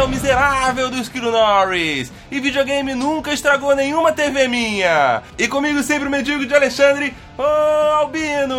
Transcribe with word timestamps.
é 0.00 0.04
o 0.04 0.08
miserável 0.08 0.88
do 0.90 0.96
Esquilo 0.96 1.30
Norris. 1.30 2.10
E 2.30 2.40
videogame 2.40 2.94
nunca 2.94 3.32
estragou 3.34 3.76
nenhuma 3.76 4.12
TV 4.12 4.48
minha. 4.48 5.22
E 5.38 5.46
comigo 5.46 5.82
sempre 5.82 6.08
o 6.08 6.10
medíocre 6.10 6.46
de 6.46 6.54
Alexandre, 6.54 7.14
ô 7.36 7.42
Albino! 7.42 8.56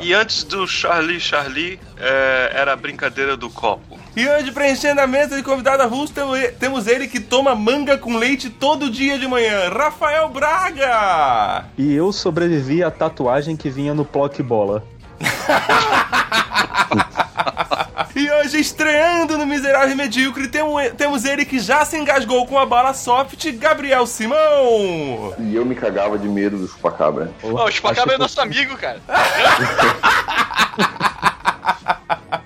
E 0.00 0.12
antes 0.12 0.42
do 0.42 0.66
Charlie 0.66 1.20
Charlie, 1.20 1.78
é, 1.96 2.50
era 2.54 2.72
a 2.72 2.76
brincadeira 2.76 3.36
do 3.36 3.48
copo. 3.48 3.96
E 4.16 4.28
hoje, 4.28 4.50
preenchendo 4.50 5.00
a 5.00 5.06
mesa 5.06 5.36
de 5.36 5.42
convidado 5.44 5.84
avulso, 5.84 6.12
temo- 6.12 6.34
temos 6.58 6.88
ele 6.88 7.06
que 7.06 7.20
toma 7.20 7.54
manga 7.54 7.96
com 7.96 8.16
leite 8.16 8.50
todo 8.50 8.90
dia 8.90 9.16
de 9.18 9.28
manhã, 9.28 9.68
Rafael 9.70 10.28
Braga! 10.28 11.66
E 11.78 11.94
eu 11.94 12.12
sobrevivi 12.12 12.82
à 12.82 12.90
tatuagem 12.90 13.56
que 13.56 13.70
vinha 13.70 13.94
no 13.94 14.04
Plock 14.04 14.42
Bola. 14.42 14.82
E 18.16 18.30
hoje, 18.30 18.60
estreando 18.60 19.36
no 19.38 19.46
Miserável 19.46 19.90
e 19.90 19.94
Medíocre, 19.94 20.48
temo- 20.48 20.78
temos 20.96 21.24
ele 21.24 21.44
que 21.44 21.58
já 21.58 21.84
se 21.84 21.96
engasgou 21.96 22.46
com 22.46 22.58
a 22.58 22.66
bala 22.66 22.94
soft, 22.94 23.50
Gabriel 23.52 24.06
Simão! 24.06 25.34
E 25.38 25.54
eu 25.54 25.64
me 25.64 25.74
cagava 25.74 26.18
de 26.18 26.28
medo 26.28 26.58
do 26.58 26.68
chupacabra. 26.68 27.32
Ó, 27.42 27.64
o 27.66 27.70
Chupacabra 27.70 28.14
é 28.14 28.18
nosso 28.18 28.40
amigo, 28.40 28.76
cara. 28.76 29.00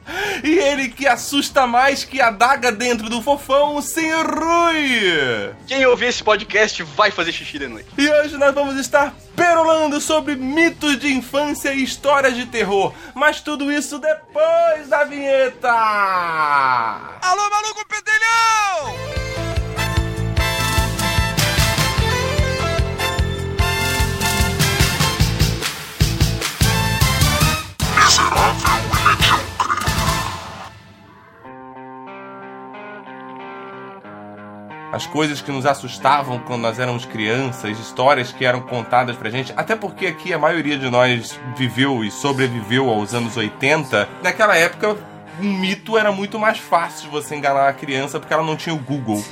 E 0.47 0.59
ele 0.61 0.89
que 0.89 1.09
assusta 1.09 1.67
mais 1.67 2.05
que 2.05 2.21
a 2.21 2.31
daga 2.31 2.71
dentro 2.71 3.11
do 3.11 3.21
fofão, 3.21 3.75
o 3.75 3.83
Senhor 3.83 4.25
Rui! 4.25 5.53
Quem 5.67 5.85
ouvir 5.87 6.07
esse 6.07 6.23
podcast 6.23 6.85
vai 6.85 7.11
fazer 7.11 7.33
xixi 7.33 7.59
de 7.59 7.67
noite. 7.67 7.89
E 7.99 8.09
hoje 8.09 8.37
nós 8.37 8.55
vamos 8.55 8.77
estar 8.77 9.13
perolando 9.35 10.01
sobre 10.01 10.37
mitos 10.37 11.01
de 11.01 11.13
infância 11.13 11.75
e 11.75 11.83
histórias 11.83 12.37
de 12.37 12.47
terror. 12.47 12.95
Mas 13.13 13.41
tudo 13.41 13.73
isso 13.73 13.99
depois 13.99 14.87
da 14.89 15.03
vinheta! 15.03 15.69
Alô, 15.73 17.51
maluco 17.51 17.85
pedelhão! 17.89 19.17
As 34.97 35.07
coisas 35.07 35.43
que 35.43 35.53
nos 35.53 35.67
assustavam 35.67 36.39
quando 36.39 36.63
nós 36.63 36.79
éramos 36.79 37.05
crianças, 37.05 37.79
histórias 37.79 38.33
que 38.33 38.47
eram 38.47 38.63
contadas 38.63 39.15
pra 39.15 39.29
gente, 39.29 39.53
até 39.55 39.77
porque 39.77 40.07
aqui 40.07 40.33
a 40.33 40.39
maioria 40.39 40.79
de 40.79 40.89
nós 40.89 41.39
viveu 41.55 42.03
e 42.03 42.11
sobreviveu 42.11 42.89
aos 42.89 43.13
anos 43.13 43.37
80. 43.37 44.09
Naquela 44.23 44.57
época, 44.57 44.97
um 45.39 45.53
mito 45.53 45.99
era 45.99 46.11
muito 46.11 46.39
mais 46.39 46.57
fácil 46.57 47.11
você 47.11 47.37
enganar 47.37 47.69
a 47.69 47.75
criança 47.75 48.19
porque 48.19 48.33
ela 48.33 48.43
não 48.43 48.57
tinha 48.57 48.75
o 48.75 48.79
Google, 48.79 49.23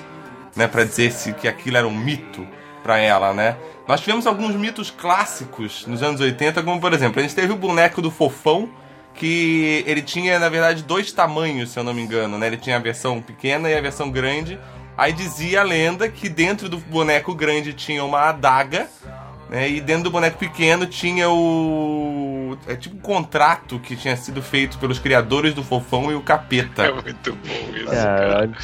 né, 0.55 0.69
para 0.69 0.85
dizer 0.85 1.11
se 1.13 1.33
que 1.33 1.49
aquilo 1.49 1.79
era 1.79 1.89
um 1.89 1.97
mito 1.97 2.47
pra 2.83 2.99
ela, 2.99 3.33
né? 3.33 3.57
Nós 3.89 4.01
tivemos 4.01 4.27
alguns 4.27 4.55
mitos 4.55 4.91
clássicos 4.91 5.87
nos 5.87 6.03
anos 6.03 6.21
80, 6.21 6.63
como 6.63 6.79
por 6.79 6.93
exemplo, 6.93 7.21
a 7.21 7.23
gente 7.23 7.35
teve 7.35 7.55
o 7.55 7.57
boneco 7.57 8.03
do 8.03 8.11
fofão, 8.11 8.69
que 9.15 9.83
ele 9.87 10.03
tinha, 10.03 10.39
na 10.39 10.51
verdade, 10.51 10.83
dois 10.83 11.11
tamanhos, 11.11 11.71
se 11.71 11.79
eu 11.79 11.85
não 11.85 11.95
me 11.95 12.03
engano, 12.03 12.37
né? 12.37 12.49
Ele 12.49 12.59
tinha 12.59 12.77
a 12.77 12.81
versão 12.81 13.23
pequena 13.23 13.71
e 13.71 13.75
a 13.75 13.81
versão 13.81 14.11
grande. 14.11 14.61
Aí 14.97 15.13
dizia 15.13 15.61
a 15.61 15.65
lenda 15.65 16.09
que 16.09 16.29
dentro 16.29 16.69
do 16.69 16.79
boneco 16.79 17.35
grande 17.35 17.73
tinha 17.73 18.05
uma 18.05 18.29
adaga, 18.29 18.87
né? 19.51 19.69
E 19.69 19.81
dentro 19.81 20.05
do 20.05 20.11
boneco 20.11 20.39
pequeno 20.39 20.87
tinha 20.87 21.29
o. 21.29 22.57
É 22.69 22.77
tipo 22.77 22.97
um 22.97 23.01
contrato 23.01 23.79
que 23.81 23.97
tinha 23.97 24.17
sido 24.17 24.41
feito 24.41 24.79
pelos 24.79 24.99
criadores 25.01 25.53
do 25.53 25.65
fofão 25.65 26.13
e 26.13 26.15
o 26.15 26.21
capeta. 26.21 26.85
É 26.85 26.93
muito 26.93 27.33
bom 27.33 27.77
isso, 27.77 27.87
cara. 27.87 28.29
Caralho. 28.29 28.55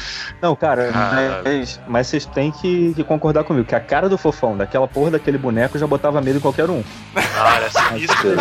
Não, 0.41 0.55
cara, 0.55 0.91
Caralho. 0.91 1.43
mas, 1.43 1.79
mas 1.87 2.07
vocês 2.07 2.25
têm 2.25 2.49
que, 2.51 2.93
que 2.95 3.03
concordar 3.03 3.43
comigo 3.43 3.67
que 3.67 3.75
a 3.75 3.79
cara 3.81 4.07
do 4.07 4.17
fofão, 4.17 4.55
daquela 4.55 4.87
porra 4.87 5.11
daquele 5.11 5.37
boneco, 5.37 5.77
já 5.77 5.85
botava 5.85 6.21
medo 6.21 6.37
em 6.37 6.41
qualquer 6.41 6.69
um. 6.69 6.81
Cara, 7.13 7.65
é 7.65 7.69
sinistro. 7.69 8.31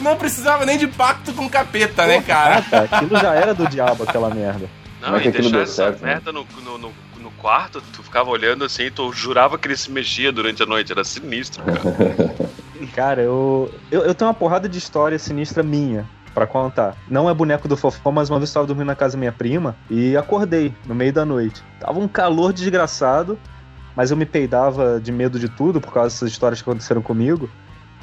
Não 0.00 0.16
precisava 0.16 0.64
nem 0.64 0.78
de 0.78 0.86
pacto 0.86 1.32
com 1.32 1.46
o 1.46 1.50
capeta, 1.50 2.06
né, 2.06 2.18
Ah, 2.18 2.22
cara? 2.22 2.62
cara, 2.62 2.84
aquilo 2.84 3.18
já 3.18 3.34
era 3.34 3.52
do 3.52 3.66
diabo, 3.66 4.04
aquela 4.04 4.32
merda. 4.32 4.68
Não, 5.00 5.08
Como 5.08 5.16
é 5.16 5.20
que 5.20 5.26
e 5.26 5.30
aquilo 5.30 5.42
deixar 5.44 5.56
deu 5.56 5.62
essa 5.62 5.74
certo, 5.74 6.02
né? 6.02 6.08
merda 6.14 6.32
no, 6.32 6.46
no, 6.62 6.78
no, 6.78 6.92
no 7.20 7.30
quarto, 7.32 7.80
tu 7.92 8.02
ficava 8.02 8.30
olhando 8.30 8.64
assim, 8.64 8.90
tu 8.90 9.12
jurava 9.12 9.56
que 9.56 9.68
ele 9.68 9.76
se 9.76 9.90
mexia 9.90 10.32
durante 10.32 10.62
a 10.62 10.66
noite, 10.66 10.90
era 10.92 11.04
sinistro, 11.04 11.62
cara. 11.64 11.80
Cara, 12.94 13.22
eu, 13.22 13.72
eu, 13.90 14.02
eu 14.04 14.14
tenho 14.14 14.28
uma 14.28 14.34
porrada 14.34 14.68
de 14.68 14.78
história 14.78 15.18
sinistra 15.18 15.64
minha 15.64 16.08
pra 16.32 16.46
contar. 16.46 16.96
Não 17.08 17.28
é 17.28 17.34
boneco 17.34 17.66
do 17.66 17.76
fofão, 17.76 18.12
mas 18.12 18.30
uma 18.30 18.38
vez 18.38 18.50
eu 18.50 18.54
tava 18.54 18.66
dormindo 18.68 18.86
na 18.86 18.94
casa 18.94 19.14
da 19.16 19.18
minha 19.18 19.32
prima 19.32 19.76
e 19.90 20.16
acordei 20.16 20.72
no 20.86 20.94
meio 20.94 21.12
da 21.12 21.24
noite. 21.24 21.60
Tava 21.80 21.98
um 21.98 22.06
calor 22.06 22.52
desgraçado, 22.52 23.36
mas 23.96 24.12
eu 24.12 24.16
me 24.16 24.24
peidava 24.24 25.00
de 25.00 25.10
medo 25.10 25.40
de 25.40 25.48
tudo 25.48 25.80
por 25.80 25.92
causa 25.92 26.14
dessas 26.14 26.30
histórias 26.30 26.62
que 26.62 26.68
aconteceram 26.70 27.02
comigo. 27.02 27.50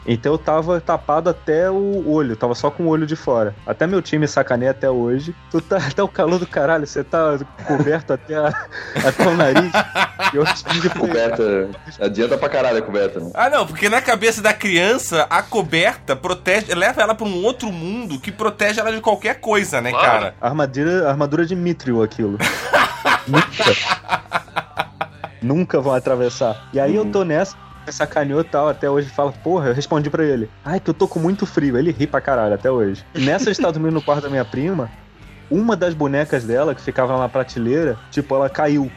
Então 0.07 0.33
eu 0.33 0.37
tava 0.37 0.79
tapado 0.79 1.29
até 1.29 1.69
o 1.69 2.07
olho, 2.09 2.35
tava 2.35 2.53
só 2.53 2.69
com 2.69 2.83
o 2.83 2.87
olho 2.89 3.07
de 3.07 3.15
fora. 3.15 3.55
Até 3.65 3.87
meu 3.87 4.01
time 4.01 4.27
sacaneia 4.27 4.71
até 4.71 4.89
hoje. 4.89 5.35
Tu 5.49 5.59
tá 5.61 5.77
até 5.77 6.03
o 6.03 6.07
calor 6.07 6.37
do 6.39 6.45
caralho, 6.45 6.85
você 6.85 7.03
tá 7.03 7.39
coberto 7.65 8.13
até, 8.13 8.35
a- 8.35 8.53
até 9.05 9.27
o 9.27 9.35
nariz. 9.35 9.71
E 10.33 10.37
eu 10.37 10.43
ele, 10.43 10.89
Coberta. 10.89 11.69
Adianta 12.01 12.37
pra 12.37 12.49
caralho 12.49 12.79
a 12.79 12.81
coberta, 12.81 13.19
né? 13.19 13.31
Ah, 13.33 13.49
não, 13.49 13.65
porque 13.65 13.87
na 13.87 14.01
cabeça 14.01 14.41
da 14.41 14.53
criança, 14.53 15.25
a 15.29 15.41
coberta 15.41 16.15
protege, 16.15 16.73
leva 16.73 17.01
ela 17.01 17.13
pra 17.13 17.25
um 17.27 17.43
outro 17.43 17.71
mundo 17.71 18.19
que 18.19 18.31
protege 18.31 18.79
ela 18.79 18.91
de 18.91 18.99
qualquer 19.01 19.39
coisa, 19.39 19.79
né, 19.81 19.91
Claro. 19.91 20.05
cara? 20.05 20.35
Armadura, 20.41 21.07
armadura 21.09 21.45
de 21.45 21.55
Mithril 21.55 22.01
aquilo. 22.01 22.37
Nunca. 23.27 23.63
Nunca 25.41 25.79
vão 25.79 25.93
atravessar. 25.93 26.69
E 26.73 26.79
aí 26.79 26.95
eu 26.95 27.05
tô 27.05 27.23
nessa, 27.23 27.55
sacaneou 27.91 28.41
e 28.41 28.43
tal, 28.43 28.67
até 28.67 28.89
hoje 28.89 29.09
fala, 29.09 29.31
porra, 29.31 29.69
eu 29.69 29.73
respondi 29.73 30.09
pra 30.09 30.23
ele. 30.23 30.49
Ai, 30.63 30.79
que 30.79 30.89
eu 30.89 30.93
tô 30.93 31.07
com 31.07 31.19
muito 31.19 31.45
frio. 31.45 31.77
Ele 31.77 31.91
ri 31.91 32.07
pra 32.07 32.21
caralho 32.21 32.55
até 32.55 32.69
hoje. 32.71 33.05
Nessa 33.17 33.45
de 33.45 33.51
estar 33.51 33.71
dormindo 33.71 33.93
no 33.93 34.01
quarto 34.01 34.23
da 34.23 34.29
minha 34.29 34.45
prima, 34.45 34.91
uma 35.49 35.75
das 35.75 35.93
bonecas 35.93 36.43
dela, 36.43 36.73
que 36.73 36.81
ficava 36.81 37.17
na 37.17 37.29
prateleira, 37.29 37.97
tipo, 38.09 38.35
ela 38.35 38.49
caiu. 38.49 38.91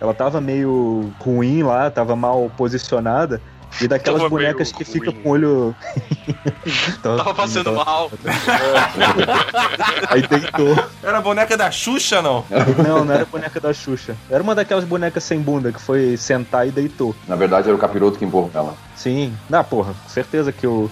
Ela 0.00 0.12
tava 0.12 0.40
meio 0.40 1.12
ruim 1.18 1.62
lá, 1.62 1.90
tava 1.90 2.14
mal 2.14 2.50
posicionada. 2.50 3.40
E 3.80 3.88
daquelas 3.88 4.20
Tava 4.20 4.30
bonecas 4.30 4.70
que 4.72 4.84
fica 4.84 5.10
ruim. 5.10 5.22
com 5.22 5.28
o 5.28 5.32
olho. 5.32 5.76
Tava 7.02 7.34
passando 7.34 7.72
mal. 7.72 8.10
Aí 10.08 10.22
deitou. 10.26 10.76
Era 11.02 11.18
a 11.18 11.20
boneca 11.20 11.56
da 11.56 11.70
Xuxa, 11.70 12.22
não? 12.22 12.44
Não, 12.86 13.04
não 13.04 13.14
era 13.14 13.24
boneca 13.24 13.60
da 13.60 13.72
Xuxa. 13.72 14.16
Era 14.30 14.42
uma 14.42 14.54
daquelas 14.54 14.84
bonecas 14.84 15.24
sem 15.24 15.40
bunda 15.40 15.72
que 15.72 15.80
foi 15.80 16.16
sentar 16.16 16.66
e 16.66 16.70
deitou. 16.70 17.14
Na 17.26 17.36
verdade 17.36 17.68
era 17.68 17.76
o 17.76 17.80
capiroto 17.80 18.18
que 18.18 18.24
empurrou 18.24 18.50
ela. 18.54 18.74
Sim. 18.96 19.36
Ah, 19.50 19.64
porra, 19.64 19.94
com 20.02 20.08
certeza 20.08 20.52
que 20.52 20.64
eu, 20.64 20.90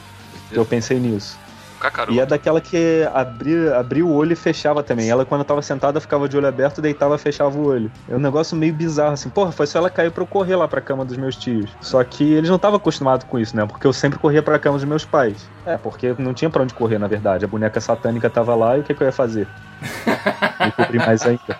que 0.50 0.56
eu 0.56 0.64
pensei 0.64 0.99
nisso. 0.99 1.38
Cacaroto. 1.82 2.12
E 2.16 2.20
é 2.20 2.25
daquela 2.26 2.60
que 2.60 3.09
abria, 3.12 3.76
abria 3.76 4.04
o 4.06 4.12
olho 4.15 4.32
e 4.32 4.37
fechava 4.37 4.82
também. 4.82 5.10
Ela, 5.10 5.25
quando 5.25 5.43
tava 5.44 5.60
sentada, 5.62 6.00
ficava 6.00 6.28
de 6.28 6.37
olho 6.37 6.47
aberto, 6.47 6.81
deitava 6.81 7.16
e 7.16 7.19
fechava 7.19 7.59
o 7.59 7.66
olho. 7.66 7.91
É 8.09 8.15
um 8.15 8.20
negócio 8.20 8.56
meio 8.56 8.72
bizarro, 8.72 9.15
assim. 9.15 9.28
Porra, 9.28 9.50
foi 9.50 9.66
só 9.66 9.78
ela 9.78 9.91
cair 9.91 10.10
pra 10.12 10.22
eu 10.22 10.26
correr 10.26 10.54
lá 10.54 10.69
pra 10.69 10.81
cama 10.81 11.04
dos 11.04 11.16
meus 11.16 11.34
tios. 11.37 11.69
Só 11.81 12.03
que 12.04 12.22
eles 12.34 12.48
não 12.48 12.56
estavam 12.56 12.76
acostumados 12.76 13.26
com 13.28 13.38
isso, 13.38 13.56
né? 13.56 13.66
Porque 13.66 13.87
eu 13.87 13.93
sempre 13.93 14.19
corria 14.19 14.43
pra 14.43 14.59
cama 14.59 14.76
dos 14.78 14.84
meus 14.87 15.04
pais. 15.04 15.48
É, 15.66 15.76
porque 15.76 16.15
não 16.19 16.32
tinha 16.32 16.48
pra 16.48 16.62
onde 16.62 16.72
correr, 16.72 16.98
na 16.98 17.09
verdade. 17.09 17.44
A 17.44 17.48
boneca 17.48 17.81
satânica 17.81 18.31
tava 18.31 18.55
lá 18.55 18.76
e 18.76 18.81
o 18.81 18.85
que, 18.85 18.94
que 18.94 19.02
eu 19.02 19.06
ia 19.06 19.12
fazer? 19.12 19.49
Me 20.64 20.70
cobrir 20.73 20.99
mais 20.99 21.23
ainda. 21.23 21.58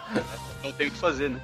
Não 0.63 0.71
tem 0.73 0.87
o 0.87 0.91
que 0.91 0.99
fazer, 0.99 1.31
né? 1.31 1.39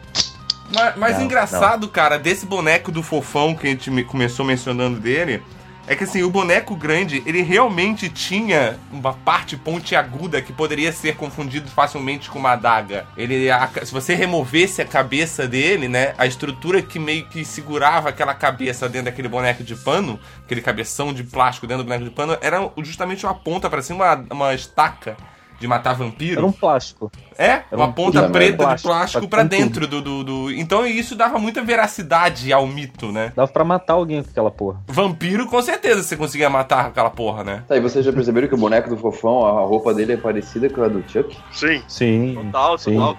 Mas, 0.75 0.97
mas 0.97 1.17
Não, 1.17 1.25
engraçado, 1.25 1.89
cara, 1.89 2.19
desse 2.19 2.45
boneco 2.47 2.93
do 2.93 3.03
fofão 3.03 3.55
que 3.55 3.67
a 3.67 3.71
gente 3.71 3.91
me- 3.91 4.05
começou 4.05 4.45
mencionando 4.45 5.01
dele, 5.01 5.43
é 5.89 5.97
que 5.97 6.05
assim, 6.05 6.23
o 6.23 6.31
boneco 6.31 6.77
grande, 6.77 7.23
ele 7.25 7.43
realmente 7.43 8.09
tinha 8.09 8.79
uma 8.93 9.13
parte 9.15 9.57
pontiaguda 9.57 10.43
que 10.43 10.53
poderia 10.53 10.93
ser 10.93 11.17
confundido 11.17 11.71
facilmente 11.71 12.29
com 12.29 12.39
uma 12.39 12.53
adaga. 12.53 13.07
Ele, 13.17 13.51
a- 13.51 13.69
se 13.83 13.93
você 13.93 14.15
removesse 14.15 14.83
a 14.83 14.85
cabeça 14.85 15.49
dele, 15.49 15.89
né, 15.89 16.15
a 16.19 16.27
estrutura 16.27 16.83
que 16.83 16.99
meio 16.99 17.27
que 17.27 17.45
segurava 17.45 18.11
aquela 18.11 18.35
cabeça 18.35 18.89
dentro 18.89 19.07
daquele 19.07 19.29
boneco 19.29 19.65
de 19.65 19.75
pano, 19.75 20.21
aquele 20.45 20.61
cabeção 20.61 21.13
de 21.13 21.25
plástico 21.25 21.67
dentro 21.67 21.83
do 21.83 21.87
boneco 21.87 22.05
de 22.05 22.11
pano, 22.11 22.37
era 22.41 22.71
justamente 22.79 23.25
uma 23.25 23.35
ponta 23.35 23.71
para 23.71 23.81
cima, 23.83 24.05
uma, 24.15 24.27
uma 24.35 24.55
estaca 24.55 25.17
de 25.59 25.67
matar 25.67 25.93
vampiro. 25.95 26.39
Era 26.39 26.47
um 26.47 26.53
plástico. 26.53 27.11
É, 27.37 27.47
Era 27.51 27.65
uma 27.73 27.87
um 27.87 27.93
ponta 27.93 28.29
preta 28.29 28.33
merda. 28.33 28.51
de 28.51 28.57
plástico 28.83 28.89
Plástico, 28.89 29.29
pra 29.29 29.43
dentro 29.43 29.87
do, 29.87 30.01
do, 30.01 30.25
do- 30.25 30.53
Então 30.53 30.87
isso 30.87 31.15
dava 31.17 31.39
muita 31.39 31.63
veracidade 31.63 32.53
ao 32.53 32.67
mito, 32.67 33.11
né? 33.13 33.33
Dava 33.35 33.51
pra 33.51 33.65
matar 33.65 33.95
alguém 33.95 34.23
com 34.23 34.31
aquela 34.31 34.51
porra. 34.51 34.81
Vampiro, 34.87 35.47
com 35.47 35.61
certeza 35.61 36.03
você 36.03 36.17
conseguia 36.17 36.49
matar 36.49 36.85
com 36.85 36.91
aquela 36.91 37.11
porra, 37.11 37.43
né? 37.45 37.65
Tá, 37.67 37.77
e 37.77 37.81
vocês 37.81 38.05
já 38.05 38.13
perceberam 38.13 38.47
que 38.49 38.55
o 38.55 38.59
boneco 38.59 38.89
do 38.89 38.97
fofão, 38.97 39.45
a 39.47 39.63
roupa 39.63 39.93
dele 39.95 40.13
é 40.13 40.17
parecida 40.17 40.69
com 40.71 40.83
a 40.83 40.89
do 40.89 41.03
Chuck? 41.09 41.37
Sim. 41.53 41.83
Sim. 41.89 42.35
Total, 42.47 42.79
Sim. 42.79 42.95
total. 42.95 43.19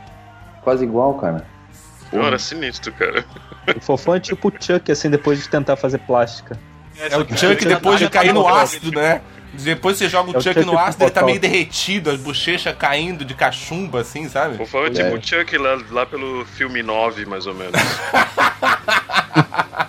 Quase 0.63 0.83
igual, 0.83 1.13
cara. 1.15 1.45
Não, 2.11 2.23
era 2.25 2.39
sinistro, 2.39 2.91
cara. 2.93 3.23
O 3.75 3.79
fofão 3.81 4.15
é 4.15 4.19
tipo 4.19 4.47
o 4.47 4.51
Chuck, 4.59 4.91
assim, 4.91 5.09
depois 5.09 5.39
de 5.41 5.47
tentar 5.49 5.75
fazer 5.75 5.99
plástica. 5.99 6.57
É 6.99 7.15
o 7.17 7.21
Chuck 7.37 7.63
depois 7.65 7.99
de 7.99 8.09
cair 8.09 8.33
no 8.33 8.47
ácido, 8.47 8.91
né? 8.91 9.21
Depois 9.53 9.97
você 9.97 10.07
joga 10.07 10.31
o 10.31 10.35
É 10.35 10.37
o 10.37 10.41
Chuck 10.41 10.55
Chuck 10.55 10.65
no 10.65 10.77
ácido, 10.77 11.03
ele 11.03 11.11
tá 11.11 11.23
meio 11.23 11.39
derretido, 11.39 12.09
as 12.09 12.19
bochechas 12.19 12.75
caindo 12.77 13.25
de 13.25 13.33
cachumba, 13.33 14.01
assim, 14.01 14.29
sabe? 14.29 14.57
Fofão 14.57 14.85
é 14.85 14.89
tipo 14.89 15.15
o 15.15 15.21
Chuck 15.21 15.57
lá, 15.57 15.79
lá 15.91 16.05
pelo 16.05 16.45
filme 16.45 16.83
9, 16.83 17.25
mais 17.25 17.47
ou 17.47 17.55
menos. 17.55 17.79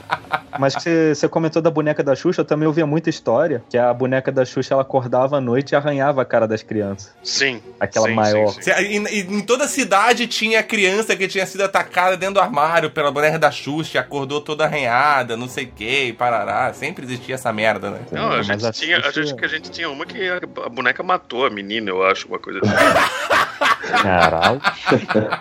Mas 0.60 0.74
que 0.76 0.82
você, 0.82 1.14
você 1.14 1.28
comentou 1.28 1.62
da 1.62 1.70
boneca 1.70 2.02
da 2.02 2.14
Xuxa, 2.14 2.42
eu 2.42 2.44
também 2.44 2.66
ouvia 2.66 2.86
muita 2.86 3.08
história 3.08 3.62
que 3.70 3.78
a 3.78 3.92
boneca 3.94 4.30
da 4.30 4.44
Xuxa 4.44 4.74
ela 4.74 4.82
acordava 4.82 5.38
à 5.38 5.40
noite 5.40 5.72
e 5.72 5.76
arranhava 5.76 6.20
a 6.22 6.24
cara 6.24 6.46
das 6.46 6.62
crianças. 6.62 7.12
Sim. 7.24 7.62
Aquela 7.80 8.06
sim, 8.08 8.14
maior. 8.14 8.48
sim, 8.48 8.62
sim. 8.62 8.70
Cê- 8.72 8.82
e- 8.82 9.20
Em 9.20 9.40
toda 9.40 9.64
a 9.64 9.68
cidade 9.68 10.26
tinha 10.26 10.62
criança 10.62 11.16
que 11.16 11.26
tinha 11.26 11.46
sido 11.46 11.62
atacada 11.64 12.16
dentro 12.16 12.34
do 12.34 12.40
armário 12.40 12.90
pela 12.90 13.10
boneca 13.10 13.38
da 13.38 13.50
Xuxa, 13.50 14.00
acordou 14.00 14.40
toda 14.40 14.64
arranhada, 14.64 15.36
não 15.36 15.48
sei 15.48 15.64
o 15.64 15.68
que, 15.72 16.12
parará. 16.12 16.72
Sempre 16.74 17.04
existia 17.04 17.34
essa 17.36 17.52
merda, 17.52 17.90
né? 17.90 18.00
Não, 18.12 18.32
a 18.32 18.36
Mas 18.36 18.46
gente, 18.46 18.66
a 18.66 18.72
tinha, 18.72 18.98
a 18.98 19.10
gente, 19.10 19.34
que 19.34 19.44
a 19.44 19.48
gente 19.48 19.70
tinha 19.70 19.88
uma 19.90 20.04
que 20.04 20.28
a, 20.28 20.36
a 20.66 20.68
boneca 20.68 21.02
matou 21.02 21.46
a 21.46 21.50
menina, 21.50 21.90
eu 21.90 22.04
acho, 22.04 22.28
uma 22.28 22.38
coisa 22.38 22.60
assim. 22.62 23.92
Caralho. 24.02 24.60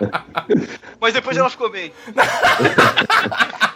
Mas 1.00 1.12
depois 1.14 1.36
ela 1.36 1.50
ficou 1.50 1.70
bem. 1.70 1.92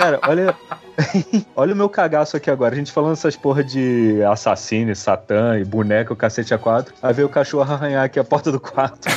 Cara, 0.00 0.18
olha. 0.26 0.54
olha 1.54 1.74
o 1.74 1.76
meu 1.76 1.90
cagaço 1.90 2.34
aqui 2.38 2.50
agora. 2.50 2.74
A 2.74 2.78
gente 2.78 2.90
falando 2.90 3.12
essas 3.12 3.36
porra 3.36 3.62
de 3.62 4.22
assassino, 4.24 4.96
satã 4.96 5.58
e 5.58 5.64
boneca, 5.64 6.10
o 6.10 6.16
cacete 6.16 6.54
a 6.54 6.58
quatro. 6.58 6.94
Aí 7.02 7.12
veio 7.12 7.28
o 7.28 7.30
cachorro 7.30 7.70
arranhar 7.70 8.02
aqui 8.04 8.18
a 8.18 8.24
porta 8.24 8.50
do 8.50 8.58
quarto. 8.58 9.08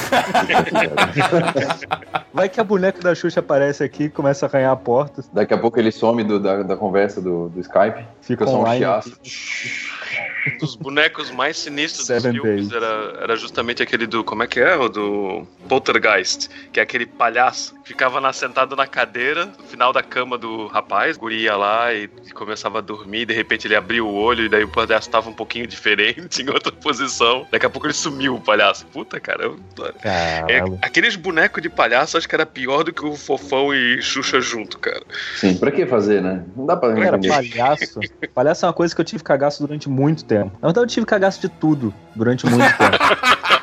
Vai 2.33 2.49
que 2.49 2.59
a 2.59 2.63
boneca 2.65 2.99
da 3.01 3.15
Xuxa 3.15 3.39
aparece 3.39 3.81
aqui 3.81 4.03
e 4.05 4.09
começa 4.09 4.45
a 4.45 4.49
arranhar 4.49 4.73
a 4.73 4.75
porta. 4.75 5.23
Daqui 5.31 5.53
a 5.53 5.57
pouco 5.57 5.79
ele 5.79 5.89
some 5.91 6.21
do- 6.21 6.39
da, 6.39 6.63
da 6.63 6.75
conversa 6.75 7.21
do, 7.21 7.47
do 7.47 7.61
Skype. 7.61 8.05
Fica 8.21 8.21
Fica 8.21 8.45
só 8.45 8.61
um 8.61 8.65
chiaço. 8.75 9.17
Um 10.45 10.57
dos 10.57 10.75
bonecos 10.75 11.31
mais 11.31 11.57
sinistros 11.57 12.07
Seven 12.07 12.33
dos 12.33 12.41
filmes 12.41 12.67
Days. 12.69 12.83
era, 12.83 13.17
era 13.23 13.35
justamente 13.35 13.81
aquele 13.81 14.05
do. 14.05 14.23
Como 14.23 14.43
é 14.43 14.47
que 14.47 14.59
é? 14.59 14.75
O 14.75 14.89
do 14.89 15.47
Poltergeist. 15.69 16.49
Que 16.71 16.79
é 16.79 16.83
aquele 16.83 17.05
palhaço 17.05 17.73
que 17.83 17.89
ficava 17.89 18.19
na- 18.21 18.33
sentado 18.33 18.75
na 18.75 18.85
cadeira, 18.87 19.45
no 19.45 19.63
final 19.65 19.91
da 19.93 20.01
cama 20.03 20.37
do 20.37 20.67
rapaz. 20.67 21.15
O 21.17 21.19
guri 21.21 21.41
ia 21.43 21.55
lá 21.55 21.93
e, 21.93 22.09
e 22.25 22.31
começava 22.31 22.79
a 22.79 22.81
dormir. 22.81 23.25
De 23.25 23.33
repente 23.33 23.67
ele 23.67 23.75
abria 23.75 24.03
o 24.03 24.13
olho 24.13 24.45
e 24.45 24.49
daí 24.49 24.63
o 24.63 24.67
palhaço 24.69 25.09
tava 25.09 25.29
um 25.29 25.33
pouquinho 25.33 25.65
diferente, 25.67 26.41
em 26.41 26.49
outra 26.49 26.71
posição. 26.71 27.47
Daqui 27.51 27.65
a 27.65 27.69
pouco 27.69 27.87
ele 27.87 27.93
sumiu, 27.93 28.35
o 28.35 28.41
palhaço. 28.41 28.85
Puta, 28.87 29.19
cara. 29.19 29.43
eu- 29.45 29.59
É, 30.03 30.41
Caralho. 30.47 30.79
aqueles 30.81 31.15
bonecos 31.15 31.61
de 31.61 31.69
palhaço 31.69 32.17
acho 32.17 32.27
que 32.27 32.35
era 32.35 32.45
pior 32.45 32.83
do 32.83 32.91
que 32.93 33.05
o 33.05 33.15
Fofão 33.15 33.73
e 33.73 34.01
Xuxa 34.01 34.41
junto, 34.41 34.77
cara. 34.79 35.03
Sim, 35.37 35.57
pra 35.57 35.71
que 35.71 35.85
fazer, 35.85 36.21
né? 36.21 36.43
Não 36.55 36.65
dá 36.65 36.75
pra 36.75 36.93
Cara, 36.93 37.19
palhaço. 37.19 37.99
Palhaço 38.33 38.65
é 38.65 38.67
uma 38.67 38.73
coisa 38.73 38.93
que 38.95 38.99
eu 39.01 39.05
tive 39.05 39.23
cagaço 39.23 39.65
durante 39.65 39.87
muito 39.89 40.23
tempo. 40.25 40.32
Na 40.39 40.67
verdade, 40.67 40.79
eu 40.79 40.87
tive 40.87 41.05
cagaço 41.05 41.39
de 41.41 41.49
tudo 41.49 41.93
durante 42.15 42.45
muito 42.45 42.63
tempo. 42.77 42.95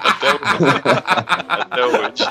Até 0.02 0.32
hoje. 0.32 0.82
Até 1.48 1.84
hoje. 1.86 2.30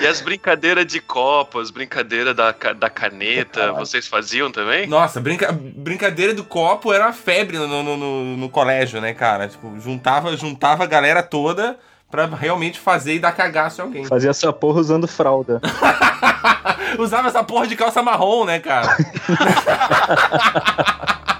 E 0.00 0.06
as 0.06 0.20
brincadeiras 0.20 0.86
de 0.86 1.00
copo, 1.00 1.58
as 1.58 1.70
brincadeiras 1.72 2.34
da, 2.34 2.52
da 2.52 2.88
caneta, 2.88 3.72
vocês 3.72 4.06
faziam 4.06 4.48
também? 4.50 4.86
Nossa, 4.86 5.20
brinca... 5.20 5.50
brincadeira 5.52 6.32
do 6.32 6.44
copo 6.44 6.92
era 6.92 7.06
uma 7.06 7.12
febre 7.12 7.58
no, 7.58 7.66
no, 7.66 7.96
no- 7.96 8.36
no 8.36 8.48
colégio, 8.48 9.00
né, 9.00 9.12
cara? 9.12 9.48
Tipo, 9.48 9.78
juntava, 9.80 10.36
juntava 10.36 10.84
a 10.84 10.86
galera 10.86 11.20
toda 11.20 11.76
pra 12.10 12.26
realmente 12.26 12.78
fazer 12.80 13.14
e 13.14 13.18
dar 13.18 13.32
cagaço 13.32 13.80
em 13.80 13.84
alguém. 13.84 14.04
Fazia 14.08 14.30
essa 14.30 14.52
porra 14.52 14.80
usando 14.80 15.06
fralda. 15.06 15.60
Usava 16.98 17.28
essa 17.28 17.44
porra 17.44 17.66
de 17.66 17.76
calça 17.76 18.02
marrom, 18.02 18.44
né, 18.44 18.58
cara? 18.58 18.96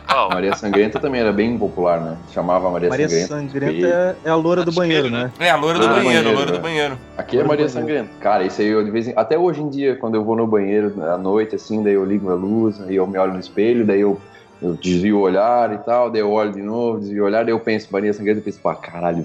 Qual? 0.07 0.31
Maria 0.31 0.55
Sangrenta 0.57 0.99
também 0.99 1.21
era 1.21 1.33
bem 1.33 1.57
popular, 1.57 2.01
né? 2.01 2.17
Chamava 2.33 2.69
Maria, 2.71 2.89
Maria 2.89 3.09
Sangrenta. 3.09 3.35
Sangrenta 3.35 3.87
é, 3.87 4.17
é 4.25 4.31
a 4.31 4.35
loura 4.35 4.65
do 4.65 4.73
banheiro, 4.73 5.11
né? 5.11 5.31
É, 5.39 5.51
a 5.51 5.57
loira 5.57 5.79
do 5.79 5.87
Ah, 5.87 5.89
banheiro, 5.89 6.09
a 6.09 6.23
banheiro, 6.23 6.33
loira 6.35 6.53
do 6.53 6.59
banheiro. 6.61 6.99
Aqui 7.17 7.37
é 7.37 7.41
Loura 7.43 7.49
Maria 7.49 7.67
banheiro. 7.67 7.87
Sangrenta. 7.89 8.11
Cara, 8.21 8.45
isso 8.45 8.61
aí 8.61 8.69
eu 8.69 8.85
de 8.85 8.91
vez 8.91 9.07
em... 9.09 9.13
Até 9.17 9.39
hoje 9.39 9.63
em 9.63 9.69
dia, 9.69 9.97
quando 9.97 10.17
eu 10.17 10.25
vou 10.25 10.35
no 10.37 10.47
banheiro 10.47 10.95
à 11.05 11.17
noite, 11.17 11.55
assim, 11.55 11.83
daí 11.83 11.95
eu 11.95 12.05
ligo 12.05 12.31
a 12.31 12.35
luz, 12.35 12.81
aí 12.83 12.97
eu 12.97 13.07
me 13.07 13.17
olho 13.19 13.35
no 13.35 13.41
espelho, 13.41 13.87
daí 13.87 14.01
eu, 14.01 14.21
eu 14.61 14.75
desvio 14.75 15.19
o 15.19 15.21
olhar 15.21 15.73
e 15.73 15.79
tal, 15.79 16.11
daí 16.11 16.21
eu 16.21 16.31
olho 16.33 16.53
de 16.53 16.63
novo, 16.63 16.99
desvio 17.01 17.23
o 17.23 17.27
olhar, 17.27 17.45
daí 17.45 17.53
eu 17.53 17.61
penso, 17.61 17.89
Maria 17.91 18.13
Sangrenta, 18.13 18.41
eu 18.41 18.45
penso, 18.45 18.59
pá, 18.61 18.75
caralho. 18.75 19.25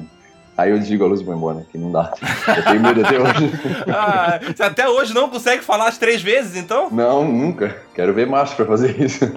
Aí 0.57 0.69
eu 0.71 0.77
desligo 0.77 1.03
a 1.03 1.07
luz 1.07 1.21
e 1.21 1.23
vou 1.23 1.35
embora, 1.35 1.65
que 1.71 1.77
não 1.77 1.91
dá. 1.91 2.13
Eu 2.55 2.63
tenho 2.63 2.81
medo 2.81 3.05
até 3.05 3.19
hoje. 3.19 3.51
Ah, 3.95 4.39
você 4.45 4.63
até 4.63 4.88
hoje 4.88 5.13
não 5.13 5.29
consegue 5.29 5.63
falar 5.63 5.88
as 5.88 5.97
três 5.97 6.21
vezes, 6.21 6.55
então? 6.55 6.89
Não, 6.91 7.23
nunca. 7.25 7.75
Quero 7.94 8.13
ver 8.13 8.27
macho 8.27 8.55
pra 8.55 8.65
fazer 8.65 9.00
isso. 9.01 9.25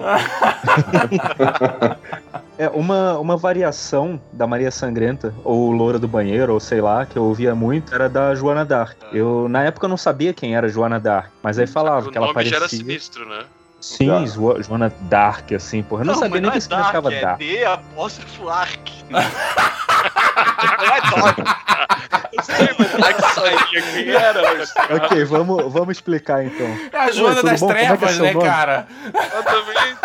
É, 2.59 2.67
uma, 2.69 3.19
uma 3.19 3.37
variação 3.37 4.19
da 4.33 4.47
Maria 4.47 4.71
Sangrenta, 4.71 5.31
ou 5.43 5.71
Loura 5.71 5.99
do 5.99 6.07
Banheiro, 6.07 6.53
ou 6.53 6.59
sei 6.59 6.81
lá, 6.81 7.05
que 7.05 7.15
eu 7.15 7.23
ouvia 7.23 7.53
muito, 7.53 7.93
era 7.93 8.09
da 8.09 8.33
Joana 8.33 8.65
Dark. 8.65 8.97
Eu, 9.13 9.47
na 9.47 9.63
época, 9.63 9.85
eu 9.85 9.89
não 9.89 9.95
sabia 9.95 10.33
quem 10.33 10.55
era 10.55 10.67
Joana 10.67 10.99
Dark, 10.99 11.29
mas 11.43 11.59
aí 11.59 11.67
falava 11.67 12.07
o 12.07 12.11
que 12.11 12.17
ela 12.17 12.25
nome 12.25 12.45
já 12.45 12.55
era 12.55 12.61
parecia... 12.61 12.79
sinistro, 12.79 13.29
né? 13.29 13.43
Sim, 13.95 14.07
Já. 14.07 14.25
Jo- 14.25 14.61
Joana 14.61 14.91
Dark, 15.01 15.51
assim, 15.53 15.81
porra. 15.81 16.01
Eu 16.01 16.07
não, 16.07 16.13
sabia 16.15 16.29
mas 16.29 16.41
nem 16.41 16.41
não 16.43 16.51
que 16.51 16.57
é 16.57 16.61
significava 16.61 17.09
Dark, 17.09 17.21
Dark. 17.23 17.41
é 17.41 17.45
D 17.45 17.65
apóstrofo 17.65 18.49
Ark. 18.49 18.91
não 19.09 19.19
é 19.19 21.01
Dark. 21.01 21.37
Eu 22.33 22.43
sei, 22.43 22.69
mas 22.77 22.87
será 22.91 23.13
que 23.13 23.21
sabia 23.33 23.81
quem 23.81 24.09
era? 24.09 24.41
Ok, 25.05 25.23
vamos, 25.25 25.71
vamos 25.73 25.89
explicar 25.97 26.43
então. 26.45 26.67
É 26.91 26.97
a 26.97 27.11
Joana 27.11 27.35
tudo 27.37 27.45
das 27.49 27.59
bom? 27.61 27.71
É 27.71 27.75
que 27.75 27.81
é 27.81 27.87
Trevas, 27.87 28.11
seu 28.15 28.23
né, 28.25 28.33
nome? 28.33 28.45
cara? 28.45 28.87
exatamente. 29.05 29.97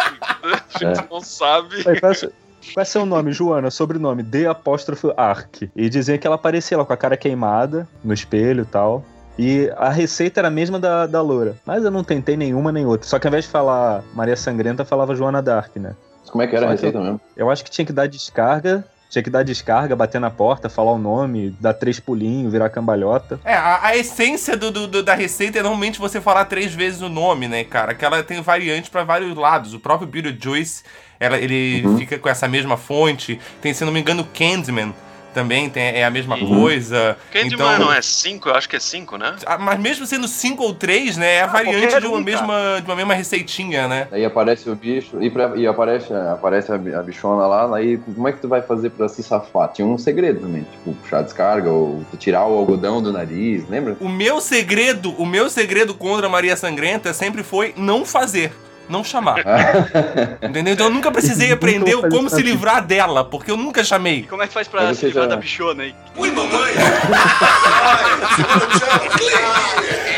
A 0.74 0.78
gente 0.94 1.10
não 1.10 1.20
sabe. 1.20 1.76
Aí, 1.86 2.00
qual, 2.00 2.12
é, 2.12 2.14
seu- 2.14 2.32
qual 2.72 2.82
é 2.82 2.84
seu 2.84 3.04
nome, 3.06 3.32
Joana? 3.32 3.70
Sobrenome, 3.70 4.22
D 4.22 4.46
apóstrofo 4.46 5.12
Ark. 5.16 5.70
E 5.74 5.88
dizia 5.88 6.16
que 6.18 6.26
ela 6.26 6.36
aparecia 6.36 6.78
lá 6.78 6.84
com 6.84 6.92
a 6.92 6.96
cara 6.96 7.16
queimada, 7.16 7.86
no 8.02 8.14
espelho 8.14 8.62
e 8.62 8.66
tal. 8.66 9.04
E 9.38 9.72
a 9.76 9.88
receita 9.90 10.40
era 10.40 10.48
a 10.48 10.50
mesma 10.50 10.78
da, 10.78 11.06
da 11.06 11.22
loura. 11.22 11.56
Mas 11.64 11.84
eu 11.84 11.90
não 11.90 12.04
tentei 12.04 12.36
nenhuma 12.36 12.70
nem 12.70 12.84
outra. 12.86 13.08
Só 13.08 13.18
que 13.18 13.26
ao 13.26 13.30
invés 13.30 13.44
de 13.46 13.50
falar 13.50 14.02
Maria 14.14 14.36
Sangrenta, 14.36 14.84
falava 14.84 15.14
Joana 15.14 15.40
Dark, 15.40 15.74
né? 15.76 15.94
Mas 16.20 16.30
como 16.30 16.42
é 16.42 16.46
que 16.46 16.54
era 16.56 16.66
a 16.66 16.68
Só 16.70 16.76
que 16.76 16.82
receita 16.82 17.00
mesmo? 17.00 17.20
Eu 17.36 17.50
acho 17.50 17.64
que 17.64 17.70
tinha 17.70 17.84
que 17.86 17.92
dar 17.92 18.06
descarga. 18.06 18.84
Tinha 19.10 19.22
que 19.22 19.28
dar 19.28 19.42
descarga, 19.42 19.94
bater 19.94 20.18
na 20.18 20.30
porta, 20.30 20.70
falar 20.70 20.92
o 20.92 20.96
nome, 20.98 21.54
dar 21.60 21.74
três 21.74 22.00
pulinhos, 22.00 22.50
virar 22.50 22.70
cambalhota. 22.70 23.38
É, 23.44 23.52
a, 23.52 23.88
a 23.88 23.94
essência 23.96 24.56
do, 24.56 24.70
do- 24.70 24.86
do- 24.86 25.02
da 25.02 25.12
receita 25.14 25.58
é 25.58 25.62
normalmente 25.62 25.98
você 25.98 26.18
falar 26.18 26.46
três 26.46 26.72
vezes 26.74 27.02
o 27.02 27.10
nome, 27.10 27.46
né, 27.46 27.62
cara? 27.62 27.94
Que 27.94 28.06
ela 28.06 28.22
tem 28.22 28.40
variantes 28.40 28.88
pra 28.88 29.04
vários 29.04 29.36
lados. 29.36 29.74
O 29.74 29.80
próprio 29.80 30.08
Beetlejuice, 30.08 30.82
ela, 31.20 31.36
ele 31.36 31.82
Uhum. 31.86 31.98
fica 31.98 32.18
com 32.18 32.26
essa 32.26 32.48
mesma 32.48 32.78
fonte. 32.78 33.38
Tem, 33.60 33.74
se 33.74 33.84
não 33.84 33.92
me 33.92 34.00
engano, 34.00 34.24
Candyman 34.32 34.94
também 35.32 35.68
tem, 35.70 35.82
é 35.82 36.04
a 36.04 36.10
mesma 36.10 36.36
Uhum. 36.36 36.60
coisa. 36.62 37.16
Candyman 37.32 37.54
então, 37.74 37.78
não 37.86 37.92
é 37.92 38.00
5? 38.02 38.48
Eu 38.48 38.54
acho 38.54 38.68
que 38.68 38.76
é 38.76 38.80
5, 38.80 39.16
né? 39.16 39.36
Ah, 39.46 39.58
Mas 39.58 39.78
mesmo 39.80 40.06
sendo 40.06 40.28
cinco 40.28 40.62
ou 40.62 40.74
três, 40.74 41.16
né, 41.16 41.34
é 41.36 41.42
a 41.42 41.46
variante 41.46 41.80
qualquer 41.82 42.00
de 42.00 42.06
uma, 42.06 42.18
um, 42.18 42.22
mesma, 42.22 42.80
de 42.80 42.86
uma 42.90 42.96
mesma 42.96 43.14
receitinha, 43.14 43.88
né? 43.88 44.08
Daí 44.10 44.24
aparece 44.24 44.68
o 44.68 44.74
bicho 44.74 45.22
e, 45.22 45.30
pra- 45.30 45.52
e 45.56 45.66
aparece, 45.66 46.12
aparece 46.12 46.72
a, 46.72 46.78
bi- 46.78 46.94
a 46.94 47.02
bichona 47.02 47.46
lá, 47.46 47.76
aí 47.76 47.96
como 47.98 48.28
é 48.28 48.32
que 48.32 48.40
tu 48.40 48.48
vai 48.48 48.62
fazer 48.62 48.90
pra 48.90 49.08
se 49.08 49.22
safar? 49.22 49.68
Tinha 49.72 49.86
um 49.86 49.98
segredo 49.98 50.40
também, 50.40 50.62
tipo, 50.64 50.92
puxar 50.94 51.18
a 51.20 51.22
descarga 51.22 51.70
ou 51.70 52.04
tu 52.10 52.16
tirar 52.16 52.46
o 52.46 52.56
algodão 52.58 53.02
do 53.02 53.12
nariz, 53.12 53.68
lembra? 53.68 53.96
O 54.00 54.08
meu 54.08 54.40
segredo, 54.40 55.10
o 55.20 55.24
meu 55.26 55.48
segredo 55.48 55.94
contra 55.94 56.26
a 56.26 56.30
Maria 56.30 56.56
Sangrenta 56.56 57.12
sempre 57.12 57.42
foi 57.42 57.72
não 57.76 58.04
fazer. 58.04 58.52
Não 58.92 59.02
chamar. 59.02 59.36
Entendeu? 60.42 60.74
Então 60.74 60.86
eu 60.86 60.92
nunca 60.92 61.10
precisei 61.10 61.50
aprender 61.50 61.92
fazer 61.96 62.10
como 62.10 62.28
se 62.28 62.42
livrar 62.42 62.84
dela, 62.84 63.24
porque 63.24 63.50
eu 63.50 63.56
nunca 63.56 63.82
chamei. 63.82 64.18
E 64.18 64.22
como 64.24 64.42
é 64.42 64.46
que 64.46 64.52
faz 64.52 64.68
pra 64.68 64.92
se 64.92 65.06
livrar 65.06 65.24
já- 65.24 65.30
da 65.30 65.36
bichona 65.36 65.84
aí? 65.84 65.94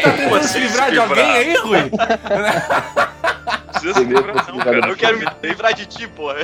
Tentando 0.03 0.45
se 0.49 0.59
livrar 0.59 0.91
de 0.91 0.99
alguém 0.99 1.25
aí, 1.37 1.57
Rui? 1.59 1.79
Precisa 3.71 3.95
se 3.95 4.05
livrar, 4.05 4.47
não, 4.49 4.59
cara. 4.59 4.89
Eu 4.89 4.97
quero 4.97 5.19
me 5.19 5.27
livrar 5.43 5.75
de 5.75 5.87
ti, 5.87 6.07
pô. 6.09 6.29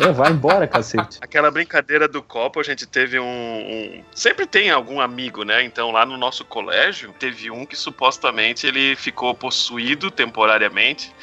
É, 0.00 0.10
vai 0.10 0.32
embora, 0.32 0.66
cacete. 0.66 1.18
Aquela 1.20 1.52
brincadeira 1.52 2.08
do 2.08 2.20
copo, 2.20 2.58
a 2.58 2.64
gente 2.64 2.84
teve 2.84 3.20
um, 3.20 3.24
um- 3.24 4.04
Sempre 4.12 4.44
tem 4.44 4.68
algum 4.68 5.00
amigo, 5.00 5.44
né? 5.44 5.62
Então 5.62 5.92
lá 5.92 6.04
no 6.04 6.16
nosso 6.16 6.44
colégio, 6.44 7.14
teve 7.16 7.48
um 7.48 7.64
que 7.64 7.76
supostamente 7.76 8.66
ele 8.66 8.96
ficou 8.96 9.32
possuído 9.36 10.10
temporariamente 10.10 11.14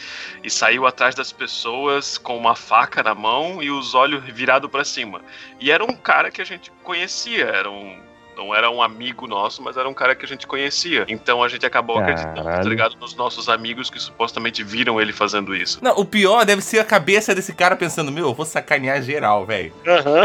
e 0.42 0.50
saiu 0.50 0.88
atrás 0.88 1.13
das 1.13 1.34
pessoas 1.34 2.18
com 2.18 2.38
uma 2.38 2.56
faca 2.56 3.04
na 3.04 3.13
mão 3.13 3.62
e 3.62 3.70
os 3.70 3.94
olhos 3.94 4.24
virados 4.24 4.72
pra 4.72 4.86
cima. 4.86 5.20
E 5.60 5.70
era 5.70 5.84
um 5.84 5.94
cara 5.94 6.32
que 6.32 6.42
a 6.42 6.46
gente 6.46 6.72
conhecia, 6.82 7.44
era 7.48 7.70
um. 7.70 8.00
Não 8.42 8.56
era 8.56 8.72
um 8.72 8.82
amigo 8.82 9.28
nosso, 9.28 9.62
mas 9.62 9.78
era 9.78 9.88
um 9.88 9.94
cara 9.94 10.16
que 10.16 10.26
a 10.26 10.28
gente 10.28 10.48
conhecia. 10.48 11.06
Então 11.08 11.44
a 11.44 11.48
gente 11.48 11.64
acabou 11.64 12.00
acreditando, 12.00 12.44
Caralho. 12.44 12.64
tá 12.64 12.70
ligado? 12.70 12.96
Nos 13.00 13.14
nossos 13.14 13.48
amigos 13.48 13.92
que 13.92 14.00
supostamente 14.00 14.64
viram 14.64 15.00
ele 15.00 15.14
fazendo 15.14 15.56
isso. 15.56 15.78
Não, 15.80 15.96
o 15.96 16.04
pior 16.04 16.44
deve 16.44 16.64
ser 16.64 16.80
a 16.80 16.84
cabeça 16.84 17.36
desse 17.36 17.54
cara 17.54 17.76
pensando, 17.76 18.12
meu, 18.12 18.30
eu 18.30 18.34
vou 18.34 18.44
sacanear 18.44 19.00
geral, 19.04 19.46
velho. 19.46 19.72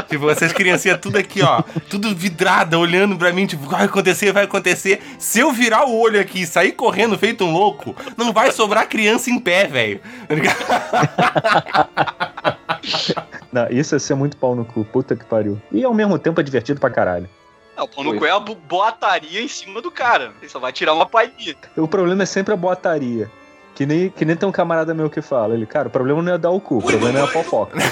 Tipo, 0.09 0.25
vocês 0.25 0.51
criancinhas 0.51 0.99
tudo 0.99 1.19
aqui, 1.19 1.43
ó, 1.43 1.63
tudo 1.91 2.15
vidrada, 2.15 2.79
olhando 2.79 3.19
pra 3.19 3.35
mim, 3.35 3.45
tipo, 3.45 3.67
vai 3.67 3.85
acontecer, 3.85 4.33
vai 4.33 4.45
acontecer. 4.45 5.03
Se 5.19 5.41
eu 5.41 5.53
virar 5.53 5.85
o 5.85 5.95
olho 5.95 6.19
aqui 6.19 6.41
e 6.41 6.47
sair 6.47 6.73
correndo 6.73 7.19
feito 7.19 7.45
um 7.45 7.53
louco, 7.53 7.95
não 8.17 8.33
vai 8.33 8.51
sobrar 8.51 8.89
criança 8.89 9.29
em 9.29 9.39
pé, 9.39 9.67
velho. 9.67 10.01
Tá 10.27 10.35
ligado? 10.35 10.57
Não, 13.53 13.67
isso 13.71 13.95
é 13.95 13.99
ser 13.99 14.15
muito 14.15 14.37
pau 14.37 14.55
no 14.55 14.65
cu, 14.65 14.85
puta 14.85 15.17
que 15.17 15.25
pariu. 15.25 15.61
E 15.73 15.83
ao 15.83 15.95
mesmo 15.95 16.19
tempo 16.19 16.41
é 16.41 16.45
divertido 16.45 16.79
pra 16.79 16.91
caralho. 16.91 17.29
Não, 17.77 17.85
o 17.85 17.89
pau 17.89 18.03
no 18.05 18.17
cu 18.19 18.25
é 18.25 18.31
a 18.31 18.41
bo- 18.41 18.55
boataria 18.55 19.43
em 19.43 19.49
cima 19.49 19.83
do 19.83 19.91
cara. 19.91 20.33
Ele 20.41 20.49
só 20.51 20.59
vai 20.59 20.73
tirar 20.73 20.95
uma 20.95 21.07
palhinha. 21.07 21.55
O 21.77 21.87
problema 21.87 22.23
é 22.23 22.27
sempre 22.27 22.55
a 22.55 22.57
boataria. 22.57 23.31
Que 23.75 23.85
nem, 23.85 24.09
que 24.09 24.25
nem 24.25 24.35
tem 24.35 24.49
um 24.49 24.53
camarada 24.53 24.95
meu 24.95 25.11
que 25.11 25.21
fala. 25.21 25.53
Ele, 25.55 25.67
cara, 25.67 25.89
o 25.89 25.91
problema 25.91 26.23
não 26.23 26.33
é 26.33 26.39
dar 26.39 26.51
o 26.51 26.59
cu, 26.61 26.79
o 26.79 26.83
problema 26.83 27.19
é 27.19 27.23
a 27.23 27.27
fofoca. 27.27 27.77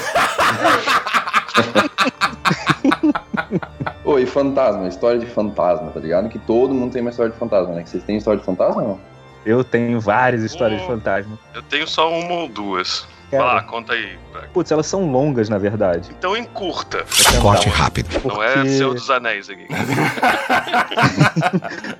Ô, 4.03 4.19
e 4.19 4.25
fantasma, 4.25 4.87
história 4.87 5.19
de 5.19 5.25
fantasma, 5.25 5.91
tá 5.91 5.99
ligado? 5.99 6.29
Que 6.29 6.39
todo 6.39 6.73
mundo 6.73 6.91
tem 6.93 7.01
uma 7.01 7.09
história 7.09 7.31
de 7.31 7.37
fantasma, 7.37 7.73
né? 7.73 7.83
Que 7.83 7.89
vocês 7.89 8.03
têm 8.03 8.17
história 8.17 8.39
de 8.39 8.45
fantasma 8.45 8.81
ou 8.81 8.87
não? 8.89 8.99
Eu 9.45 9.63
tenho 9.63 9.99
várias 9.99 10.41
histórias 10.43 10.79
de 10.79 10.85
Oh. 10.85 10.89
fantasma. 10.91 11.37
Eu 11.53 11.61
tenho 11.63 11.87
só 11.87 12.11
uma 12.11 12.33
ou 12.33 12.47
duas. 12.47 13.07
Vai 13.37 13.47
Cara, 13.47 13.53
lá, 13.61 13.63
conta 13.63 13.93
aí. 13.93 14.17
Putz, 14.53 14.71
elas 14.71 14.85
são 14.85 15.09
longas, 15.11 15.49
na 15.49 15.57
verdade. 15.57 16.09
Então 16.17 16.35
encurta. 16.35 17.05
Corte 17.41 17.69
rápido. 17.69 18.09
Não 18.25 18.43
é 18.43 18.53
Porque- 18.53 18.69
Senhor 18.69 18.93
dos 18.93 19.09
Anéis 19.09 19.49
aqui. 19.49 19.65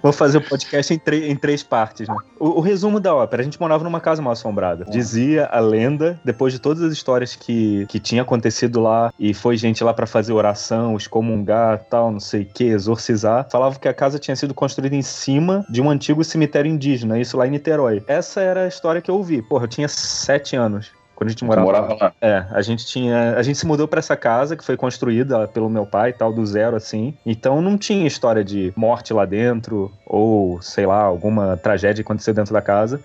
Vou 0.02 0.12
fazer 0.12 0.38
o 0.38 0.42
podcast 0.42 0.94
em, 0.94 1.02
em 1.30 1.36
três 1.36 1.64
partes, 1.64 2.08
né? 2.08 2.16
O, 2.40 2.58
o 2.58 2.62
resumo 2.62 3.00
da 3.00 3.14
ópera: 3.16 3.42
a 3.42 3.46
gente 3.46 3.60
morava 3.60 3.84
numa 3.84 4.00
casa 4.00 4.22
mal 4.22 4.34
assombrada. 4.34 4.86
Dizia 4.86 5.48
a 5.52 5.60
lenda, 5.60 6.20
depois 6.24 6.54
de 6.54 6.60
todas 6.60 6.84
as 6.84 6.94
histórias 6.94 7.36
que, 7.36 7.86
que 7.88 8.00
tinha 8.00 8.22
acontecido 8.22 8.80
lá, 8.82 9.12
e 9.20 9.34
foi 9.34 9.58
gente 9.58 9.84
lá 9.84 9.94
pra 9.94 10.06
fazer 10.06 10.34
oração, 10.34 10.96
excomungar, 10.96 11.80
tal, 11.90 12.12
não 12.12 12.20
sei 12.20 12.44
o 12.44 12.46
que, 12.46 12.66
exorcizar, 12.66 13.48
falava 13.50 13.80
que 13.80 13.88
a 13.88 13.94
casa 13.94 14.20
tinha 14.20 14.36
sido 14.36 14.54
construída 14.54 14.96
em 14.96 15.02
cima 15.02 15.66
de 15.70 15.82
um 15.82 15.90
antigo 15.90 16.24
cemitério 16.24 16.70
indígena, 16.70 17.20
isso 17.20 17.38
lá 17.38 17.48
em 17.48 17.52
Niterói. 17.52 18.04
Essa 18.08 18.42
era 18.42 18.66
a 18.66 18.68
história 18.68 19.02
que 19.02 19.10
eu 19.10 19.16
ouvi. 19.16 19.42
Porra, 19.42 19.64
eu 19.66 19.70
tinha 19.70 19.88
sete 19.88 20.56
anos. 20.56 20.92
Quando 21.16 21.30
a 21.30 21.32
gente 21.32 21.46
morava, 21.46 21.66
morava 21.66 21.98
lá. 22.00 22.14
é, 22.22 22.46
a 22.52 22.62
gente 22.62 22.86
tinha. 22.86 23.36
A 23.38 23.42
gente 23.42 23.58
se 23.58 23.66
mudou 23.66 23.88
pra 23.88 24.00
essa 24.00 24.18
casa 24.18 24.56
que 24.56 24.64
foi 24.64 24.76
construída 24.76 25.48
pelo 25.48 25.70
meu 25.70 25.86
pai 25.86 26.10
e 26.10 26.14
tal, 26.14 26.34
do 26.34 26.46
zero, 26.46 26.76
assim. 26.76 27.14
Então 27.26 27.62
não 27.62 27.78
tinha 27.78 28.06
história 28.06 28.44
de 28.44 28.74
morte 28.76 29.14
lá 29.14 29.26
dentro, 29.26 29.92
ou, 30.06 30.62
sei 30.62 30.86
lá, 30.86 31.02
alguma 31.02 31.56
tragédia 31.58 32.04
que 32.04 32.08
aconteceu 32.08 32.34
dentro 32.34 32.54
da 32.54 32.62
casa. 32.62 33.00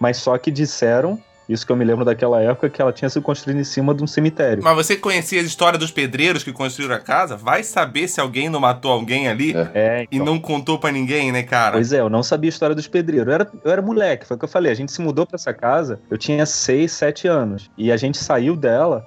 Mas 0.00 0.16
só 0.16 0.36
que 0.36 0.50
disseram, 0.50 1.20
isso 1.48 1.66
que 1.66 1.72
eu 1.72 1.76
me 1.76 1.84
lembro 1.84 2.04
daquela 2.04 2.40
época, 2.40 2.70
que 2.70 2.80
ela 2.80 2.92
tinha 2.92 3.08
sido 3.08 3.22
construída 3.22 3.60
em 3.60 3.64
cima 3.64 3.94
de 3.94 4.02
um 4.02 4.06
cemitério. 4.06 4.62
Mas 4.62 4.74
você 4.74 4.96
conhecia 4.96 5.40
a 5.40 5.44
história 5.44 5.78
dos 5.78 5.90
pedreiros 5.90 6.42
que 6.42 6.52
construíram 6.52 6.94
a 6.94 6.98
casa? 7.00 7.36
Vai 7.36 7.62
saber 7.62 8.08
se 8.08 8.20
alguém 8.20 8.48
não 8.48 8.60
matou 8.60 8.90
alguém 8.90 9.28
ali 9.28 9.54
É. 9.54 9.70
É, 9.74 10.02
e 10.02 10.16
então. 10.16 10.26
não 10.26 10.38
contou 10.38 10.78
pra 10.78 10.92
ninguém, 10.92 11.32
né, 11.32 11.42
cara? 11.42 11.72
Pois 11.72 11.92
é, 11.92 12.00
eu 12.00 12.08
não 12.08 12.22
sabia 12.22 12.48
a 12.48 12.52
história 12.52 12.74
dos 12.74 12.86
pedreiros. 12.86 13.26
Eu 13.26 13.34
era, 13.34 13.50
eu 13.64 13.70
era 13.70 13.82
moleque, 13.82 14.26
foi 14.26 14.36
o 14.36 14.38
que 14.38 14.44
eu 14.44 14.48
falei. 14.48 14.70
A 14.70 14.74
gente 14.74 14.92
se 14.92 15.00
mudou 15.00 15.26
pra 15.26 15.36
essa 15.36 15.52
casa, 15.52 16.00
eu 16.10 16.16
tinha 16.16 16.46
6, 16.46 16.90
7 16.92 17.28
anos. 17.28 17.70
E 17.76 17.90
a 17.90 17.96
gente 17.96 18.18
saiu 18.18 18.56
dela 18.56 19.06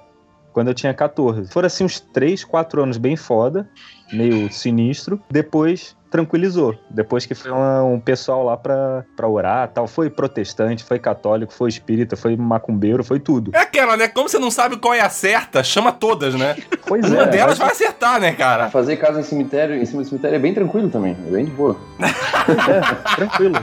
quando 0.52 0.68
eu 0.68 0.74
tinha 0.74 0.92
14. 0.92 1.50
Foram 1.52 1.66
assim 1.66 1.84
uns 1.84 2.00
3, 2.00 2.44
4 2.44 2.82
anos 2.82 2.98
bem 2.98 3.16
foda, 3.16 3.68
meio 4.12 4.52
sinistro. 4.52 5.20
Depois 5.30 5.95
tranquilizou. 6.10 6.74
Depois 6.90 7.26
que 7.26 7.34
foi 7.34 7.50
uma- 7.50 7.82
um 7.84 8.00
pessoal 8.00 8.44
lá 8.44 8.56
pra, 8.56 9.04
pra 9.16 9.28
orar 9.28 9.68
tal. 9.68 9.86
Foi 9.86 10.08
protestante, 10.10 10.84
foi 10.84 10.98
católico, 10.98 11.52
foi 11.52 11.68
espírita, 11.68 12.16
foi 12.16 12.36
macumbeiro, 12.36 13.02
foi 13.04 13.18
tudo. 13.20 13.50
É 13.54 13.60
aquela, 13.60 13.96
né? 13.96 14.08
Como 14.08 14.28
você 14.28 14.38
não 14.38 14.50
sabe 14.50 14.76
qual 14.76 14.94
é 14.94 15.00
a 15.00 15.10
certa, 15.10 15.62
chama 15.64 15.92
todas, 15.92 16.34
né? 16.34 16.56
Pois 16.86 17.10
Uma 17.10 17.22
é. 17.22 17.26
delas 17.26 17.58
mas- 17.58 17.58
vai 17.58 17.70
acertar, 17.70 18.20
né, 18.20 18.32
cara? 18.32 18.70
Fazer 18.70 18.96
casa 18.96 19.20
em 19.20 19.22
cemitério, 19.24 19.74
em 19.76 19.84
cima 19.84 20.02
do 20.02 20.08
cemitério 20.08 20.36
é 20.36 20.38
bem 20.38 20.54
tranquilo 20.54 20.88
também, 20.88 21.16
é 21.26 21.30
bem 21.30 21.44
de 21.44 21.50
boa. 21.50 21.76
É, 22.46 23.14
tranquilo. 23.16 23.54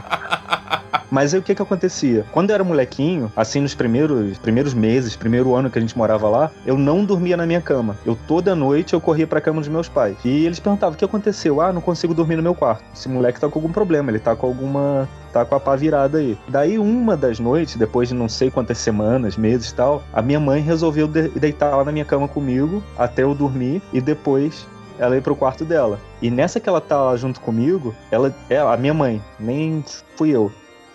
Mas 1.10 1.34
aí 1.34 1.40
o 1.40 1.44
que 1.44 1.56
que 1.56 1.62
acontecia? 1.62 2.26
Quando 2.32 2.50
eu 2.50 2.56
era 2.56 2.64
molequinho, 2.64 3.32
assim 3.36 3.62
nos 3.62 3.74
primeiros, 3.76 4.38
primeiros 4.38 4.74
meses, 4.74 5.16
primeiro 5.16 5.56
ano 5.56 5.70
que 5.70 5.78
a 5.78 5.82
gente 5.82 5.98
morava 5.98 6.30
lá, 6.30 6.52
eu 6.66 6.78
não 6.78 7.04
dormia 7.04 7.38
na 7.38 7.46
minha 7.46 7.62
cama. 7.62 7.98
Eu 8.06 8.18
toda 8.28 8.56
noite 8.56 8.94
eu 8.94 9.02
corria 9.02 9.28
pra 9.28 9.42
cama 9.42 9.60
dos 9.60 9.70
meus 9.70 9.88
pais. 9.90 10.18
E 10.24 10.46
eles 10.46 10.60
perguntavam: 10.60 10.96
"O 10.96 10.98
que 10.98 11.06
aconteceu?" 11.06 11.62
"Ah, 11.62 11.72
não 11.74 11.82
consigo 11.82 12.14
dormir 12.14 12.36
no 12.36 12.44
meu 12.44 12.56
quarto. 12.56 12.84
Esse 12.96 13.10
moleque 13.10 13.40
tá 13.40 13.48
com 13.50 13.60
algum 13.60 13.72
problema, 13.72 14.12
ele 14.12 14.20
tá 14.20 14.36
com 14.36 14.48
alguma 14.48 15.08
tá 15.32 15.44
com 15.44 15.56
a 15.56 15.60
pá 15.60 15.76
virada 15.76 16.20
aí. 16.20 16.38
Daí, 16.48 16.78
uma 16.78 17.18
das 17.18 17.40
noites, 17.40 17.76
depois 17.76 18.08
de 18.10 18.14
não 18.14 18.30
sei 18.30 18.52
quantas 18.52 18.78
semanas, 18.78 19.36
meses 19.36 19.70
e 19.72 19.76
tal, 19.76 20.04
a 20.14 20.22
minha 20.22 20.40
mãe 20.40 20.62
resolveu 20.62 21.08
de- 21.08 21.30
deitar 21.30 21.76
lá 21.76 21.84
na 21.84 21.92
minha 21.92 22.06
cama 22.06 22.28
comigo 22.28 22.84
até 22.96 23.24
eu 23.24 23.34
dormir 23.34 23.82
e 23.92 24.00
depois 24.00 24.68
ela 25.00 25.18
ir 25.18 25.22
pro 25.22 25.36
quarto 25.36 25.66
dela. 25.66 26.00
E 26.22 26.30
nessa 26.30 26.60
que 26.60 26.70
ela 26.70 26.80
tá 26.80 27.16
junto 27.16 27.42
comigo, 27.42 27.96
ela, 28.12 28.34
ela 28.48 28.74
a 28.74 28.78
minha 28.78 28.94
mãe, 28.94 29.20
nem 29.40 29.84
fui 30.16 30.30
eu. 30.30 30.52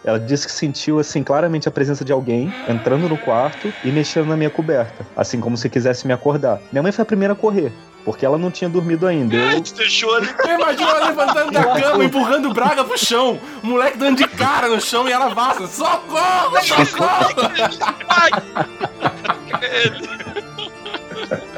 Ela 0.09 0.19
disse 0.19 0.47
que 0.47 0.53
sentiu, 0.53 0.99
assim, 0.99 1.23
claramente 1.23 1.69
a 1.69 1.71
presença 1.71 2.03
de 2.03 2.11
alguém 2.13 2.51
entrando 2.67 3.07
no 3.11 3.19
quarto 3.19 3.71
e 3.85 3.91
mexendo 3.91 4.27
na 4.27 4.39
minha 4.39 4.49
coberta. 4.49 5.07
Assim, 5.15 5.39
como 5.39 5.55
se 5.55 5.69
quisesse 5.69 6.07
me 6.07 6.15
acordar. 6.15 6.61
Minha 6.73 6.83
mãe 6.83 6.91
foi 6.91 7.03
a 7.03 7.07
primeira 7.07 7.35
a 7.35 7.37
correr, 7.37 7.71
porque 8.07 8.25
ela 8.25 8.39
não 8.39 8.51
tinha 8.51 8.71
dormido 8.71 9.07
ainda. 9.07 9.37
A 9.37 9.39
Eu, 9.39 9.51
gente 9.51 9.75
deixou 9.75 10.15
ali. 10.15 10.27
Eu 10.47 10.55
imagino 10.55 10.89
ela 10.89 11.09
levantando 11.09 11.53
da 11.53 11.63
cama, 11.79 12.05
empurrando 12.05 12.49
o 12.49 12.55
Braga 12.55 12.85
pro 12.85 12.97
chão. 12.97 13.39
O 13.63 13.67
moleque 13.67 13.99
dando 13.99 14.17
de 14.17 14.27
cara 14.29 14.69
no 14.69 14.81
chão 14.81 15.07
e 15.07 15.13
ela 15.13 15.29
vaza. 15.29 15.67
Socorro, 15.67 16.57
socorro! 16.65 17.35
Ai, 18.09 18.31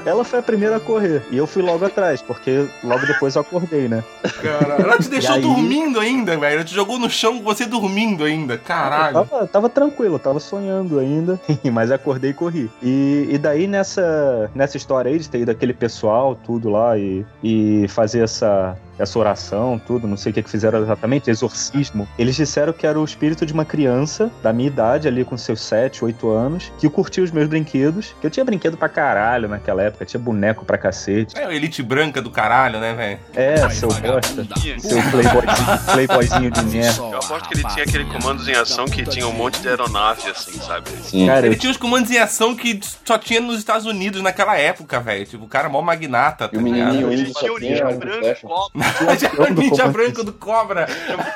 ela 0.06 0.24
foi 0.24 0.38
a 0.38 0.42
primeira 0.42 0.76
a 0.76 0.80
correr. 0.80 1.22
E 1.30 1.36
eu 1.36 1.46
fui 1.46 1.62
logo 1.62 1.84
atrás, 1.84 2.22
porque 2.22 2.66
logo 2.82 3.06
depois 3.06 3.34
eu 3.34 3.42
acordei, 3.42 3.88
né? 3.88 4.02
Cara, 4.42 4.74
ela 4.74 4.98
te 4.98 5.08
deixou 5.10 5.36
aí? 5.36 5.42
dormindo 5.42 6.00
ainda, 6.00 6.36
velho. 6.36 6.56
Ela 6.56 6.64
te 6.64 6.74
jogou 6.74 6.98
no 6.98 7.08
chão 7.10 7.38
com 7.38 7.44
você 7.44 7.66
dormindo 7.66 8.24
ainda. 8.24 8.54
Eu 8.54 8.58
Caralho. 8.60 9.14
tava, 9.24 9.46
tava 9.46 9.68
tranquilo, 9.68 10.16
eu 10.16 10.18
tava 10.18 10.40
sonhando 10.40 10.98
ainda, 10.98 11.38
mas 11.72 11.90
acordei 11.90 12.30
e 12.30 12.34
corri. 12.34 12.70
E, 12.82 13.28
e 13.30 13.38
daí 13.38 13.66
nessa, 13.66 14.50
nessa 14.54 14.76
história 14.76 15.10
aí 15.10 15.18
de 15.18 15.28
ter 15.28 15.40
ido 15.40 15.50
aquele 15.50 15.72
pessoal, 15.72 16.34
tudo 16.34 16.70
lá, 16.70 16.96
e, 16.98 17.24
e 17.42 17.86
fazer 17.88 18.20
essa, 18.24 18.76
essa 19.00 19.18
oração, 19.18 19.80
tudo, 19.84 20.06
não 20.06 20.16
sei 20.16 20.30
o 20.30 20.34
que, 20.34 20.42
que 20.42 20.50
fizeram 20.50 20.82
exatamente, 20.82 21.30
exorcismo, 21.30 22.06
eles 22.18 22.36
disseram 22.36 22.72
que 22.72 22.86
era 22.86 22.98
o 22.98 23.04
espírito 23.04 23.46
de 23.46 23.52
uma 23.52 23.64
criança 23.64 24.30
da 24.42 24.52
minha 24.52 24.68
idade, 24.68 25.08
ali 25.08 25.24
com 25.24 25.36
seus 25.36 25.60
7, 25.62 26.04
8 26.04 26.30
anos, 26.30 26.72
que 26.78 26.88
curtia 26.88 27.24
os 27.24 27.30
meus 27.30 27.48
brinquedos, 27.48 28.14
que 28.20 28.26
eu 28.26 28.30
tinha 28.30 28.44
brinquedo 28.44 28.76
pra 28.76 28.88
caralho 28.88 29.48
naquela 29.48 29.82
época, 29.82 30.04
tinha 30.04 30.20
boneco 30.20 30.64
pra 30.64 30.76
cacete. 30.76 31.38
É 31.38 31.44
a 31.44 31.54
elite 31.54 31.82
branca 31.82 32.20
do 32.20 32.30
caralho, 32.30 32.78
né, 32.78 32.94
velho? 32.94 33.18
É, 33.34 33.68
seu 33.70 33.88
bosta, 33.88 34.46
seu 34.78 35.02
playboyzinho, 35.10 35.92
playboyzinho 35.92 36.50
de 36.50 36.62
merda. 36.64 37.02
Eu 37.02 37.18
aposto 37.18 37.48
que 37.48 37.54
ele 37.54 37.64
tinha 37.68 37.84
aquele 37.84 38.04
comandos 38.04 38.48
em 38.48 38.54
ação 38.54 38.84
que 38.84 39.04
tinha 39.04 39.26
um 39.26 39.32
monte 39.32 39.60
de 39.60 39.68
aeronave, 39.68 40.28
assim, 40.30 40.58
sabe? 40.60 40.90
Sim. 41.02 41.26
Cara, 41.26 41.46
eu 41.46 41.52
Ele 41.52 41.56
tinha 41.56 41.70
os 41.70 41.76
comandos 41.76 42.10
em 42.10 42.18
ação 42.18 42.54
que 42.54 42.80
só 43.04 43.18
tinha 43.18 43.40
nos 43.40 43.58
Estados 43.58 43.86
Unidos 43.86 44.22
naquela 44.22 44.56
época, 44.56 45.00
velho. 45.00 45.24
Tipo, 45.26 45.44
o 45.44 45.48
cara 45.48 45.68
é 45.68 45.70
mó 45.70 45.80
magnata, 45.80 46.48
tá 46.48 46.56
E 46.56 46.58
o 46.58 46.62
menininho 46.62 47.12
Ele 47.12 47.32
só 47.32 47.40
tinha 47.58 47.88
o 47.88 47.98
branco, 47.98 48.70
copo, 48.98 49.16
tinha 49.16 49.30
o 49.32 49.40
o 49.40 49.42
avião 49.42 49.54
do 49.54 49.60
ninja 49.62 49.76
comando- 49.76 49.92
branco 49.92 50.24
do 50.24 50.32
cobra. 50.32 50.86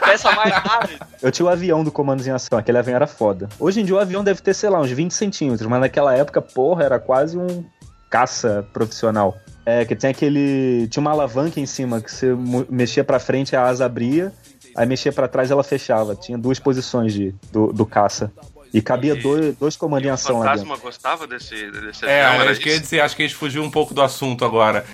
peça 0.05 0.31
mais 0.33 0.51
nada. 0.51 0.89
Eu 1.23 1.31
tinha 1.33 1.47
o 1.47 1.49
avião 1.49 1.83
do 1.85 1.91
Comandos 1.93 2.27
em 2.27 2.31
Ação, 2.31 2.59
aquele 2.59 2.79
avião 2.79 2.97
era 2.97 3.07
foda. 3.07 3.49
Hoje 3.59 3.81
em 3.81 3.85
dia 3.85 3.95
o 3.95 3.99
avião 3.99 4.23
deve 4.25 4.41
ter, 4.43 4.55
sei 4.55 4.69
lá, 4.71 4.81
uns 4.81 4.91
20 4.91 5.13
centímetros, 5.13 5.69
mas 5.69 5.81
naquela 5.81 6.15
época, 6.15 6.41
porra, 6.43 6.85
era 6.85 6.99
quase 6.99 7.37
um 7.39 7.65
caça 8.11 8.67
profissional. 8.73 9.37
É, 9.67 9.85
que 9.85 9.97
tem 9.97 10.11
aquele. 10.11 10.87
Tinha 10.91 11.01
uma 11.01 11.11
alavanca 11.13 11.59
em 11.59 11.65
cima 11.67 12.01
que 12.01 12.13
você 12.13 12.35
mexia 12.69 13.03
pra 13.03 13.19
frente, 13.19 13.57
a 13.57 13.63
asa 13.65 13.87
abria, 13.87 14.31
aí 14.77 14.85
mexia 14.87 15.11
pra 15.11 15.27
trás 15.27 15.51
ela 15.51 15.65
fechava. 15.65 16.15
Tinha 16.15 16.37
duas 16.37 16.59
posições 16.59 17.15
de, 17.15 17.35
do, 17.51 17.73
do 17.73 17.87
caça. 17.87 18.31
E 18.75 18.83
cabia 18.83 19.15
E- 19.15 19.23
dois, 19.23 19.57
dois 19.57 19.77
comandos 19.77 20.07
em 20.07 20.11
o 20.11 20.15
ação 20.15 20.41
lá 20.41 20.47
dentro. 20.53 20.67
fantasma 20.69 20.77
gostava 20.85 21.27
desse, 21.27 21.55
desse 21.71 22.05
É, 22.05 22.25
avião, 22.27 22.43
era 22.43 22.51
acho 22.51 22.61
que, 22.61 22.69
ia 22.69 22.75
isso? 22.75 22.83
dizer, 22.83 23.01
acho 23.01 23.17
que 23.17 23.23
a 23.23 23.27
gente 23.27 23.37
fugiu 23.37 23.63
um 23.63 23.71
pouco 23.71 23.95
do 23.95 24.03
assunto 24.03 24.45
agora. 24.45 24.85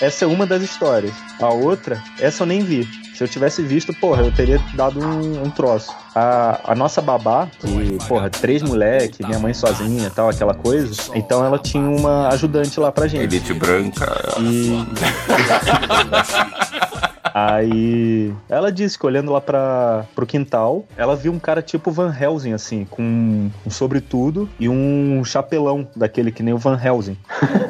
Essa 0.00 0.24
é 0.24 0.28
uma 0.28 0.46
das 0.46 0.62
histórias. 0.62 1.14
A 1.40 1.48
outra, 1.48 2.02
essa 2.18 2.42
eu 2.42 2.46
nem 2.46 2.62
vi. 2.62 2.86
Se 3.14 3.24
eu 3.24 3.28
tivesse 3.28 3.62
visto, 3.62 3.94
porra, 3.94 4.22
eu 4.22 4.30
teria 4.30 4.60
dado 4.74 5.00
um, 5.00 5.44
um 5.44 5.50
troço. 5.50 5.90
A, 6.14 6.60
a 6.72 6.74
nossa 6.74 7.00
babá, 7.00 7.48
que, 7.58 7.98
porra, 8.06 8.28
três 8.28 8.62
moleque, 8.62 9.24
minha 9.24 9.38
mãe 9.38 9.54
sozinha 9.54 10.10
tal, 10.10 10.28
aquela 10.28 10.52
coisa. 10.52 10.94
Então 11.14 11.42
ela 11.42 11.58
tinha 11.58 11.88
uma 11.88 12.28
ajudante 12.28 12.78
lá 12.78 12.92
pra 12.92 13.06
gente. 13.06 13.22
Elite 13.24 13.54
branca. 13.54 14.06
E. 14.38 14.84
Aí 17.38 18.32
ela 18.48 18.72
disse 18.72 18.98
que 18.98 19.04
olhando 19.04 19.30
lá 19.30 19.42
para 19.42 20.06
pro 20.14 20.24
quintal, 20.24 20.86
ela 20.96 21.14
viu 21.14 21.30
um 21.30 21.38
cara 21.38 21.60
tipo 21.60 21.90
Van 21.90 22.10
Helsing, 22.18 22.54
assim, 22.54 22.86
com 22.86 23.02
um 23.02 23.70
sobretudo 23.70 24.48
e 24.58 24.70
um 24.70 25.22
chapelão 25.22 25.86
daquele 25.94 26.32
que 26.32 26.42
nem 26.42 26.54
o 26.54 26.58
Van 26.58 26.80
Helsing. 26.82 27.14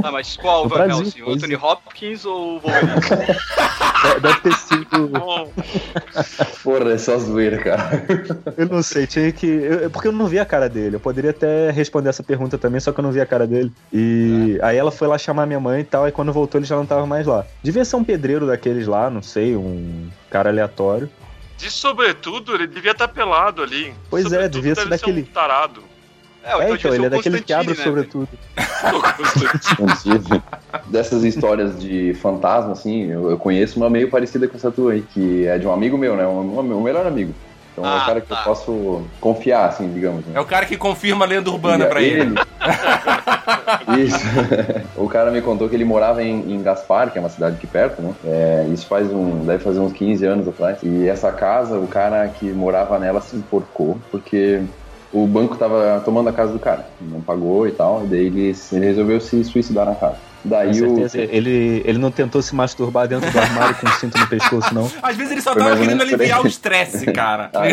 Ah, 0.05 0.13
mas 0.13 0.37
qual 0.37 0.63
No 0.63 0.69
Van 0.69 0.77
Brasil, 0.77 1.03
Helsing? 1.07 1.23
O 1.23 1.33
Anthony 1.33 1.55
é. 1.55 1.59
Hopkins 1.59 2.25
ou 2.25 2.59
o 2.59 2.61
Wolverine? 2.61 2.93
De- 3.01 4.21
Deve 4.23 4.41
ter 4.41 4.53
sido. 4.55 4.86
Porra, 6.63 6.93
é 6.93 6.99
só 6.99 7.19
zoeira, 7.19 7.59
cara. 7.59 8.05
Eu 8.57 8.67
não 8.67 8.83
sei, 8.83 9.07
tinha 9.07 9.31
que. 9.33 9.47
eu- 9.47 9.91
porque 9.91 10.09
eu 10.09 10.13
não 10.13 10.27
vi 10.27 10.39
a 10.39 10.45
cara 10.45 10.69
dele. 10.69 10.97
Eu 10.97 11.01
poderia 11.01 11.31
até 11.31 11.71
responder 11.71 12.09
essa 12.09 12.23
pergunta 12.23 12.57
também, 12.59 12.81
só 12.81 12.93
que 12.93 12.99
eu 13.01 13.03
não 13.03 13.13
vi 13.13 13.21
a 13.21 13.27
cara 13.27 13.47
dele. 13.47 13.73
E 13.93 14.59
aí 14.63 14.77
ela 14.77 14.91
foi 14.91 15.07
lá 15.09 15.19
chamar 15.19 15.47
minha 15.47 15.61
mãe 15.61 15.81
e 15.81 15.85
tal, 15.85 16.07
e 16.09 16.13
quando 16.13 16.33
voltou 16.33 16.59
ele 16.59 16.67
já 16.67 16.77
não 16.77 16.87
tava 16.87 17.07
mais 17.07 17.27
lá. 17.27 17.45
Devia 17.63 17.85
ser 17.85 17.97
um 17.97 18.05
pedreiro 18.05 18.47
daqueles 18.47 18.87
lá, 18.87 19.11
não 19.11 19.23
sei, 19.23 19.57
um 19.57 20.09
cara 20.31 20.51
aleatório. 20.51 21.09
De 21.59 21.71
sobretudo, 21.71 22.55
ele 22.55 22.67
devia 22.67 22.91
estar 22.93 23.09
pelado 23.09 23.63
ali. 23.63 23.95
Pois 24.11 24.25
é, 24.27 24.29
Sobretudo 24.29 24.53
devia 24.53 24.75
ser 24.75 24.89
daquele- 24.89 25.23
um 25.23 25.25
tarado. 25.33 25.83
É, 26.47 26.51
É, 26.51 26.55
então 26.55 26.65
então, 26.67 26.77
devia 26.77 26.95
ele 26.95 27.05
é 27.05 27.09
o 27.09 27.11
daquele 27.11 27.41
que 27.43 27.53
abre 27.53 27.77
né? 27.77 27.85
sobretudo. 27.85 28.29
Dessas 30.89 31.25
histórias 31.25 31.79
de 31.79 32.15
fantasma, 32.15 32.73
assim, 32.73 33.11
eu, 33.11 33.31
eu 33.31 33.39
conheço 33.39 33.79
uma 33.79 33.91
meio 33.91 34.11
parecida 34.11 34.49
com 34.49 34.57
essa 34.57 34.71
tua 34.71 34.93
aí, 34.93 35.03
que 35.03 35.47
é 35.47 35.59
de 35.59 35.67
um 35.67 35.73
amigo 35.73 35.99
meu, 35.99 36.17
né? 36.17 36.27
Um, 36.27 36.59
um, 36.59 36.79
um 36.79 36.83
melhor 36.83 37.07
amigo. 37.07 37.35
Então 37.73 37.85
é 37.85 37.89
Ah, 37.89 37.97
um 38.03 38.07
cara 38.07 38.21
que 38.23 38.29
tá. 38.29 38.37
eu 38.39 38.45
posso 38.45 39.03
confiar, 39.21 39.69
assim, 39.69 39.93
digamos. 39.93 40.25
Né? 40.25 40.33
É 40.35 40.41
o 40.41 40.47
cara 40.47 40.65
que 40.65 40.79
confirma 40.79 41.27
a 41.27 41.29
lenda 41.29 41.51
urbana 41.51 41.85
E 41.85 41.89
pra 41.89 42.01
ele. 42.01 42.35
Isso. 43.99 44.19
o 44.97 45.09
cara 45.09 45.31
me 45.31 45.43
contou 45.43 45.69
que 45.69 45.75
ele 45.75 45.85
morava 45.85 46.23
em, 46.23 46.53
em 46.53 46.63
Gaspar, 46.63 47.11
que 47.11 47.19
é 47.19 47.21
uma 47.21 47.29
cidade 47.29 47.57
aqui 47.57 47.67
perto, 47.67 48.01
né? 48.01 48.15
É, 48.25 48.67
isso 48.73 48.87
faz 48.87 49.13
um. 49.13 49.45
deve 49.45 49.63
fazer 49.63 49.81
uns 49.81 49.93
15 49.93 50.25
anos 50.25 50.49
atrás. 50.49 50.79
E 50.83 51.07
essa 51.07 51.31
casa, 51.33 51.79
o 51.79 51.87
cara 51.87 52.27
que 52.29 52.47
morava 52.47 52.99
nela 52.99 53.21
se 53.21 53.37
enforcou, 53.37 53.99
porque 54.11 54.63
o 55.13 55.27
banco 55.27 55.57
tava 55.57 56.01
tomando 56.05 56.29
a 56.29 56.33
casa 56.33 56.53
do 56.53 56.59
cara. 56.59 56.87
Não 57.01 57.21
pagou 57.21 57.67
e 57.67 57.73
tal. 57.73 58.05
E 58.05 58.07
daí 58.09 58.27
ele, 58.27 58.57
ele 58.73 58.87
resolveu 58.87 59.21
se 59.21 59.43
suicidar 59.45 59.87
na 59.87 59.95
casa. 59.95 60.17
Com 60.43 60.49
Daí 60.49 60.71
o. 60.71 61.09
certeza. 61.09 61.19
Ele, 61.35 61.83
ele 61.85 61.99
não 61.99 62.11
tentou 62.11 62.41
se 62.41 62.55
masturbar 62.55 63.09
dentro 63.09 63.31
do 63.31 63.39
armário 63.39 63.75
com 63.77 63.87
um 63.87 63.91
cinto 63.93 64.17
no 64.17 64.29
pescoço, 64.29 64.73
não. 64.73 64.89
Às 65.03 65.17
vezes 65.17 65.33
ele 65.33 65.41
só 65.41 65.53
Foi 65.53 65.63
tava 65.63 65.77
querendo 65.77 66.03
aliviar 66.03 66.39
aí. 66.39 66.45
o 66.45 66.47
estresse, 66.47 67.07
cara. 67.13 67.51
Aí 67.55 67.73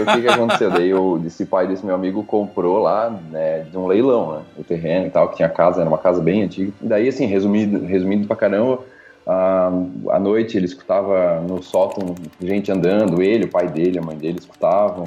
o 0.00 0.06
que 0.06 0.22
que 0.22 0.28
aconteceu? 0.28 0.70
Daí 0.70 0.94
o, 0.94 1.20
esse 1.26 1.44
pai 1.44 1.66
desse 1.66 1.84
meu 1.84 1.94
amigo 1.94 2.24
comprou 2.24 2.78
lá, 2.78 3.10
né, 3.30 3.66
de 3.70 3.76
um 3.76 3.86
leilão, 3.86 4.36
né? 4.36 4.42
O 4.56 4.64
terreno 4.64 5.06
e 5.06 5.10
tal, 5.10 5.28
que 5.28 5.36
tinha 5.36 5.48
casa, 5.48 5.80
era 5.80 5.88
uma 5.88 5.98
casa 5.98 6.20
bem 6.22 6.42
antiga. 6.42 6.72
E 6.82 6.86
daí, 6.86 7.08
assim, 7.08 7.26
resumindo, 7.26 7.84
resumindo 7.84 8.26
pra 8.26 8.36
caramba, 8.36 8.78
ah, 9.26 9.70
à 10.10 10.18
noite 10.18 10.56
ele 10.56 10.66
escutava 10.66 11.40
no 11.40 11.62
sótão 11.62 12.14
gente 12.40 12.70
andando, 12.72 13.22
ele, 13.22 13.44
o 13.44 13.48
pai 13.48 13.68
dele, 13.68 13.98
a 13.98 14.02
mãe 14.02 14.16
dele 14.16 14.38
escutavam. 14.38 15.04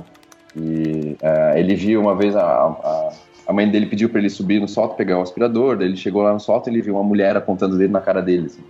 E 0.60 1.16
ah, 1.22 1.54
ele 1.58 1.76
viu 1.76 2.02
uma 2.02 2.16
vez 2.16 2.36
a, 2.36 2.44
a, 2.44 3.14
a 3.48 3.54
mãe 3.54 3.70
dele 3.70 3.86
pediu 3.86 4.10
pra 4.10 4.20
ele 4.20 4.30
subir 4.30 4.60
no 4.60 4.68
sótão, 4.68 4.96
pegar 4.96 5.20
o 5.20 5.22
aspirador, 5.22 5.78
daí 5.78 5.88
ele 5.88 5.98
chegou 5.98 6.24
lá 6.24 6.34
no 6.34 6.40
sótão 6.40 6.72
e 6.72 6.76
ele 6.76 6.84
viu 6.84 6.96
uma 6.96 7.04
mulher 7.04 7.36
apontando 7.38 7.76
o 7.76 7.78
dedo 7.78 7.92
na 7.92 8.02
cara 8.02 8.22
dele. 8.22 8.48
Assim. 8.48 8.64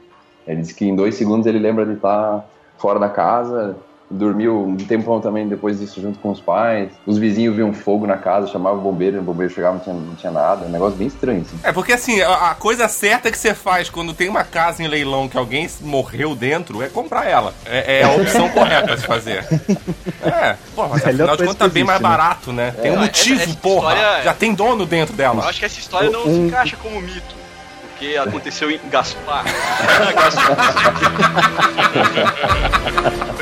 Ele 0.46 0.62
disse 0.62 0.76
que 0.76 0.86
em 0.86 0.96
dois 0.96 1.16
segundos 1.16 1.48
ele 1.48 1.60
lembra 1.60 1.86
de 1.86 1.94
estar 1.94 2.46
fora 2.78 3.00
da 3.00 3.10
casa, 3.10 3.76
dormiu 4.10 4.64
um 4.66 4.78
tempão 4.78 5.20
também 5.20 5.48
depois 5.50 5.80
disso 5.80 6.02
junto 6.02 6.18
com 6.20 6.32
os 6.32 6.40
pais. 6.40 6.90
Os 7.06 7.18
vizinhos 7.18 7.54
viam 7.56 7.74
fogo 7.74 8.08
na 8.08 8.18
casa, 8.18 8.48
chamavam 8.48 8.80
o 8.80 8.82
bombeiro, 8.82 9.20
o 9.20 9.22
bombeiro 9.22 9.54
chegava 9.54 9.74
não 9.76 9.82
tinha, 9.84 9.96
não 9.96 10.16
tinha 10.16 10.32
nada. 10.32 10.66
Um 10.66 10.70
negócio 10.70 10.98
bem 10.98 11.08
estranho, 11.08 11.42
assim. 11.42 11.60
É 11.62 11.74
porque 11.74 11.92
assim, 11.92 12.22
a, 12.22 12.52
a 12.52 12.56
coisa 12.56 12.88
certa 12.88 13.30
que 13.30 13.38
você 13.38 13.54
faz 13.54 13.90
quando 13.90 14.14
tem 14.14 14.30
uma 14.30 14.46
casa 14.46 14.82
em 14.82 14.88
leilão 14.88 15.28
que 15.28 15.38
alguém 15.38 15.70
morreu 15.82 16.34
dentro 16.36 16.82
é 16.82 16.88
comprar 16.88 17.26
ela. 17.30 17.54
É, 17.66 18.00
é 18.00 18.04
a 18.04 18.12
opção 18.12 18.48
correta 18.50 18.94
a 18.94 18.98
se 18.98 19.06
fazer. 19.06 19.46
É, 20.20 20.58
porra, 20.76 20.90
mas 20.90 21.06
Melhor 21.06 21.30
afinal 21.30 21.38
de 21.38 21.44
contas 21.44 21.56
tá 21.56 21.68
bem 21.70 21.84
mais 21.86 22.02
né? 22.02 22.10
barato, 22.10 22.52
né? 22.52 22.72
Tem 22.82 22.92
um 22.92 22.96
É, 22.96 22.98
motivo, 22.98 23.40
essa- 23.40 23.50
essa 23.52 23.60
porra. 23.60 23.94
história- 23.96 24.24
Já 24.24 24.34
tem 24.34 24.54
dono 24.54 24.86
dentro 24.86 25.14
Eu 25.14 25.18
dela. 25.18 25.46
acho 25.46 25.60
que 25.60 25.66
essa 25.66 25.80
história 25.80 26.10
não 26.10 26.24
se 26.24 26.30
Um- 26.30 26.48
encaixa 26.48 26.76
como 26.76 27.00
mito. 27.00 27.36
Porque 27.92 28.18
aconteceu 28.18 28.70
em 28.70 28.80
Gaspar. 28.90 29.46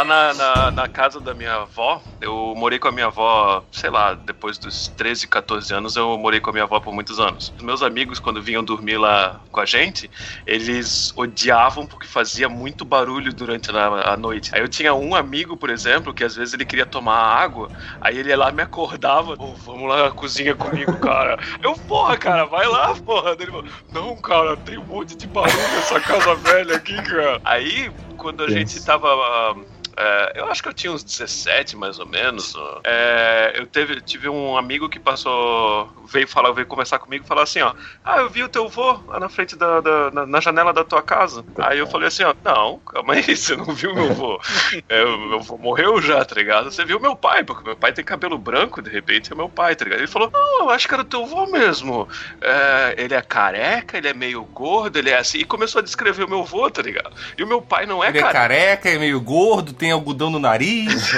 Lá 0.00 0.04
na, 0.04 0.32
na, 0.32 0.70
na 0.70 0.88
casa 0.88 1.20
da 1.20 1.34
minha 1.34 1.56
avó, 1.56 2.00
eu 2.22 2.54
morei 2.56 2.78
com 2.78 2.88
a 2.88 2.92
minha 2.92 3.08
avó, 3.08 3.62
sei 3.70 3.90
lá, 3.90 4.14
depois 4.14 4.56
dos 4.56 4.88
13, 4.88 5.28
14 5.28 5.74
anos, 5.74 5.94
eu 5.94 6.16
morei 6.16 6.40
com 6.40 6.48
a 6.48 6.52
minha 6.54 6.64
avó 6.64 6.80
por 6.80 6.94
muitos 6.94 7.20
anos. 7.20 7.52
Os 7.54 7.62
meus 7.62 7.82
amigos, 7.82 8.18
quando 8.18 8.40
vinham 8.40 8.64
dormir 8.64 8.96
lá 8.96 9.38
com 9.52 9.60
a 9.60 9.66
gente, 9.66 10.10
eles 10.46 11.12
odiavam 11.14 11.86
porque 11.86 12.06
fazia 12.06 12.48
muito 12.48 12.82
barulho 12.82 13.30
durante 13.30 13.70
a, 13.70 14.12
a 14.12 14.16
noite. 14.16 14.50
Aí 14.54 14.62
eu 14.62 14.68
tinha 14.68 14.94
um 14.94 15.14
amigo, 15.14 15.54
por 15.54 15.68
exemplo, 15.68 16.14
que 16.14 16.24
às 16.24 16.34
vezes 16.34 16.54
ele 16.54 16.64
queria 16.64 16.86
tomar 16.86 17.18
água, 17.18 17.70
aí 18.00 18.16
ele 18.16 18.30
ia 18.30 18.38
lá 18.38 18.50
me 18.50 18.62
acordava, 18.62 19.34
"Ô, 19.38 19.52
vamos 19.54 19.86
lá 19.86 20.04
na 20.04 20.10
cozinha 20.12 20.54
comigo, 20.54 20.96
cara. 20.98 21.38
Eu, 21.62 21.74
porra, 21.74 22.16
cara, 22.16 22.46
vai 22.46 22.66
lá, 22.66 22.94
porra. 22.94 23.36
Ele 23.38 23.50
falou, 23.50 23.64
não, 23.92 24.16
cara, 24.16 24.56
tem 24.56 24.78
um 24.78 24.84
monte 24.84 25.14
de 25.14 25.26
barulho 25.26 25.58
nessa 25.74 26.00
casa 26.00 26.34
velha 26.36 26.76
aqui, 26.76 26.96
cara. 27.02 27.38
Aí, 27.44 27.92
quando 28.16 28.44
a 28.44 28.48
gente 28.48 28.82
tava. 28.84 29.56
É, 29.96 30.32
eu 30.40 30.46
acho 30.50 30.62
que 30.62 30.68
eu 30.68 30.72
tinha 30.74 30.92
uns 30.92 31.02
17, 31.04 31.76
mais 31.76 31.98
ou 31.98 32.06
menos. 32.06 32.54
É, 32.84 33.52
eu 33.56 33.66
teve, 33.66 34.00
tive 34.00 34.28
um 34.28 34.56
amigo 34.56 34.88
que 34.88 34.98
passou. 35.00 35.90
Veio 36.06 36.26
falar, 36.28 36.52
veio 36.52 36.66
conversar 36.66 36.98
comigo 36.98 37.24
e 37.24 37.28
falar 37.28 37.42
assim, 37.42 37.60
ó. 37.60 37.72
Ah, 38.04 38.18
eu 38.18 38.30
vi 38.30 38.42
o 38.42 38.48
teu 38.48 38.68
vô 38.68 39.00
lá 39.06 39.20
na 39.20 39.28
frente 39.28 39.56
da, 39.56 39.80
da- 39.80 40.10
na, 40.10 40.26
na 40.26 40.40
janela 40.40 40.72
da 40.72 40.84
tua 40.84 41.02
casa. 41.02 41.44
Aí 41.58 41.78
eu 41.78 41.86
falei 41.86 42.08
assim, 42.08 42.24
ó, 42.24 42.34
não, 42.44 42.78
calma 42.80 43.14
aí, 43.14 43.22
você 43.36 43.56
não 43.56 43.66
viu 43.66 43.94
meu 43.94 44.12
vô. 44.14 44.40
É, 44.88 45.04
o 45.04 45.18
meu 45.28 45.40
vô 45.40 45.56
morreu 45.58 46.00
já, 46.00 46.24
tá 46.24 46.34
ligado? 46.34 46.70
Você 46.70 46.84
viu 46.84 46.98
meu 47.00 47.14
pai, 47.14 47.44
porque 47.44 47.64
meu 47.64 47.76
pai 47.76 47.92
tem 47.92 48.04
cabelo 48.04 48.38
branco, 48.38 48.80
de 48.82 48.90
repente 48.90 49.32
é 49.32 49.36
meu 49.36 49.48
pai, 49.48 49.74
tá 49.76 49.84
ligado? 49.84 50.00
Ele 50.00 50.06
falou, 50.08 50.30
não, 50.32 50.60
eu 50.62 50.70
acho 50.70 50.88
que 50.88 50.94
era 50.94 51.04
teu 51.04 51.26
vô 51.26 51.46
mesmo. 51.46 52.08
É, 52.40 52.94
ele 52.98 53.14
é 53.14 53.20
careca, 53.22 53.96
ele 53.98 54.08
é 54.08 54.14
meio 54.14 54.42
gordo, 54.44 54.98
ele 54.98 55.10
é 55.10 55.18
assim. 55.18 55.38
E 55.38 55.44
começou 55.44 55.80
a 55.80 55.82
descrever 55.82 56.24
o 56.24 56.28
meu 56.28 56.44
vô, 56.44 56.70
tá 56.70 56.82
ligado? 56.82 57.10
E 57.36 57.42
o 57.42 57.46
meu 57.46 57.60
pai 57.62 57.86
não 57.86 58.02
é 58.02 58.08
Ele 58.08 58.18
é 58.18 58.22
careca. 58.22 58.38
careca, 58.40 58.88
é 58.90 58.98
meio 58.98 59.20
gordo, 59.20 59.72
tem 59.80 59.90
algodão 59.90 60.30
no 60.30 60.38
nariz. 60.38 61.10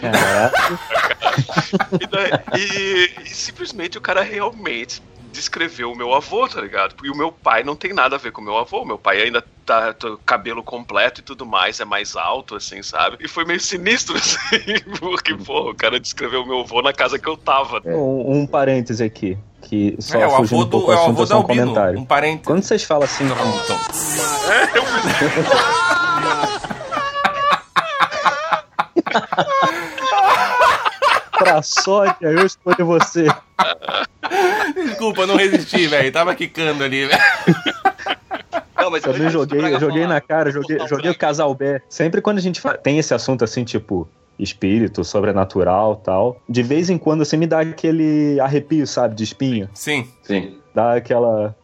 Caraca. 0.00 0.78
E, 2.00 2.06
daí- 2.06 2.32
e- 2.58 3.10
e 3.24 3.28
simplesmente 3.28 3.98
o 3.98 4.00
cara 4.00 4.22
realmente 4.22 5.02
descreveu 5.32 5.92
o 5.92 5.96
meu 5.96 6.14
avô, 6.14 6.48
tá 6.48 6.62
ligado? 6.62 6.94
E 7.04 7.10
o 7.10 7.14
meu 7.16 7.30
pai 7.30 7.62
não 7.62 7.76
tem 7.76 7.92
nada 7.92 8.16
a 8.16 8.18
ver 8.18 8.32
com 8.32 8.40
o 8.40 8.44
meu 8.44 8.56
avô. 8.56 8.86
Meu 8.86 8.96
pai 8.96 9.20
ainda 9.20 9.44
tá, 9.66 9.92
tá 9.92 10.16
cabelo 10.24 10.62
completo 10.62 11.20
e 11.20 11.24
tudo 11.24 11.44
mais, 11.44 11.78
é 11.78 11.84
mais 11.84 12.16
alto, 12.16 12.56
assim, 12.56 12.82
sabe? 12.82 13.18
E 13.20 13.28
foi 13.28 13.44
meio 13.44 13.60
sinistro, 13.60 14.16
assim, 14.20 14.80
porque, 14.98 15.34
pô, 15.34 15.70
o 15.70 15.74
cara 15.74 16.00
descreveu 16.00 16.42
o 16.42 16.46
meu 16.46 16.60
avô 16.60 16.80
na 16.80 16.92
casa 16.94 17.18
que 17.18 17.28
eu 17.28 17.36
tava. 17.36 17.82
Um, 17.84 18.40
um 18.40 18.46
parêntese 18.46 19.04
aqui, 19.04 19.36
que 19.60 19.94
só 19.98 20.18
é 20.18 20.26
o 20.26 20.36
avô 20.36 20.62
um 20.62 20.68
pouco 20.70 20.86
do, 20.86 20.92
é 20.92 20.96
o 20.96 21.00
avô 21.10 21.22
é 21.22 21.26
da 21.26 21.34
um 21.36 21.40
Albino. 21.40 21.60
comentário. 21.62 21.98
Um 22.00 22.04
parente. 22.06 22.44
Quando 22.44 22.62
vocês 22.62 22.82
falam 22.82 23.04
assim, 23.04 23.26
Então, 23.26 23.78
pra 24.46 24.66
sorte, 31.62 32.26
aí 32.26 32.34
eu 32.34 32.46
escolho 32.46 32.84
você. 32.84 33.26
desculpa, 34.74 35.26
não 35.26 35.36
resisti, 35.36 35.86
velho. 35.86 36.12
Tava 36.12 36.34
quicando 36.34 36.84
ali, 36.84 37.06
velho. 37.06 37.20
Não, 38.76 38.90
mas 38.90 39.02
Também 39.02 39.30
joguei, 39.30 39.60
eu 39.60 39.80
joguei 39.80 40.06
na 40.06 40.20
cara, 40.20 40.50
joguei, 40.50 40.78
joguei 40.86 41.10
o 41.10 41.18
casal 41.18 41.54
B. 41.54 41.80
Sempre 41.88 42.20
quando 42.20 42.38
a 42.38 42.42
gente 42.42 42.62
tem 42.82 42.98
esse 42.98 43.12
assunto 43.12 43.42
assim, 43.42 43.64
tipo, 43.64 44.08
espírito, 44.38 45.02
sobrenatural 45.04 45.96
tal, 45.96 46.40
de 46.48 46.62
vez 46.62 46.90
em 46.90 46.98
quando 46.98 47.22
assim 47.22 47.36
me 47.36 47.46
dá 47.46 47.60
aquele 47.60 48.38
arrepio, 48.40 48.86
sabe, 48.86 49.14
de 49.14 49.24
espinha. 49.24 49.70
Sim. 49.74 50.06
Sim. 50.22 50.58
Dá 50.74 50.94
aquela. 50.94 51.56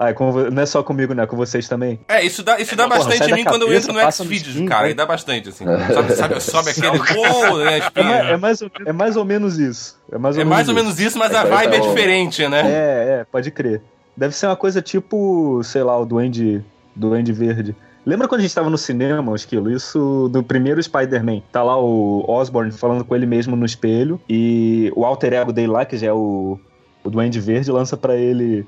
Ah, 0.00 0.10
é 0.10 0.14
não 0.52 0.62
é 0.62 0.66
só 0.66 0.80
comigo, 0.80 1.12
né? 1.12 1.26
Com 1.26 1.36
vocês 1.36 1.66
também. 1.68 1.98
É, 2.06 2.24
isso 2.24 2.44
dá, 2.44 2.60
isso 2.60 2.76
dá 2.76 2.84
Porra, 2.86 3.00
bastante 3.00 3.30
em 3.32 3.34
mim 3.34 3.42
quando 3.42 3.62
eu 3.62 3.68
cabeça, 3.68 3.90
entro 3.90 4.04
no 4.04 4.12
Xvideos, 4.12 4.68
cara. 4.68 4.80
vai. 4.82 4.88
Aí 4.90 4.94
dá 4.94 5.04
bastante, 5.04 5.48
assim. 5.48 5.64
Sobe, 5.92 6.12
sabe, 6.12 6.40
sobe 6.40 6.70
aquele. 6.70 6.98
Pô, 7.00 7.56
né, 7.58 7.78
É, 7.96 8.32
é 8.34 8.36
mais, 8.36 8.62
ou- 8.62 8.70
é 8.86 8.92
mais 8.92 9.16
ou 9.16 9.24
menos 9.24 9.58
isso. 9.58 9.98
É 10.12 10.16
mais 10.16 10.36
ou, 10.36 10.42
É 10.42 10.44
menos, 10.44 10.56
mais 10.56 10.68
ou 10.68 10.74
isso. 10.74 10.84
menos 10.84 11.00
isso, 11.00 11.18
mas 11.18 11.34
a 11.34 11.40
É, 11.40 11.44
vibe 11.46 11.74
é 11.76 11.80
diferente, 11.80 12.46
né? 12.46 12.60
É, 12.60 13.20
é, 13.20 13.24
pode 13.24 13.50
crer. 13.50 13.82
Deve 14.16 14.34
ser 14.36 14.46
uma 14.46 14.54
coisa 14.56 14.80
tipo, 14.80 15.60
sei 15.64 15.82
lá, 15.82 15.98
o 15.98 16.04
Duende, 16.06 16.64
Duende 16.94 17.32
Verde. 17.32 17.74
Lembra 18.06 18.28
quando 18.28 18.38
a 18.40 18.42
gente 18.44 18.54
tava 18.54 18.70
no 18.70 18.78
cinema, 18.78 19.32
o 19.32 19.34
Esquilo? 19.34 19.68
Isso 19.70 20.28
do 20.32 20.44
primeiro 20.44 20.80
Spider-Man. 20.80 21.42
Tá 21.50 21.62
lá 21.64 21.76
o 21.76 22.24
Osborn 22.28 22.70
falando 22.70 23.04
com 23.04 23.16
ele 23.16 23.26
mesmo 23.26 23.56
no 23.56 23.66
espelho 23.66 24.20
e 24.28 24.92
o 24.94 25.04
alter 25.04 25.32
ego 25.34 25.52
dele 25.52 25.66
lá, 25.72 25.84
que 25.84 25.96
já 25.98 26.06
é 26.06 26.12
o, 26.12 26.58
o 27.04 27.10
Duende 27.10 27.38
Verde, 27.40 27.70
lança 27.70 27.96
pra 27.96 28.16
ele: 28.16 28.64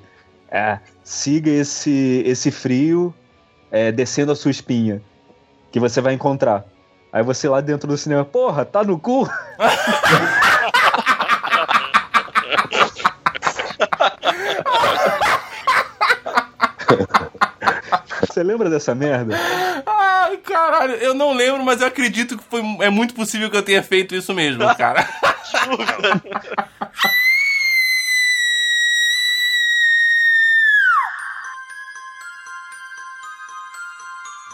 é, 0.51 0.79
siga 1.05 1.51
esse, 1.51 2.23
esse 2.27 2.51
frio 2.51 3.15
é, 3.71 3.93
descendo 3.93 4.33
a 4.33 4.37
sua 4.37 4.51
espinha, 4.51 5.01
que 5.71 5.79
você 5.79 6.01
vai 6.01 6.15
encontrar. 6.15 6.65
Aí 7.13 7.23
você 7.23 7.49
lá 7.49 7.61
dentro 7.61 7.89
do 7.89 7.97
cinema, 7.97 8.25
porra, 8.25 8.65
tá 8.65 8.83
no 8.83 8.99
cu? 8.99 9.29
Você 18.21 18.45
lembra 18.45 18.71
dessa 18.71 18.95
merda? 18.95 19.37
Ai, 19.85 20.37
caralho, 20.39 20.95
eu 20.95 21.13
não 21.13 21.35
lembro, 21.35 21.65
mas 21.65 21.81
eu 21.81 21.89
acredito 21.89 22.39
que 22.39 22.45
foi, 22.45 22.63
é 22.81 22.89
muito 22.89 23.13
possível 23.13 23.51
que 23.51 23.57
eu 23.57 23.63
tenha 23.63 23.83
feito 23.83 24.15
isso 24.15 24.33
mesmo, 24.33 24.65
cara. 24.77 25.07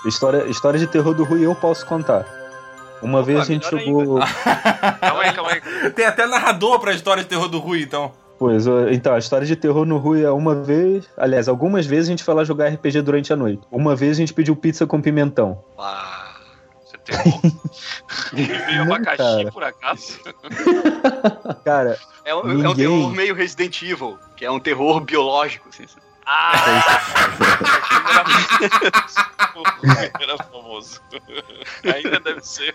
História, 0.06 0.44
história 0.46 0.78
de 0.78 0.86
terror 0.86 1.14
do 1.14 1.24
Rui 1.24 1.44
eu 1.44 1.54
posso 1.54 1.84
contar. 1.86 2.24
Uma 3.02 3.22
vez 3.22 3.40
a 3.40 3.44
gente 3.44 3.68
jogou. 3.68 4.18
Calma 5.00 5.22
aí, 5.22 5.32
calma 5.34 5.50
aí. 5.52 5.90
Tem 5.90 6.06
até 6.06 6.26
narrador 6.26 6.80
pra 6.80 6.92
história 6.94 7.22
de 7.22 7.28
terror 7.28 7.48
do 7.48 7.58
Rui, 7.58 7.82
então. 7.82 8.12
Pois, 8.38 8.66
então, 8.90 9.14
a 9.14 9.18
história 9.18 9.46
de 9.46 9.56
terror 9.56 9.84
no 9.86 9.96
Rui 9.98 10.22
é 10.22 10.30
uma 10.30 10.54
vez. 10.54 11.06
Aliás, 11.16 11.48
algumas 11.48 11.86
vezes 11.86 12.08
a 12.08 12.10
gente 12.12 12.22
foi 12.24 12.34
lá 12.34 12.44
jogar 12.44 12.68
RPG 12.68 13.02
durante 13.02 13.32
a 13.32 13.36
noite. 13.36 13.62
Uma 13.70 13.94
vez 13.96 14.12
a 14.16 14.20
gente 14.20 14.32
pediu 14.34 14.54
pizza 14.56 14.86
com 14.86 15.00
pimentão. 15.00 15.62
Ah, 15.78 16.36
você 16.84 16.98
tem 16.98 17.52
veio 18.32 18.84
Não, 18.84 18.94
abacaxi, 18.94 19.16
cara. 19.16 19.52
por 19.52 19.64
acaso? 19.64 20.18
Cara, 21.64 21.98
É 22.24 22.34
um, 22.34 22.40
é 22.40 22.42
um 22.44 22.46
Ninguém- 22.54 22.74
terror 22.74 23.10
meio 23.12 23.34
Resident 23.34 23.80
Evil, 23.82 24.18
que 24.36 24.44
é 24.44 24.50
um 24.50 24.60
terror 24.60 25.00
biológico. 25.00 25.68
Assim. 25.68 25.84
Ah! 26.26 26.52
Era 30.20 30.36
famoso. 30.50 31.00
Ainda 31.84 32.20
deve 32.20 32.40
ser. 32.46 32.74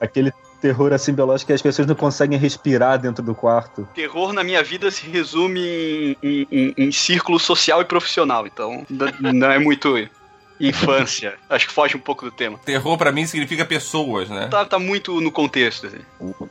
aquele 0.00 0.32
terror 0.60 0.92
assim 0.92 1.12
biológico 1.12 1.48
que 1.48 1.52
as 1.52 1.62
pessoas 1.62 1.86
não 1.86 1.94
conseguem 1.94 2.38
respirar 2.38 2.98
dentro 2.98 3.22
do 3.22 3.34
quarto. 3.34 3.88
Terror 3.94 4.32
na 4.32 4.42
minha 4.42 4.62
vida 4.62 4.90
se 4.90 5.06
resume 5.08 5.60
em, 5.60 6.16
em- 6.22 6.46
em- 6.50 6.74
em 6.76 6.92
círculo 6.92 7.38
social 7.38 7.80
e 7.80 7.84
profissional, 7.84 8.46
então 8.46 8.84
não 9.20 9.50
é 9.50 9.58
muito 9.58 9.96
infância. 10.60 11.34
Acho 11.48 11.66
que 11.68 11.72
foge 11.72 11.96
um 11.96 12.00
pouco 12.00 12.24
do 12.24 12.30
tema. 12.30 12.58
Terror 12.64 12.96
pra 12.98 13.12
mim 13.12 13.26
significa 13.26 13.64
pessoas, 13.64 14.28
né? 14.28 14.48
Tá, 14.48 14.64
tá 14.64 14.78
muito 14.78 15.20
no 15.20 15.30
contexto. 15.30 15.86
Assim. 15.86 15.98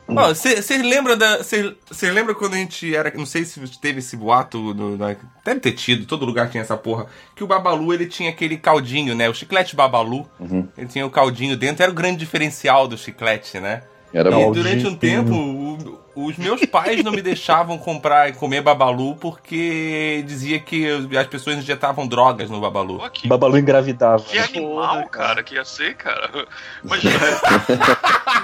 Vocês 0.08 0.82
lembram 0.82 1.16
da. 1.16 1.38
Você 1.38 2.10
lembra 2.10 2.34
quando 2.34 2.54
a 2.54 2.58
gente 2.58 2.94
era. 2.94 3.12
Não 3.14 3.26
sei 3.26 3.44
se 3.44 3.60
teve 3.80 3.98
esse 4.00 4.16
boato. 4.16 4.74
No, 4.74 4.96
na- 4.96 5.16
deve 5.44 5.60
ter 5.60 5.72
tido, 5.72 6.06
todo 6.06 6.24
lugar 6.26 6.50
tinha 6.50 6.62
essa 6.62 6.76
porra. 6.76 7.06
Que 7.34 7.44
o 7.44 7.46
Babalu 7.46 7.92
ele 7.94 8.06
tinha 8.06 8.30
aquele 8.30 8.56
caldinho, 8.56 9.14
né? 9.14 9.28
O 9.28 9.34
chiclete 9.34 9.76
Babalu. 9.76 10.26
Uhum. 10.40 10.68
Ele 10.76 10.88
tinha 10.88 11.06
o 11.06 11.10
caldinho 11.10 11.56
dentro, 11.56 11.82
era 11.82 11.92
o 11.92 11.94
grande 11.94 12.18
diferencial 12.18 12.86
do 12.88 12.96
chiclete, 12.98 13.58
né? 13.60 13.82
Era 14.12 14.30
E 14.30 14.32
bom. 14.32 14.52
durante 14.52 14.86
um 14.86 14.94
tempo, 14.96 15.32
o- 15.34 16.00
os 16.26 16.36
meus 16.36 16.64
pais 16.66 17.04
não 17.04 17.12
me 17.12 17.22
deixavam 17.22 17.78
comprar 17.78 18.28
e 18.28 18.32
comer 18.32 18.60
Babalu 18.60 19.14
porque 19.16 20.24
dizia 20.26 20.58
que 20.58 20.86
as 21.16 21.26
pessoas 21.26 21.56
injetavam 21.58 22.06
drogas 22.06 22.50
no 22.50 22.60
Babalu. 22.60 22.98
Pô, 22.98 23.10
que, 23.10 23.28
Babalu 23.28 23.58
engravidava. 23.58 24.22
que 24.24 24.38
animal, 24.38 24.96
Porra, 24.96 25.08
cara, 25.08 25.42
que 25.42 25.54
ia 25.54 25.64
ser, 25.64 25.94
cara. 25.94 26.46
Imagina, 26.82 27.18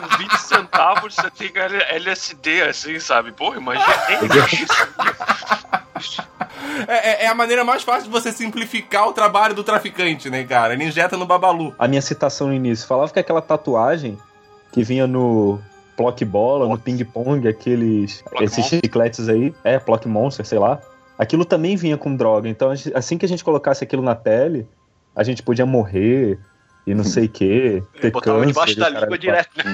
com 0.08 0.16
20 0.18 0.37
centavos 0.38 1.14
você 1.14 1.30
tem 1.30 1.52
LSD, 1.90 2.62
assim, 2.62 2.98
sabe? 3.00 3.32
Pô, 3.32 3.54
imagina 3.54 3.87
isso. 4.52 6.22
É, 6.88 7.10
é- 7.10 7.24
é 7.24 7.28
a 7.28 7.34
maneira 7.34 7.64
mais 7.64 7.82
fácil 7.82 8.04
de 8.04 8.10
você 8.10 8.32
simplificar 8.32 9.08
o 9.08 9.12
trabalho 9.12 9.54
do 9.54 9.62
traficante, 9.64 10.28
né, 10.30 10.44
cara? 10.44 10.74
Ele 10.74 10.84
injeta 10.84 11.16
no 11.16 11.26
Babalu. 11.26 11.74
A 11.78 11.87
minha 11.88 12.02
citação 12.02 12.48
no 12.48 12.54
início 12.54 12.87
falava 12.87 13.12
que 13.12 13.18
aquela 13.18 13.40
tatuagem 13.42 14.18
que 14.72 14.82
vinha 14.82 15.06
no 15.06 15.60
Plock 15.96 16.24
Bola, 16.24 16.68
no 16.68 16.78
Ping 16.78 17.02
Pong, 17.04 17.46
aqueles. 17.48 18.22
Plock 18.22 18.44
esses 18.44 18.59
Monster? 18.59 18.80
chicletes 18.85 19.28
aí. 19.28 19.54
É, 19.62 19.78
Plock 19.78 20.07
Monster, 20.09 20.44
sei 20.44 20.59
lá. 20.59 20.80
Aquilo 21.18 21.44
também 21.44 21.76
vinha 21.76 21.96
com 21.96 22.14
droga. 22.16 22.48
Então, 22.48 22.74
gente- 22.74 22.94
assim 22.96 23.16
que 23.16 23.24
a 23.24 23.28
gente 23.28 23.44
colocasse 23.44 23.85
aquilo 23.85 24.02
na 24.02 24.14
pele, 24.16 24.66
a 25.14 25.22
gente 25.22 25.42
podia 25.42 25.64
morrer 25.64 26.38
e 26.87 26.92
não 26.94 27.04
sei 27.04 27.26
o 27.26 27.28
quê. 27.28 27.83
Ter 28.00 28.11
Botava 28.11 28.38
câncer, 28.40 28.48
debaixo 28.52 28.76
da 28.78 28.88
o 28.88 29.00
língua 29.02 29.18
direto. 29.18 29.50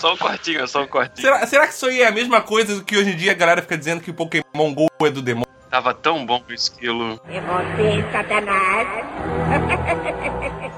Só 0.00 0.12
um 0.12 0.16
quartinho, 0.18 0.66
só 0.68 0.82
um 0.82 0.86
quartinho. 0.86 1.26
Será, 1.26 1.46
será 1.46 1.66
que 1.66 1.72
isso 1.72 1.86
aí 1.86 2.02
é 2.02 2.08
a 2.08 2.12
mesma 2.12 2.40
coisa 2.42 2.74
do 2.76 2.84
que 2.84 2.94
hoje 2.96 3.12
em 3.12 3.16
dia 3.16 3.32
a 3.32 3.34
galera 3.34 3.62
fica 3.62 3.78
dizendo 3.78 4.02
que 4.02 4.12
Pokémon 4.12 4.74
GO 4.74 4.86
é 5.02 5.10
do 5.10 5.22
demônio? 5.22 5.43
Tava 5.74 5.92
tão 5.92 6.24
bom 6.24 6.40
o 6.48 6.52
esquilo. 6.52 7.20
É 7.28 7.40
você, 7.40 8.12
Satanás. 8.12 8.88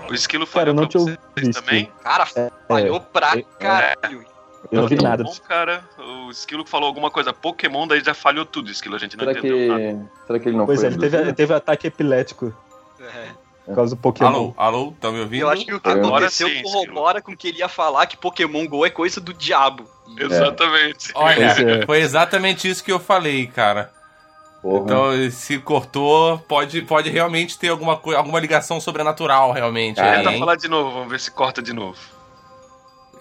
O 0.09 0.15
esquilo 0.15 0.47
Cara, 0.47 0.71
eu 0.71 0.75
falhou 0.75 0.75
não 0.75 0.83
pra 0.85 0.89
te 0.89 0.99
vocês 0.99 1.19
ouvi, 1.37 1.53
também? 1.53 1.93
Cara, 2.03 2.25
falhou 2.67 3.01
pra 3.01 3.37
é- 3.37 3.43
caralho. 3.59 4.25
Eu 4.73 4.81
não 4.81 4.89
vi 4.89 4.95
nada. 4.97 5.23
Bom, 5.25 5.35
cara, 5.47 5.85
o 5.99 6.31
esquilo 6.31 6.65
falou 6.67 6.87
alguma 6.87 7.11
coisa 7.11 7.31
Pokémon, 7.33 7.87
daí 7.87 8.01
já 8.03 8.15
falhou 8.15 8.47
tudo, 8.47 8.71
esquilo. 8.71 8.95
A 8.97 8.99
gente 8.99 9.19
não 9.19 9.25
Será 9.27 9.39
entendeu 9.39 9.69
nada. 9.69 9.81
que, 9.81 10.27
será 10.27 10.39
que 10.39 10.49
ele 10.49 10.57
não 10.57 10.65
Pois 10.65 10.81
foi 10.81 10.89
é, 10.89 10.93
ele 10.93 10.99
teve, 11.11 11.33
teve 11.35 11.53
ataque 11.53 11.87
epilético 11.89 12.55
É. 13.01 13.29
por 13.67 13.75
causa 13.75 13.95
do 13.97 14.01
Pokémon. 14.01 14.29
Alô, 14.31 14.55
alô, 14.57 14.95
tá 14.99 15.11
me 15.13 15.21
ouvindo? 15.21 15.43
Eu 15.43 15.51
acho 15.51 15.67
que 15.67 15.75
o 15.75 15.81
que 15.81 15.89
aconteceu 15.91 16.49
sim, 16.49 16.63
corrobora 16.63 17.21
com 17.21 17.33
o 17.33 17.37
que 17.37 17.49
ele 17.49 17.59
ia 17.59 17.69
falar 17.69 18.07
que 18.07 18.17
Pokémon 18.17 18.67
GO 18.67 18.87
é 18.87 18.91
coisa 18.91 19.21
do 19.21 19.35
diabo. 19.35 19.85
Exatamente. 20.17 21.11
Olha, 21.15 21.53
Pois 21.55 21.59
é. 21.59 21.85
foi 21.87 21.99
exatamente 22.01 22.67
isso 22.71 22.83
que 22.83 22.93
eu 22.93 22.99
falei, 23.01 23.47
cara. 23.49 23.93
Porra. 24.67 24.83
Então, 24.83 25.31
se 25.31 25.61
cortou, 25.61 26.39
pode, 26.39 26.83
pode 26.83 27.09
realmente 27.09 27.57
ter 27.57 27.69
alguma, 27.69 28.01
alguma 28.17 28.41
ligação 28.41 28.81
sobrenatural, 28.81 29.53
realmente. 29.53 30.01
Ah, 30.01 30.11
aí, 30.11 30.25
Tenta 30.25 30.39
falar 30.41 30.57
de 30.57 30.67
novo, 30.67 30.91
vamos 30.91 31.09
ver 31.09 31.21
se 31.21 31.31
corta 31.31 31.63
de 31.63 31.73
novo. 31.73 31.97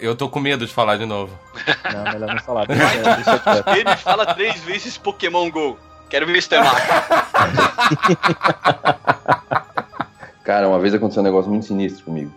Eu 0.00 0.16
tô 0.16 0.28
com 0.28 0.40
medo 0.40 0.66
de 0.66 0.72
falar 0.72 0.96
de 0.96 1.06
novo. 1.06 1.32
Não, 1.94 2.02
melhor 2.12 2.34
não 2.34 2.42
falar. 2.42 2.66
Deixa, 2.66 3.14
deixa 3.14 3.38
quieto. 3.38 3.68
Ele 3.68 3.96
fala 3.96 4.34
três 4.34 4.60
vezes 4.64 4.98
Pokémon 4.98 5.48
GO. 5.48 5.78
Quero 6.10 6.26
ver 6.26 6.42
se 6.42 6.58
marca. 6.58 7.06
Cara, 10.42 10.68
uma 10.68 10.80
vez 10.80 10.94
aconteceu 10.94 11.22
um 11.22 11.24
negócio 11.24 11.50
muito 11.50 11.66
sinistro 11.66 12.04
comigo. 12.04 12.30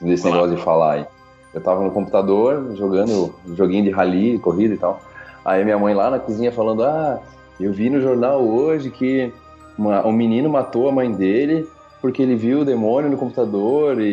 Desse 0.00 0.24
Vai 0.24 0.32
lá. 0.32 0.38
negócio 0.38 0.56
de 0.56 0.62
falar 0.62 0.92
aí. 0.94 1.06
Eu 1.54 1.60
tava 1.60 1.82
no 1.82 1.90
computador 1.92 2.76
jogando 2.76 3.34
joguinho 3.54 3.84
de 3.84 3.90
rally, 3.90 4.38
corrida 4.40 4.74
e 4.74 4.78
tal. 4.78 5.00
Aí 5.44 5.64
minha 5.64 5.78
mãe 5.78 5.94
lá 5.94 6.10
na 6.10 6.18
cozinha 6.18 6.52
falando: 6.52 6.84
Ah, 6.84 7.18
eu 7.64 7.72
vi 7.72 7.88
no 7.90 8.00
jornal 8.00 8.42
hoje 8.42 8.90
que 8.90 9.32
uma- 9.78 10.06
um 10.06 10.12
menino 10.12 10.48
matou 10.48 10.88
a 10.88 10.92
mãe 10.92 11.10
dele 11.12 11.68
porque 12.00 12.22
ele 12.22 12.36
viu 12.36 12.60
o 12.60 12.64
demônio 12.64 13.10
no 13.10 13.16
computador 13.16 14.00
e, 14.00 14.04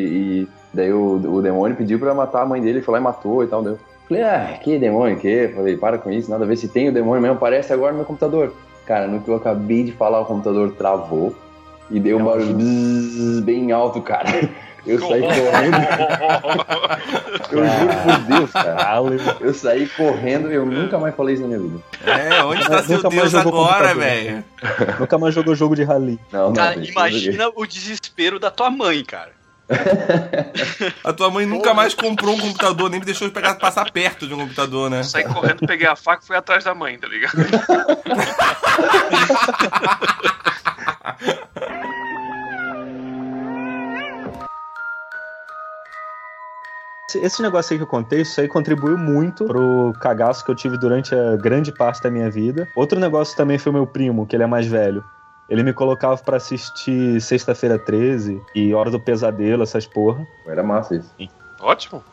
e 0.43 0.47
daí 0.73 0.91
o, 0.91 1.15
o 1.15 1.41
demônio 1.41 1.75
pediu 1.75 1.99
pra 1.99 2.13
matar 2.13 2.41
a 2.41 2.45
mãe 2.45 2.61
dele, 2.61 2.81
foi 2.81 2.93
lá 2.93 2.99
e 2.99 3.03
matou 3.03 3.43
e 3.43 3.47
tal. 3.47 3.61
Daí 3.61 3.73
eu 3.73 3.79
falei: 4.07 4.23
Ah, 4.23 4.57
que 4.63 4.77
demônio 4.79 5.17
que? 5.17 5.49
Falei: 5.49 5.77
Para 5.77 5.97
com 5.97 6.09
isso, 6.09 6.29
nada 6.31 6.43
a 6.43 6.47
ver 6.47 6.55
se 6.57 6.67
tem 6.67 6.89
o 6.89 6.93
demônio 6.93 7.21
mesmo, 7.21 7.35
aparece 7.35 7.71
agora 7.73 7.91
no 7.91 7.97
meu 7.97 8.05
computador. 8.05 8.53
Cara, 8.85 9.07
no 9.07 9.21
que 9.21 9.29
eu 9.29 9.35
acabei 9.35 9.83
de 9.83 9.91
falar, 9.91 10.21
o 10.21 10.25
computador 10.25 10.71
travou 10.73 11.33
e 11.91 11.99
deu 11.99 12.17
um 12.17 12.23
barulho 12.25 12.53
bzzz 12.55 13.39
bem 13.41 13.71
alto, 13.71 14.01
cara. 14.01 14.27
Eu 14.85 14.99
saí 14.99 15.21
correndo. 15.21 15.77
Eu 17.51 17.67
juro 17.67 17.93
por 18.03 18.17
Deus, 18.19 18.51
cara. 18.51 18.99
Eu 19.39 19.53
saí 19.53 19.87
correndo 19.89 20.51
e 20.51 20.55
eu 20.55 20.65
nunca 20.65 20.97
mais 20.97 21.15
falei 21.15 21.35
isso 21.35 21.43
na 21.43 21.49
minha 21.49 21.59
vida. 21.59 21.79
É, 22.05 22.43
onde 22.43 22.63
tá 22.63 22.81
Nunca 22.81 22.83
seu 22.83 23.01
mais 23.11 23.31
Deus 23.31 23.31
jogou 23.31 23.65
agora, 23.65 23.89
computador. 23.89 24.03
velho? 24.03 24.43
Nunca 24.99 25.17
mais 25.19 25.35
jogou 25.35 25.55
jogo 25.55 25.75
de 25.75 25.83
rally. 25.83 26.19
Não, 26.31 26.47
não, 26.47 26.53
Cara, 26.53 26.73
gente, 26.75 26.91
imagina 26.91 27.49
o 27.55 27.65
desespero 27.65 28.39
da 28.39 28.49
tua 28.49 28.71
mãe, 28.71 29.03
cara. 29.05 29.31
A 31.03 31.13
tua 31.13 31.29
mãe 31.31 31.45
nunca 31.45 31.73
mais 31.73 31.93
comprou 31.93 32.35
um 32.35 32.39
computador, 32.39 32.89
nem 32.89 32.99
me 32.99 33.05
deixou 33.05 33.29
pegar, 33.31 33.55
passar 33.55 33.89
perto 33.91 34.27
de 34.27 34.33
um 34.33 34.39
computador, 34.39 34.89
né? 34.89 35.03
Saí 35.03 35.23
correndo, 35.23 35.65
peguei 35.65 35.87
a 35.87 35.95
faca 35.95 36.21
e 36.23 36.27
fui 36.27 36.35
atrás 36.35 36.63
da 36.65 36.75
mãe, 36.75 36.97
tá 36.97 37.07
ligado? 37.07 37.33
Esse- 47.19 47.41
negócio 47.41 47.73
aí 47.73 47.77
que 47.77 47.83
eu 47.83 47.87
contei, 47.87 48.21
isso 48.21 48.39
aí 48.39 48.47
contribuiu 48.47 48.97
muito 48.97 49.45
pro 49.45 49.93
cagaço 49.99 50.43
que 50.45 50.51
eu 50.51 50.55
tive 50.55 50.77
durante 50.77 51.13
a 51.13 51.35
grande 51.35 51.71
parte 51.71 52.01
da 52.01 52.09
minha 52.09 52.29
vida. 52.29 52.67
Outro 52.75 52.99
negócio 52.99 53.35
também 53.35 53.57
foi 53.57 53.71
meu 53.71 53.85
primo, 53.87 54.25
que 54.25 54.35
ele 54.35 54.43
é 54.43 54.47
mais 54.47 54.65
velho. 54.67 55.03
Ele 55.49 55.61
me 55.63 55.73
colocava 55.73 56.17
pra 56.17 56.37
assistir 56.37 57.19
Sexta-feira 57.21 57.77
13 57.77 58.41
e 58.55 58.73
Hora 58.73 58.89
do 58.89 58.99
Pesadelo, 58.99 59.63
essas 59.63 59.85
porra. 59.85 60.25
Era 60.47 60.63
massa 60.63 60.95
isso. 60.95 61.11
Ótimo. 61.59 62.03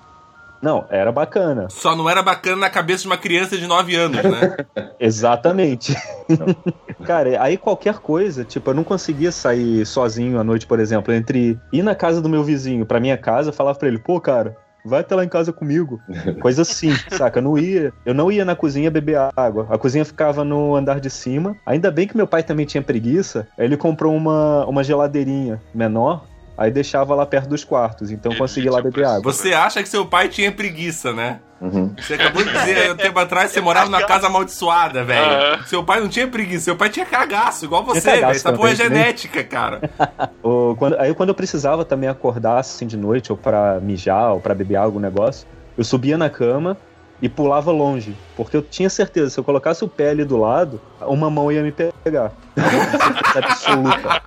Não, 0.60 0.84
era 0.90 1.10
bacana. 1.10 1.68
Só 1.70 1.96
não 1.96 2.10
era 2.10 2.22
bacana 2.22 2.56
na 2.56 2.68
cabeça 2.68 3.02
de 3.02 3.06
uma 3.08 3.16
criança 3.16 3.56
de 3.56 3.66
9 3.66 3.94
anos, 3.96 4.22
né? 4.22 4.56
Exatamente. 5.00 5.94
Cara, 7.06 7.42
aí 7.42 7.56
qualquer 7.56 7.98
coisa, 7.98 8.44
tipo, 8.44 8.68
eu 8.70 8.74
não 8.74 8.84
conseguia 8.84 9.32
sair 9.32 9.86
sozinho 9.86 10.38
à 10.38 10.44
noite, 10.44 10.66
por 10.66 10.78
exemplo, 10.78 11.14
entre 11.14 11.58
ir 11.72 11.82
na 11.82 11.94
casa 11.94 12.20
do 12.20 12.28
meu 12.28 12.44
vizinho 12.44 12.84
pra 12.84 13.00
minha 13.00 13.16
casa, 13.16 13.52
falar 13.52 13.74
pra 13.74 13.88
ele, 13.88 13.98
pô, 13.98 14.20
cara, 14.20 14.54
vai 14.84 15.00
até 15.00 15.14
lá 15.14 15.24
em 15.24 15.28
casa 15.28 15.52
comigo. 15.52 16.00
Coisa 16.40 16.62
assim, 16.62 16.90
saca? 17.10 17.38
Eu 17.38 17.42
não 17.42 17.58
ia, 17.58 17.92
eu 18.04 18.14
não 18.14 18.30
ia 18.30 18.44
na 18.44 18.56
cozinha 18.56 18.90
beber 18.90 19.18
água. 19.36 19.66
A 19.70 19.78
cozinha 19.78 20.04
ficava 20.04 20.44
no 20.44 20.74
andar 20.74 21.00
de 21.00 21.10
cima. 21.10 21.56
Ainda 21.64 21.90
bem 21.90 22.06
que 22.06 22.16
meu 22.16 22.26
pai 22.26 22.42
também 22.42 22.66
tinha 22.66 22.82
preguiça. 22.82 23.46
Aí 23.58 23.64
ele 23.64 23.76
comprou 23.76 24.14
uma, 24.14 24.66
uma 24.66 24.84
geladeirinha 24.84 25.60
menor. 25.74 26.24
Aí 26.60 26.70
deixava 26.70 27.14
lá 27.14 27.24
perto 27.24 27.48
dos 27.48 27.64
quartos, 27.64 28.10
então 28.10 28.32
eu 28.32 28.36
consegui 28.36 28.68
lá 28.68 28.82
beber 28.82 29.06
água. 29.06 29.32
Você 29.32 29.54
acha 29.54 29.82
que 29.82 29.88
seu 29.88 30.04
pai 30.04 30.28
tinha 30.28 30.52
preguiça, 30.52 31.10
né? 31.10 31.40
Uhum. 31.58 31.94
Você 31.98 32.12
acabou 32.12 32.44
de 32.44 32.52
dizer 32.52 32.92
um 32.92 32.96
tempo 32.96 33.18
atrás 33.18 33.48
que 33.48 33.54
você 33.54 33.60
morava 33.64 33.86
numa 33.88 34.04
casa 34.04 34.26
amaldiçoada, 34.26 35.02
velho. 35.02 35.64
Seu 35.66 35.82
pai 35.82 36.00
não 36.00 36.08
tinha 36.08 36.28
preguiça, 36.28 36.64
seu 36.64 36.76
pai 36.76 36.90
tinha 36.90 37.06
cagaço, 37.06 37.64
igual 37.64 37.82
você, 37.82 38.02
velho. 38.10 38.26
Essa 38.26 38.52
porra 38.52 38.68
é 38.68 38.72
né? 38.72 38.76
genética, 38.76 39.42
cara. 39.42 39.80
Ou 40.42 40.76
quando- 40.76 41.00
aí 41.00 41.14
quando 41.14 41.30
eu 41.30 41.34
precisava 41.34 41.82
também 41.82 42.10
acordar 42.10 42.58
assim 42.58 42.86
de 42.86 42.98
noite, 42.98 43.32
ou 43.32 43.38
pra 43.38 43.80
mijar, 43.80 44.34
ou 44.34 44.38
pra 44.40 44.54
beber 44.54 44.76
algum 44.76 45.00
negócio, 45.00 45.48
eu 45.78 45.84
subia 45.84 46.18
na 46.18 46.28
cama 46.28 46.76
e 47.22 47.28
pulava 47.28 47.70
longe. 47.70 48.14
Porque 48.36 48.54
eu 48.54 48.60
tinha 48.60 48.90
certeza, 48.90 49.30
se 49.30 49.38
eu 49.40 49.44
colocasse 49.44 49.82
o 49.82 49.88
pé 49.88 50.10
ali 50.10 50.24
do 50.26 50.36
lado, 50.36 50.78
uma 51.00 51.30
mão 51.30 51.50
ia 51.50 51.62
me 51.62 51.72
pegar. 51.72 52.32
Certeza 52.54 53.38
absoluta. 53.38 54.22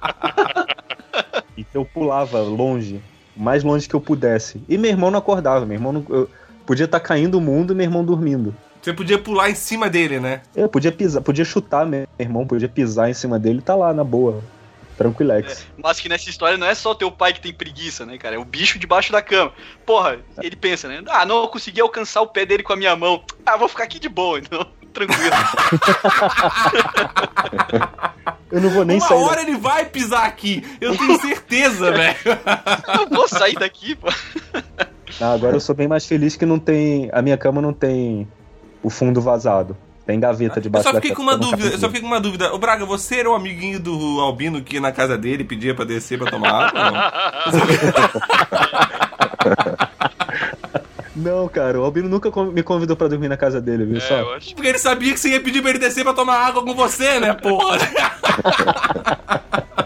Então 1.57 1.81
eu 1.81 1.85
pulava 1.85 2.39
longe, 2.41 3.01
o 3.35 3.41
mais 3.41 3.63
longe 3.63 3.87
que 3.87 3.95
eu 3.95 4.01
pudesse. 4.01 4.61
E 4.67 4.77
meu 4.77 4.91
irmão 4.91 5.11
não 5.11 5.19
acordava, 5.19 5.65
meu 5.65 5.75
irmão 5.75 5.93
não, 5.93 6.05
eu 6.09 6.29
podia 6.65 6.85
estar 6.85 6.99
caindo 6.99 7.37
o 7.37 7.41
mundo 7.41 7.73
e 7.73 7.75
meu 7.75 7.85
irmão 7.85 8.03
dormindo. 8.03 8.55
Você 8.81 8.93
podia 8.93 9.17
pular 9.17 9.49
em 9.49 9.55
cima 9.55 9.89
dele, 9.89 10.19
né? 10.19 10.41
Eu 10.55 10.67
podia 10.67 10.91
pisar, 10.91 11.21
podia 11.21 11.45
chutar 11.45 11.85
meu 11.85 12.05
irmão, 12.19 12.45
podia 12.45 12.67
pisar 12.67 13.09
em 13.09 13.13
cima 13.13 13.39
dele 13.39 13.59
e 13.59 13.61
tá 13.61 13.75
lá 13.75 13.93
na 13.93 14.03
boa. 14.03 14.43
Tranquilex. 14.97 15.65
Mas 15.81 15.99
que 15.99 16.07
nessa 16.07 16.29
história 16.29 16.57
não 16.57 16.67
é 16.67 16.75
só 16.75 16.93
teu 16.93 17.11
pai 17.11 17.33
que 17.33 17.41
tem 17.41 17.51
preguiça, 17.51 18.05
né, 18.05 18.17
cara? 18.17 18.35
É 18.35 18.37
o 18.37 18.45
bicho 18.45 18.77
debaixo 18.77 19.11
da 19.11 19.21
cama. 19.21 19.51
Porra, 19.85 20.19
ele 20.41 20.55
pensa, 20.55 20.87
né? 20.87 21.01
Ah, 21.07 21.25
não, 21.25 21.41
eu 21.41 21.47
consegui 21.47 21.81
alcançar 21.81 22.21
o 22.21 22.27
pé 22.27 22.45
dele 22.45 22.61
com 22.61 22.73
a 22.73 22.75
minha 22.75 22.95
mão. 22.95 23.23
Ah, 23.45 23.57
vou 23.57 23.67
ficar 23.67 23.85
aqui 23.85 23.99
de 23.99 24.07
boa, 24.07 24.37
então. 24.37 24.65
Tranquilo. 24.93 25.35
Eu 28.51 28.61
não 28.61 28.69
vou 28.69 28.85
nem 28.85 28.97
Uma 28.99 29.07
sair. 29.07 29.17
hora 29.23 29.41
ele 29.41 29.57
vai 29.57 29.85
pisar 29.85 30.25
aqui. 30.25 30.63
Eu 30.79 30.95
tenho 30.95 31.19
certeza, 31.19 31.89
velho. 31.97 32.15
Eu 32.99 33.09
vou 33.09 33.27
sair 33.27 33.55
daqui, 33.55 33.95
pô. 33.95 34.07
Ah, 35.19 35.33
agora 35.33 35.55
eu 35.55 35.59
sou 35.59 35.73
bem 35.75 35.87
mais 35.87 36.05
feliz 36.05 36.35
que 36.35 36.45
não 36.45 36.59
tem. 36.59 37.09
A 37.11 37.21
minha 37.21 37.37
cama 37.37 37.61
não 37.61 37.73
tem 37.73 38.27
o 38.83 38.89
fundo 38.89 39.19
vazado. 39.21 39.75
Tem 40.05 40.19
gaveta 40.19 40.59
Eu 40.59 40.63
debaixo 40.63 40.83
só 40.87 40.91
da 40.93 40.99
fiquei 40.99 41.15
com 41.15 41.21
uma 41.23 41.37
dúvida, 41.37 41.69
eu 41.69 41.77
só 41.79 41.87
fiquei 41.87 42.01
com 42.01 42.07
uma 42.07 42.19
dúvida. 42.19 42.53
O 42.53 42.57
Braga, 42.59 42.85
você 42.85 43.19
era 43.21 43.29
o 43.31 43.33
amiguinho 43.33 43.79
do 43.79 44.19
Albino 44.19 44.61
que 44.61 44.75
ia 44.75 44.81
na 44.81 44.91
casa 44.91 45.17
dele 45.17 45.45
pedia 45.45 45.73
pra 45.73 45.85
descer 45.85 46.19
pra 46.19 46.29
tomar 46.29 46.73
água? 46.75 47.13
Não? 51.23 51.47
Cara, 51.47 51.79
o 51.79 51.83
Albino 51.83 52.09
nunca 52.09 52.29
me 52.45 52.61
convidou 52.63 52.95
pra 52.95 53.07
dormir 53.07 53.27
na 53.29 53.37
casa 53.37 53.59
dele, 53.61 53.85
viu? 53.85 53.97
É, 53.97 54.01
só? 54.01 54.15
eu 54.19 54.33
acho 54.33 54.53
Porque 54.55 54.67
ele 54.69 54.79
sabia 54.79 55.13
que 55.13 55.19
você 55.19 55.29
ia 55.29 55.41
pedir 55.41 55.61
pra 55.61 55.69
ele 55.71 55.79
descer 55.79 56.03
pra 56.03 56.13
tomar 56.13 56.37
água 56.37 56.63
com 56.63 56.73
você, 56.75 57.19
né, 57.19 57.33
porra? 57.33 57.77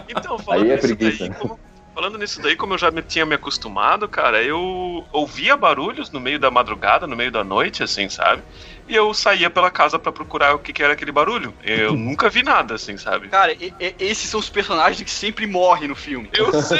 Então, 0.08 0.38
falando 0.38 0.64
Aí 0.64 0.70
é 0.70 0.74
nisso 0.76 0.86
preguiça. 0.96 1.28
daí, 1.28 1.38
como, 1.38 1.60
falando 1.94 2.18
nisso 2.18 2.42
daí, 2.42 2.56
como 2.56 2.74
eu 2.74 2.78
já 2.78 2.90
me, 2.90 3.02
tinha 3.02 3.26
me 3.26 3.34
acostumado, 3.34 4.08
cara, 4.08 4.42
eu 4.42 5.04
ouvia 5.12 5.56
barulhos 5.56 6.10
no 6.10 6.20
meio 6.20 6.38
da 6.38 6.50
madrugada, 6.50 7.06
no 7.06 7.16
meio 7.16 7.30
da 7.30 7.44
noite, 7.44 7.82
assim, 7.82 8.08
sabe? 8.08 8.42
E 8.88 8.94
eu 8.94 9.12
saía 9.12 9.50
pela 9.50 9.70
casa 9.70 9.98
pra 9.98 10.10
procurar 10.10 10.54
o 10.54 10.58
que, 10.58 10.72
que 10.72 10.82
era 10.82 10.94
aquele 10.94 11.12
barulho. 11.12 11.52
Eu 11.62 11.92
nunca 11.94 12.28
vi 12.30 12.42
nada, 12.42 12.74
assim, 12.74 12.96
sabe? 12.96 13.28
Cara, 13.28 13.52
e- 13.52 13.72
e- 13.78 13.94
esses 14.00 14.30
são 14.30 14.40
os 14.40 14.48
personagens 14.48 15.02
que 15.02 15.10
sempre 15.10 15.46
morrem 15.46 15.88
no 15.88 15.94
filme. 15.94 16.28
Eu 16.32 16.50
sei, 16.62 16.78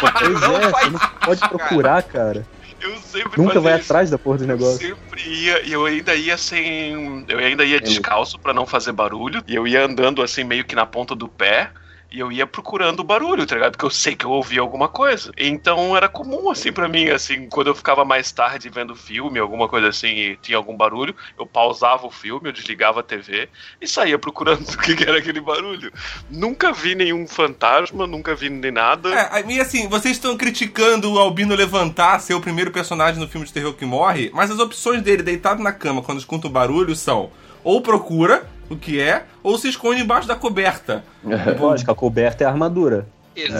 Pois 0.00 0.40
Não 0.40 0.56
é, 0.56 0.70
faz 0.70 0.84
você 0.86 0.90
não 0.90 1.00
pode 1.24 1.48
procurar, 1.48 2.02
cara. 2.02 2.46
Eu 2.80 2.96
sempre 2.98 3.40
Nunca 3.40 3.60
vai 3.60 3.74
isso. 3.74 3.84
atrás 3.84 4.10
da 4.10 4.18
porra 4.18 4.38
do 4.38 4.44
Eu 4.44 4.48
negócio. 4.48 4.78
sempre 4.78 5.22
ia, 5.28 5.62
e 5.66 5.72
eu 5.72 5.84
ainda 5.86 6.14
ia 6.14 6.36
sem. 6.36 7.24
Eu 7.28 7.38
ainda 7.38 7.64
ia 7.64 7.80
descalço 7.80 8.38
pra 8.38 8.52
não 8.52 8.66
fazer 8.66 8.92
barulho. 8.92 9.42
E 9.46 9.54
eu 9.54 9.66
ia 9.66 9.84
andando 9.84 10.22
assim, 10.22 10.44
meio 10.44 10.64
que 10.64 10.74
na 10.74 10.86
ponta 10.86 11.14
do 11.14 11.28
pé. 11.28 11.70
E 12.16 12.20
eu 12.20 12.32
ia 12.32 12.46
procurando 12.46 13.00
o 13.00 13.04
barulho, 13.04 13.44
tá 13.44 13.56
ligado? 13.56 13.72
Porque 13.72 13.84
eu 13.84 13.90
sei 13.90 14.16
que 14.16 14.24
eu 14.24 14.30
ouvia 14.30 14.62
alguma 14.62 14.88
coisa. 14.88 15.30
Então 15.36 15.94
era 15.94 16.08
comum, 16.08 16.48
assim, 16.48 16.72
pra 16.72 16.88
mim, 16.88 17.10
assim, 17.10 17.46
quando 17.46 17.66
eu 17.66 17.74
ficava 17.74 18.06
mais 18.06 18.32
tarde 18.32 18.70
vendo 18.70 18.96
filme, 18.96 19.38
alguma 19.38 19.68
coisa 19.68 19.88
assim, 19.88 20.08
e 20.08 20.36
tinha 20.36 20.56
algum 20.56 20.74
barulho, 20.74 21.14
eu 21.38 21.44
pausava 21.44 22.06
o 22.06 22.10
filme, 22.10 22.48
eu 22.48 22.54
desligava 22.54 23.00
a 23.00 23.02
TV 23.02 23.50
e 23.82 23.86
saía 23.86 24.18
procurando 24.18 24.64
o 24.66 24.78
que 24.78 24.96
que 24.96 25.04
era 25.04 25.18
aquele 25.18 25.42
barulho. 25.42 25.92
Nunca 26.30 26.72
vi 26.72 26.94
nenhum 26.94 27.26
fantasma, 27.26 28.06
nunca 28.06 28.34
vi 28.34 28.48
nem 28.48 28.72
nada. 28.72 29.10
É, 29.14 29.44
e 29.46 29.60
assim, 29.60 29.86
vocês 29.86 30.16
estão 30.16 30.38
criticando 30.38 31.12
o 31.12 31.18
Albino 31.18 31.54
levantar, 31.54 32.18
ser 32.20 32.32
o 32.32 32.40
primeiro 32.40 32.70
personagem 32.70 33.20
no 33.20 33.28
filme 33.28 33.46
de 33.46 33.52
terror 33.52 33.74
que 33.74 33.84
morre, 33.84 34.30
mas 34.32 34.50
as 34.50 34.58
opções 34.58 35.02
dele 35.02 35.22
deitado 35.22 35.62
na 35.62 35.70
cama 35.70 36.00
quando 36.00 36.18
escuta 36.18 36.46
o 36.46 36.50
barulho 36.50 36.96
são 36.96 37.30
ou 37.62 37.82
procura 37.82 38.48
o 38.70 38.76
que 38.76 39.00
é, 39.00 39.24
ou 39.42 39.56
se 39.58 39.68
esconde 39.68 40.00
embaixo 40.02 40.26
da 40.28 40.34
coberta. 40.36 41.04
Lógico, 41.58 41.90
a 41.90 41.94
coberta 41.94 42.44
é 42.44 42.46
a 42.46 42.50
armadura. 42.50 43.06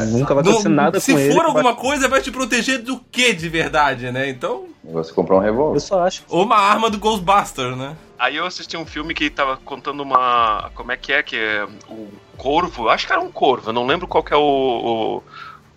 Nunca 0.09 0.35
vai 0.35 0.42
acontecer 0.42 0.69
Não- 0.71 0.77
nada 0.77 0.99
se 0.99 1.12
com 1.12 1.19
ele. 1.19 1.35
for 1.35 1.40
que 1.45 1.53
vai- 1.53 1.57
alguma 1.57 1.75
coisa, 1.77 2.09
vai 2.09 2.23
te 2.23 2.31
proteger 2.31 2.79
do 2.83 2.99
que 2.99 3.35
de 3.35 3.47
verdade, 3.49 4.11
né? 4.11 4.29
Então, 4.29 4.64
Você 4.83 5.12
comprar 5.12 5.37
um 5.37 5.40
revólver. 5.40 5.77
Eu 5.77 5.81
só 5.81 6.03
acho 6.07 6.23
ou 6.29 6.45
uma 6.45 6.57
arma 6.57 6.88
do 6.88 6.97
Ghostbuster, 6.99 7.77
né? 7.77 7.95
Aí 8.19 8.37
eu 8.37 8.47
assisti 8.47 8.75
um 8.77 8.87
filme 8.87 9.12
que 9.12 9.29
tava 9.29 9.59
contando 9.59 10.03
uma. 10.03 10.71
Como 10.75 10.92
é 10.92 10.97
que 10.97 11.12
é? 11.12 11.23
Que 11.23 11.37
é 11.37 11.66
o 11.90 12.09
corvo. 12.38 12.88
Acho 12.88 13.07
que 13.07 13.12
era 13.12 13.21
um 13.21 13.31
corvo, 13.31 13.69
eu 13.69 13.75
não 13.75 13.87
lembro 13.87 14.07
qual 14.09 14.25
que 14.25 14.33
é 14.33 14.37
o. 14.37 15.23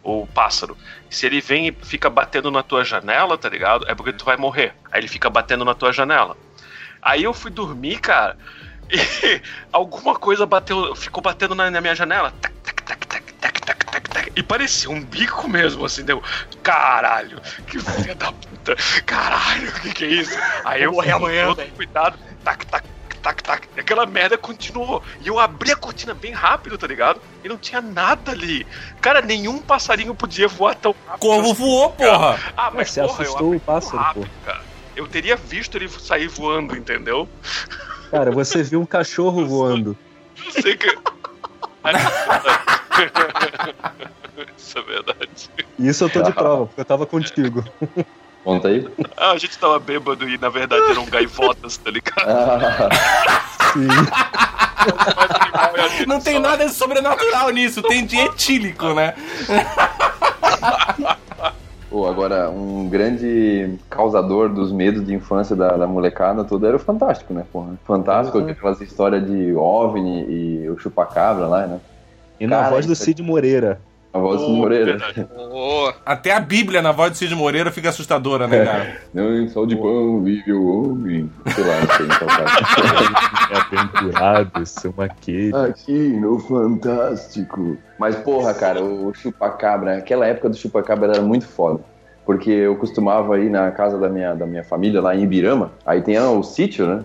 o, 0.04 0.22
o 0.22 0.28
pássaro. 0.28 0.78
Se 1.10 1.26
ele 1.26 1.42
vem 1.42 1.68
e 1.68 1.72
fica 1.84 2.10
batendo 2.10 2.50
na 2.50 2.64
tua 2.64 2.86
janela, 2.86 3.38
tá 3.38 3.50
ligado? 3.50 3.86
É 3.90 3.94
porque 3.94 4.14
tu 4.14 4.24
vai 4.24 4.38
morrer. 4.38 4.74
Aí 4.90 5.02
ele 5.02 5.10
fica 5.10 5.30
batendo 5.30 5.66
na 5.66 5.74
tua 5.76 5.92
janela. 5.92 6.38
Aí 7.02 7.24
eu 7.24 7.34
fui 7.34 7.52
dormir, 7.52 8.00
cara, 8.00 8.38
e 8.92 9.42
alguma 9.72 10.16
coisa 10.16 10.46
bateu, 10.46 10.96
ficou 10.96 11.22
batendo 11.22 11.56
na, 11.56 11.70
na 11.70 11.82
minha 11.82 11.96
janela. 11.96 12.34
Tac, 12.42 12.54
tac, 12.64 12.84
tac, 12.84 13.08
tac, 13.08 13.32
tac, 13.34 13.62
tac, 13.62 13.86
tac, 13.86 14.10
tac. 14.10 14.32
E 14.36 14.44
parecia 14.44 14.90
um 14.90 15.04
bico 15.04 15.48
mesmo, 15.48 15.86
assim, 15.86 16.04
deu. 16.04 16.22
Caralho, 16.64 17.42
que 17.68 17.80
filha 17.80 18.16
da 18.16 18.32
puta. 18.32 18.76
Caralho, 19.06 19.70
o 19.70 19.82
que, 19.82 19.94
que 19.94 20.06
é 20.06 20.08
isso? 20.08 20.38
Aí 20.66 20.84
eu 20.84 20.94
com 20.94 21.02
amanhã, 21.02 21.54
velho. 21.54 21.72
cuidado, 21.74 22.18
tac, 22.44 22.66
tac, 22.66 22.86
tac, 23.22 23.44
tac. 23.44 23.68
E 23.76 23.80
aquela 23.80 24.06
merda 24.06 24.38
continuou. 24.38 25.04
E 25.22 25.28
eu 25.28 25.40
abri 25.40 25.72
a 25.72 25.76
cortina 25.76 26.14
bem 26.14 26.32
rápido, 26.32 26.78
tá 26.78 26.88
ligado? 26.88 27.22
E 27.44 27.50
não 27.50 27.58
tinha 27.58 27.82
nada 27.82 28.32
ali. 28.32 28.66
Cara, 29.02 29.22
nenhum 29.22 29.60
passarinho 29.60 30.16
podia 30.16 30.48
voar 30.48 30.76
tão 30.76 30.96
rápido. 31.06 31.22
Corvo 31.22 31.54
voou, 31.54 31.92
porra! 31.92 32.40
Ah, 32.58 32.72
mas 32.74 32.92
Você 32.92 33.02
porra, 33.02 33.24
eu 33.24 33.24
assustou 33.24 33.48
abri 33.48 33.58
o 33.58 33.62
pássaro, 33.62 33.98
rápido, 33.98 34.30
cara. 34.46 34.62
Eu 34.96 35.08
teria 35.08 35.36
visto 35.36 35.78
ele 35.78 35.88
sair 35.88 36.28
voando, 36.28 36.76
entendeu? 36.76 37.30
Cara, 38.12 38.32
você 38.32 38.64
viu 38.64 38.82
um 38.82 38.86
cachorro 38.86 39.46
voando. 39.46 39.96
Não 40.44 40.52
sei 40.52 40.76
que. 40.76 40.88
Isso 44.58 44.78
é 44.78 44.82
verdade. 44.82 45.50
E 45.78 45.88
isso 45.88 46.04
eu 46.04 46.10
tô 46.10 46.22
de 46.22 46.32
prova, 46.34 46.66
porque 46.68 46.82
eu 46.82 46.86
tava 46.86 47.06
contigo. 47.06 47.64
Conta 48.44 48.68
aí. 48.68 48.88
Ah, 49.18 49.32
a 49.32 49.38
gente 49.38 49.58
tava 49.58 49.80
bêbado 49.80 50.28
e 50.30 50.38
na 50.38 50.50
verdade 50.50 50.92
eram 50.92 51.06
gaivotas, 51.06 51.78
tá 51.78 51.90
ligado? 51.90 52.28
Ah, 52.28 52.90
Sim. 53.74 53.88
Não 56.08 56.20
tem 56.20 56.40
nada 56.40 56.66
de 56.66 56.74
sobrenatural 56.74 57.50
nisso, 57.50 57.82
tem 57.84 58.06
de 58.06 58.18
etílico, 58.18 58.94
né? 58.94 59.14
Pô, 61.90 62.08
agora, 62.08 62.52
um 62.52 62.88
grande 62.88 63.78
causador 63.90 64.50
dos 64.50 64.72
medos 64.72 65.04
de 65.06 65.14
infância 65.14 65.56
da, 65.56 65.70
da 65.76 65.88
molecada 65.88 66.44
toda 66.44 66.68
era 66.68 66.76
o 66.78 66.80
Fantástico, 66.80 67.34
né, 67.34 67.44
porra? 67.52 67.74
Fantástico, 67.84 68.38
Uhum. 68.38 68.50
aquelas 68.50 68.80
histórias 68.80 69.26
de 69.26 69.54
OVNI 69.56 70.26
e 70.30 70.70
o 70.70 70.78
Chupacabra 70.78 71.48
lá, 71.48 71.66
né? 71.66 71.80
E 72.40 72.46
na 72.46 72.58
Cara, 72.58 72.70
voz 72.70 72.86
do 72.86 72.94
isso- 72.94 73.04
Cid 73.04 73.24
Moreira. 73.24 73.82
A 74.12 74.18
voz 74.18 74.42
do 74.42 74.48
Oh, 74.48 74.56
Moreira. 74.56 74.98
Ô, 75.52 75.94
Até 76.04 76.34
a 76.34 76.40
Bíblia 76.40 76.82
na 76.82 76.92
voz 76.92 77.12
de 77.12 77.18
Cid 77.20 77.36
Moreira 77.36 77.72
fica 77.72 77.90
assustadora, 77.90 78.48
né, 78.48 78.66
cara? 78.66 78.98
Não, 79.14 79.48
só 79.50 79.66
de 79.66 79.76
pão 79.76 80.24
vive 80.24 80.52
o 80.52 80.68
homem. 80.68 81.30
Sei 81.54 81.64
lá, 81.64 81.80
não 81.80 81.88
sei. 81.96 82.08
É 83.52 83.78
aventurado, 83.78 84.66
seu 84.66 84.94
maquete. 84.98 85.56
Aqui 85.56 85.92
no 85.92 86.40
Fantástico. 86.40 87.78
Mas, 88.00 88.16
porra, 88.16 88.54
cara, 88.54 88.84
o 88.84 89.14
chupacabra, 89.14 89.98
aquela 89.98 90.26
época 90.26 90.50
do 90.50 90.58
chupacabra 90.58 91.14
era 91.14 91.22
muito 91.22 91.46
foda. 91.46 91.80
Porque 92.26 92.50
eu 92.50 92.76
costumava 92.78 93.40
ir 93.40 93.50
na 93.50 93.70
casa 93.72 93.98
da 93.98 94.10
minha, 94.10 94.34
da 94.34 94.46
minha 94.46 94.64
família, 94.64 95.02
lá 95.02 95.16
em 95.16 95.24
Ibirama. 95.24 95.72
Aí 95.86 96.02
tem 96.02 96.18
ah, 96.18 96.30
o 96.32 96.42
sítio, 96.42 96.88
né? 96.88 97.04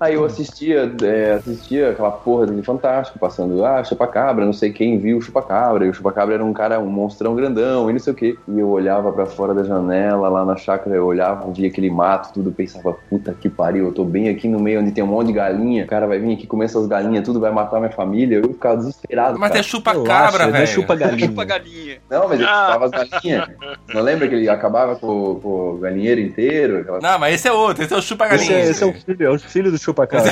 Aí 0.00 0.14
eu 0.14 0.24
assistia, 0.24 0.90
é, 1.02 1.32
assistia 1.32 1.90
aquela 1.90 2.10
porra 2.10 2.46
de 2.46 2.62
Fantástico, 2.62 3.18
passando, 3.18 3.64
ah, 3.64 3.82
chupacabra, 3.84 4.44
não 4.46 4.52
sei 4.52 4.72
quem 4.72 4.98
viu 4.98 5.18
o 5.18 5.20
chupacabra. 5.22 5.84
E 5.84 5.90
o 5.90 5.94
chupacabra 5.94 6.34
era 6.36 6.44
um 6.44 6.52
cara, 6.54 6.78
um 6.80 6.86
monstrão 6.86 7.34
grandão 7.34 7.90
e 7.90 7.92
não 7.92 8.00
sei 8.00 8.12
o 8.12 8.16
quê. 8.16 8.36
E 8.48 8.58
eu 8.58 8.68
olhava 8.68 9.12
pra 9.12 9.26
fora 9.26 9.52
da 9.52 9.62
janela, 9.62 10.28
lá 10.28 10.44
na 10.44 10.56
chácara, 10.56 10.96
eu 10.96 11.04
olhava, 11.06 11.50
via 11.52 11.68
aquele 11.68 11.90
mato, 11.90 12.32
tudo, 12.32 12.50
pensava, 12.52 12.94
puta 13.10 13.34
que 13.38 13.48
pariu, 13.48 13.86
eu 13.86 13.92
tô 13.92 14.04
bem 14.04 14.28
aqui 14.28 14.48
no 14.48 14.58
meio 14.58 14.80
onde 14.80 14.92
tem 14.92 15.04
um 15.04 15.06
monte 15.08 15.28
de 15.28 15.32
galinha. 15.34 15.84
O 15.84 15.86
cara 15.86 16.06
vai 16.06 16.18
vir 16.18 16.32
aqui 16.34 16.46
comer 16.46 16.64
essas 16.66 16.86
galinhas, 16.86 17.24
tudo 17.24 17.38
vai 17.40 17.50
matar 17.50 17.78
minha 17.78 17.92
família. 17.92 18.36
Eu 18.38 18.52
ficava 18.54 18.76
desesperado. 18.78 19.38
Mas 19.38 19.48
cara. 19.50 19.60
é 19.60 19.62
chupa-cabra, 19.62 20.46
não 20.46 20.54
é 20.54 20.58
velho. 20.60 20.66
chupa 20.66 20.94
galinha. 20.94 21.26
Chupa 21.28 21.44
galinha. 21.44 21.98
Não, 22.08 22.28
mas 22.28 22.40
ele 22.40 22.48
Ah. 22.48 22.66
chupava 22.72 22.84
as 22.86 22.90
galinhas. 23.10 23.48
Não 23.92 24.00
lembra 24.02 24.28
que 24.28 24.34
ele 24.34 24.48
acabava 24.48 24.96
com, 24.96 25.40
com 25.40 25.72
o 25.74 25.78
galinheiro 25.78 26.20
inteiro? 26.20 26.78
Aquela... 26.78 27.00
Não, 27.00 27.18
mas 27.18 27.34
esse 27.34 27.48
é 27.48 27.52
outro, 27.52 27.82
esse 27.84 27.92
é 27.92 27.96
o 27.96 27.98
Esse 27.98 28.08
chupa-galinha. 28.08 28.52
é, 28.56 28.70
esse 28.70 28.82
é 28.82 28.86
o 28.86 28.92
filho, 28.92 29.26
é 29.26 29.30
o 29.30 29.38
filho 29.38 29.70
do 29.70 29.78
chupacabra. 29.90 30.30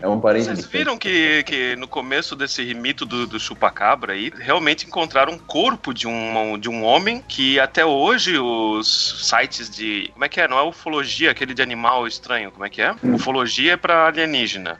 É, 0.00 0.04
é 0.04 0.08
um 0.08 0.20
parente 0.20 0.46
Vocês 0.46 0.66
viram 0.66 0.96
que, 0.98 1.42
que 1.44 1.76
no 1.76 1.86
começo 1.86 2.34
desse 2.34 2.72
mito 2.74 3.04
do, 3.04 3.26
do 3.26 3.38
chupacabra 3.38 4.12
aí, 4.14 4.32
realmente 4.38 4.86
encontraram 4.86 5.32
um 5.34 5.38
corpo 5.38 5.92
de 5.94 6.06
um, 6.08 6.58
de 6.58 6.68
um 6.68 6.82
homem 6.84 7.22
que 7.26 7.58
até 7.60 7.84
hoje 7.84 8.38
os 8.38 9.28
sites 9.28 9.68
de. 9.70 10.10
Como 10.12 10.24
é 10.24 10.28
que 10.28 10.40
é? 10.40 10.48
Não 10.48 10.58
é 10.58 10.62
ufologia, 10.62 11.30
aquele 11.30 11.54
de 11.54 11.62
animal 11.62 12.06
estranho, 12.06 12.50
como 12.50 12.64
é 12.64 12.68
que 12.70 12.80
é? 12.82 12.94
Ufologia 13.02 13.72
é 13.74 13.76
pra 13.76 14.06
alienígena. 14.06 14.78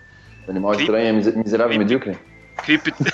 Animal 0.49 0.75
estranho 0.75 1.07
é 1.09 1.13
mise- 1.13 1.37
miserável 1.37 1.79
medíocre? 1.79 2.19
Cripto. 2.65 2.93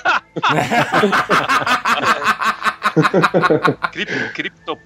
Crip- 3.91 4.33
Cripto. 4.33 4.77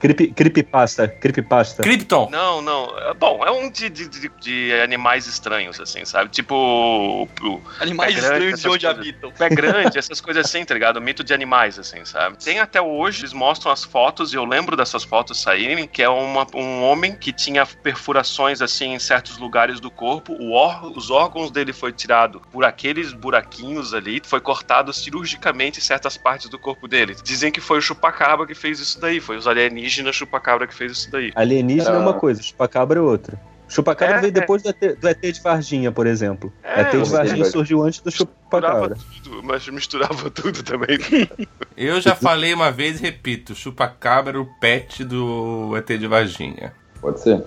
Creep, 0.00 0.34
creepypasta, 0.34 1.06
creepypasta. 1.06 1.82
Krypton. 1.82 2.28
Não, 2.30 2.62
não. 2.62 2.98
É, 2.98 3.14
Bom, 3.14 3.44
é 3.44 3.50
um 3.50 3.70
de, 3.70 3.90
de, 3.90 4.08
de- 4.08 4.30
de 4.40 4.72
animais 4.82 5.26
estranhos, 5.26 5.78
assim, 5.78 6.04
sabe? 6.06 6.30
Tipo. 6.30 6.54
o- 6.54 7.28
o- 7.46 7.62
Animais 7.80 8.14
grande, 8.14 8.32
estranhos 8.32 8.60
de 8.60 8.68
onde 8.68 8.86
coisas. 8.86 8.98
habitam. 8.98 9.30
pé 9.32 9.48
grande, 9.50 9.98
essas 9.98 10.18
coisas 10.20 10.46
assim, 10.46 10.64
tá 10.64 10.72
ligado? 10.72 11.00
Mito 11.02 11.22
de 11.22 11.34
animais, 11.34 11.78
assim, 11.78 12.02
sabe? 12.06 12.38
Tem 12.42 12.60
até 12.60 12.80
hoje, 12.80 13.20
eles 13.20 13.34
mostram 13.34 13.70
as 13.70 13.84
fotos, 13.84 14.32
e 14.32 14.36
eu 14.36 14.44
lembro 14.46 14.74
dessas 14.74 15.04
fotos 15.04 15.38
saírem, 15.42 15.86
que 15.86 16.02
é 16.02 16.08
uma, 16.08 16.46
um 16.54 16.82
homem 16.82 17.14
que 17.14 17.30
tinha 17.30 17.66
perfurações, 17.66 18.62
assim, 18.62 18.94
em 18.94 18.98
certos 18.98 19.36
lugares 19.36 19.80
do 19.80 19.90
corpo, 19.90 20.32
o 20.32 20.52
ór- 20.52 20.96
os 20.96 21.10
órgãos 21.10 21.50
dele 21.50 21.74
foi 21.74 21.92
tirado 21.92 22.40
por 22.50 22.64
aqueles 22.64 23.12
buraquinhos 23.12 23.92
ali, 23.92 24.22
foi 24.24 24.40
cortado 24.40 24.94
cirurgicamente 24.94 25.78
certas 25.80 26.16
partes 26.16 26.48
do 26.48 26.58
corpo 26.58 26.88
dele. 26.88 27.14
Dizem 27.22 27.52
que 27.52 27.60
foi 27.60 27.78
o 27.78 27.82
chupacabra 27.82 28.46
que 28.46 28.54
fez 28.54 28.80
isso 28.80 28.98
daí, 28.98 29.20
foi 29.20 29.36
os 29.36 29.46
alienígenas 29.46 29.89
chupacabra 30.12 30.66
que 30.66 30.74
fez 30.74 30.92
isso 30.92 31.10
daí. 31.10 31.32
Alienígena 31.34 31.90
é 31.96 31.98
Ah. 31.98 32.00
uma 32.00 32.14
coisa, 32.14 32.42
chupacabra 32.42 32.98
é 32.98 33.02
outra. 33.02 33.38
Chupacabra 33.68 34.16
É, 34.16 34.20
veio 34.20 34.30
é. 34.30 34.32
depois 34.32 34.62
do 34.62 34.68
ET, 34.70 34.96
do 35.00 35.08
ET 35.08 35.20
de 35.32 35.40
Varginha, 35.40 35.92
por 35.92 36.04
exemplo. 36.06 36.52
É, 36.64 36.80
ET 36.80 36.90
de 37.02 37.10
Varginha 37.10 37.42
vai- 37.44 37.50
surgiu 37.52 37.82
antes 37.82 38.00
do 38.00 38.10
chupacabra. 38.10 38.96
tudo, 39.22 39.42
mas 39.44 39.68
misturava 39.68 40.28
tudo 40.30 40.62
também. 40.64 40.98
Eu 41.76 42.00
já 42.00 42.14
falei 42.16 42.52
uma 42.52 42.70
vez 42.72 42.98
e 42.98 43.02
repito: 43.02 43.54
chupacabra 43.54 44.32
era 44.32 44.40
o 44.40 44.46
pet 44.60 45.04
do 45.04 45.76
ET 45.76 45.86
de 45.98 46.06
Varginha. 46.08 46.72
Pode 47.00 47.20
ser. 47.20 47.42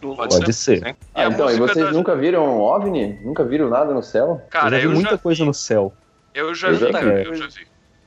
Pode 0.00 0.52
ser. 0.54 0.78
sim. 0.78 0.94
Ah, 1.14 1.22
a 1.22 1.28
então, 1.28 1.50
e 1.50 1.56
vocês 1.58 1.84
da- 1.86 1.92
nunca 1.92 2.14
viram 2.16 2.58
OVNI? 2.60 3.18
Nunca 3.22 3.44
viram 3.44 3.68
nada 3.68 3.92
no 3.92 4.02
céu? 4.02 4.40
eu 4.44 4.50
Cara, 4.50 4.70
já 4.70 4.78
vi 4.78 4.84
eu 4.84 4.92
muita 4.92 5.10
já, 5.10 5.18
coisa 5.18 5.44
no 5.44 5.52
céu. 5.54 5.92
eu 6.34 6.54
já 6.54 6.68
Eu 6.68 6.74
vi, 6.74 6.80
já- 6.80 6.92
cara, 6.92 7.20
é. 7.22 7.26
eu 7.26 7.34
já 7.34 7.46
vi. 7.48 7.66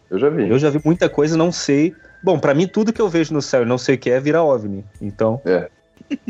Eu 0.10 0.17
já 0.19 0.30
vi. 0.30 0.49
Eu 0.49 0.60
já 0.60 0.69
vi 0.71 0.82
muita 0.84 1.08
coisa, 1.10 1.38
não 1.38 1.52
sei. 1.52 1.93
Bom, 2.21 2.38
pra 2.38 2.53
mim 2.53 2.67
tudo 2.67 2.91
que 2.91 3.01
eu 3.01 3.10
vejo 3.10 3.34
no 3.34 3.41
céu 3.41 3.63
e 3.63 3.65
não 3.65 3.77
sei 3.77 3.95
o 3.95 3.97
que 3.97 4.10
é 4.10 4.19
vira 4.19 4.43
OVNI. 4.43 4.86
Então, 5.01 5.41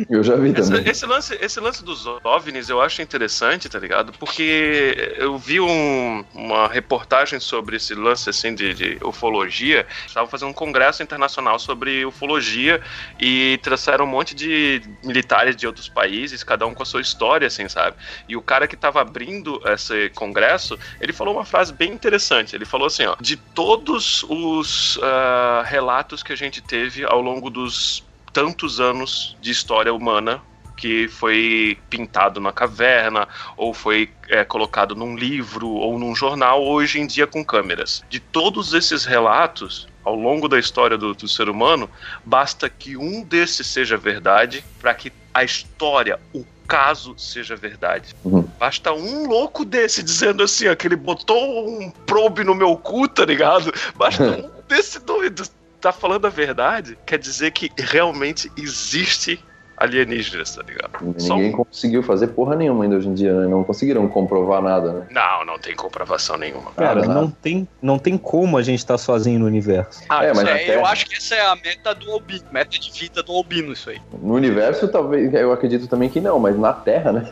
Eu 0.10 0.24
já 0.24 0.36
vi 0.36 0.54
Esse, 0.56 0.74
também. 0.74 0.84
esse 0.86 1.06
lance, 1.06 1.38
esse 1.40 1.60
lance 1.60 1.84
dos 1.84 2.06
OVNIs 2.24 2.70
eu 2.70 2.82
acho 2.82 3.02
interessante, 3.02 3.70
tá 3.70 3.78
ligado? 3.80 4.14
Porque 4.14 5.14
eu 5.18 5.38
vi 5.38 5.60
um- 5.60 6.26
uma 6.34 6.68
reportagem 6.68 7.40
sobre 7.40 7.78
esse 7.78 7.94
lance 7.94 8.30
assim 8.30 8.54
de, 8.56 8.74
de 8.74 8.98
ufologia. 9.04 9.86
Estavam 10.08 10.30
fazendo 10.30 10.50
um 10.50 10.54
congresso 10.54 11.04
internacional 11.04 11.60
sobre 11.60 12.06
ufologia 12.06 12.82
e 13.20 13.60
trouxeram 13.62 14.06
um 14.06 14.08
monte 14.08 14.34
de 14.36 14.82
militares 15.04 15.56
de 15.56 15.68
outros 15.68 15.88
países, 15.88 16.44
cada 16.44 16.66
um 16.66 16.74
com 16.74 16.84
a 16.84 16.86
sua 16.86 17.02
história, 17.02 17.48
assim, 17.48 17.70
sabe? 17.70 17.96
E 18.28 18.36
o 18.36 18.42
cara 18.42 18.68
que 18.68 18.76
estava 18.76 19.02
abrindo 19.02 19.62
esse 19.66 20.10
congresso, 20.12 20.78
ele 21.00 21.14
falou 21.14 21.36
uma 21.36 21.46
frase 21.46 21.72
bem 21.74 21.92
interessante. 21.94 22.56
Ele 22.56 22.66
falou 22.66 22.88
assim, 22.88 23.06
ó, 23.06 23.16
de 23.20 23.38
todos 23.38 24.24
os 24.28 25.00
ah, 25.04 25.64
relatos 25.66 26.24
que 26.24 26.34
a 26.34 26.36
gente 26.36 26.62
teve 26.62 27.06
ao 27.06 27.22
longo 27.22 27.50
dos 27.50 28.09
tantos 28.32 28.80
anos 28.80 29.38
de 29.42 29.52
história 29.52 29.94
humana 29.94 30.42
que 30.80 31.10
foi 31.10 31.78
pintado 31.90 32.40
na 32.40 32.54
caverna 32.54 33.28
ou 33.58 33.74
foi 33.74 34.10
é, 34.30 34.46
colocado 34.46 34.96
num 34.96 35.16
livro 35.16 35.68
ou 35.68 36.00
num 36.00 36.16
jornal 36.16 36.64
hoje 36.64 37.02
em 37.02 37.06
dia 37.06 37.28
com 37.28 37.44
câmeras. 37.44 38.02
De 38.10 38.20
todos 38.20 38.74
esses 38.74 39.04
relatos 39.04 39.90
ao 40.06 40.16
longo 40.16 40.48
da 40.48 40.58
história 40.58 40.98
do, 40.98 41.14
do 41.14 41.28
ser 41.28 41.50
humano, 41.50 41.90
basta 42.26 42.70
que 42.70 42.96
um 42.96 43.22
desses 43.24 43.68
seja 43.68 43.98
verdade 43.98 44.64
para 44.80 44.94
que 44.94 45.12
a 45.34 45.44
história, 45.44 46.18
o 46.34 46.46
caso 46.66 47.14
seja 47.18 47.56
verdade. 47.56 48.16
Uhum. 48.24 48.48
Basta 48.58 48.94
um 48.94 49.28
louco 49.28 49.66
desse 49.66 50.02
dizendo 50.02 50.44
assim, 50.44 50.68
ó, 50.68 50.76
que 50.76 50.88
ele 50.88 50.96
botou 50.96 51.68
um 51.68 51.90
probe 51.90 52.44
no 52.44 52.56
meu 52.56 52.78
cu, 52.78 53.08
tá 53.08 53.26
ligado? 53.26 53.74
Basta 53.96 54.24
um 54.24 54.50
desse 54.68 55.00
doido 55.00 55.44
tá 55.80 55.92
falando 55.92 56.26
a 56.28 56.30
verdade, 56.30 56.98
quer 57.06 57.18
dizer 57.20 57.52
que 57.52 57.72
realmente 57.78 58.52
existe 58.58 59.44
alienígenas, 59.78 60.54
tá 60.54 60.62
ligado? 60.62 60.92
Ninguém 61.02 61.50
um- 61.54 61.64
conseguiu 61.64 62.04
fazer 62.04 62.28
porra 62.28 62.54
nenhuma 62.54 62.84
ainda 62.84 62.98
hoje 62.98 63.08
em 63.08 63.14
dia, 63.14 63.34
né? 63.34 63.48
Não 63.48 63.64
conseguiram 63.64 64.06
comprovar 64.10 64.62
nada, 64.62 64.92
né? 64.92 65.08
Não, 65.10 65.46
não 65.46 65.58
tem 65.58 65.74
comprovação 65.74 66.38
nenhuma. 66.38 66.72
cara, 66.74 67.00
nada. 67.06 67.14
não 67.14 67.32
tem, 67.32 67.66
não 67.82 67.98
tem 67.98 68.18
como 68.18 68.58
a 68.58 68.62
gente 68.62 68.80
estar 68.80 68.98
sozinho 68.98 69.40
no 69.40 69.46
universo. 69.46 70.04
Ah, 70.10 70.26
É, 70.26 70.34
mas 70.34 70.46
É, 70.50 70.58
Terra- 70.66 70.74
eu 70.82 70.86
acho 70.86 71.06
que 71.06 71.16
essa 71.16 71.34
é 71.34 71.46
a 71.46 71.56
meta 71.56 71.96
do 71.96 72.12
albino, 72.12 72.44
meta 72.52 72.78
de 72.78 72.92
vida 72.92 73.24
do 73.24 73.32
albino, 73.32 73.72
isso 73.72 73.90
aí. 73.90 74.02
No 74.22 74.34
universo, 74.34 74.86
talvez, 74.90 75.34
eu 75.34 75.54
acredito 75.54 75.88
também 75.88 76.10
que 76.10 76.20
não, 76.20 76.38
mas 76.40 76.60
na 76.60 76.74
Terra, 76.74 77.14
né? 77.14 77.26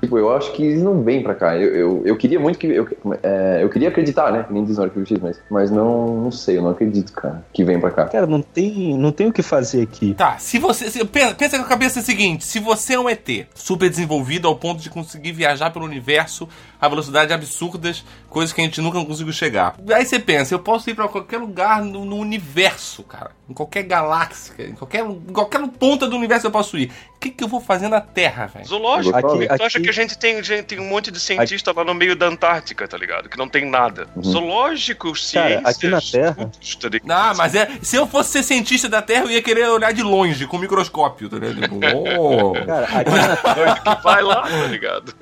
Tipo, 0.00 0.16
eu 0.16 0.32
acho 0.32 0.52
que 0.52 0.62
eles 0.64 0.82
não 0.82 1.02
vêm 1.02 1.22
pra 1.22 1.34
cá. 1.34 1.56
Eu, 1.56 1.74
eu, 1.74 2.02
eu 2.06 2.16
queria 2.16 2.38
muito 2.38 2.58
que. 2.58 2.66
Eu, 2.68 2.86
é, 3.22 3.58
eu 3.62 3.68
queria 3.68 3.88
acreditar, 3.88 4.30
né? 4.32 4.44
Que 4.44 4.52
nem 4.52 4.64
diz 4.64 4.76
no 4.78 4.84
Arquivo 4.84 5.04
X, 5.06 5.18
mas, 5.20 5.40
mas 5.50 5.70
não, 5.70 6.22
não 6.22 6.30
sei, 6.30 6.56
eu 6.58 6.62
não 6.62 6.70
acredito, 6.70 7.12
cara, 7.12 7.44
que 7.52 7.64
vem 7.64 7.80
pra 7.80 7.90
cá. 7.90 8.04
Cara, 8.06 8.26
não 8.26 8.40
tem, 8.40 8.96
não 8.96 9.10
tem 9.10 9.26
o 9.26 9.32
que 9.32 9.42
fazer 9.42 9.82
aqui. 9.82 10.14
Tá, 10.14 10.38
se 10.38 10.58
você. 10.58 10.88
se- 10.90 11.04
pensa, 11.04 11.34
pensa 11.34 11.58
com 11.58 11.64
a 11.64 11.68
cabeça 11.68 12.00
seguinte: 12.00 12.44
se 12.44 12.60
você 12.60 12.94
é 12.94 13.00
um 13.00 13.08
ET 13.08 13.28
super 13.54 13.90
desenvolvido 13.90 14.46
ao 14.46 14.54
ponto 14.56 14.80
de 14.80 14.88
conseguir 14.88 15.32
viajar 15.32 15.70
pelo 15.70 15.84
universo 15.84 16.48
a 16.80 16.88
velocidades 16.88 17.32
absurdas, 17.34 18.04
coisas 18.28 18.52
que 18.52 18.60
a 18.60 18.64
gente 18.64 18.80
nunca 18.80 19.02
conseguiu 19.04 19.32
chegar. 19.32 19.74
Aí 19.92 20.04
você 20.04 20.18
pensa, 20.18 20.54
eu 20.54 20.58
posso 20.58 20.88
ir 20.90 20.94
pra 20.94 21.08
qualquer 21.08 21.38
lugar 21.38 21.82
no, 21.82 22.04
no 22.04 22.16
universo, 22.16 23.02
cara. 23.02 23.30
Em 23.48 23.54
qualquer 23.54 23.82
galáxia, 23.84 24.54
em 24.68 24.74
qualquer, 24.74 25.04
em 25.06 25.32
qualquer 25.32 25.66
ponta 25.68 26.06
do 26.06 26.14
universo 26.16 26.46
eu 26.46 26.50
posso 26.50 26.76
ir. 26.76 26.92
O 27.16 27.18
que, 27.18 27.30
que 27.30 27.42
eu 27.42 27.48
vou 27.48 27.60
fazer 27.60 27.88
na 27.88 28.00
Terra, 28.00 28.46
velho? 28.46 28.66
Zoológico. 28.66 29.16
Aqui- 29.16 29.46
tu 29.48 29.52
acha 29.64 29.78
aqui- 29.78 29.80
que 29.80 29.88
a 29.88 29.92
gente 29.92 30.18
tem, 30.18 30.42
gente, 30.42 30.64
tem 30.66 30.78
um 30.78 30.86
monte 30.88 31.10
de 31.10 31.18
cientista 31.18 31.72
lá 31.74 31.82
no 31.82 31.94
meio 31.94 32.14
da 32.14 32.26
Antártica, 32.26 32.86
tá 32.86 32.96
ligado? 32.98 33.28
Que 33.28 33.38
não 33.38 33.48
tem 33.48 33.68
nada. 33.68 34.06
Uhum. 34.14 34.22
Zoológico, 34.22 35.08
Cara, 35.08 35.16
ciências... 35.16 35.64
aqui 35.64 35.88
na 35.88 36.00
Terra- 36.00 36.50
tudo, 36.80 37.00
tá? 37.00 37.30
Ah, 37.30 37.34
mas 37.34 37.54
é. 37.54 37.68
Se 37.82 37.96
eu 37.96 38.06
fosse 38.06 38.32
ser 38.32 38.42
cientista 38.42 38.88
da 38.88 39.00
Terra, 39.00 39.24
eu 39.24 39.30
ia 39.30 39.42
querer 39.42 39.66
olhar 39.68 39.92
de 39.92 40.02
longe, 40.02 40.46
com 40.46 40.58
microscópio, 40.58 41.28
tá 41.30 41.38
ligado? 41.38 41.78
Oh. 42.18 42.52
Cara, 42.52 42.86
aqui 42.86 43.10
na, 43.10 43.96
Que 43.96 44.02
vai 44.04 44.22
lá, 44.22 44.42
tá 44.42 44.66
ligado? 44.66 45.14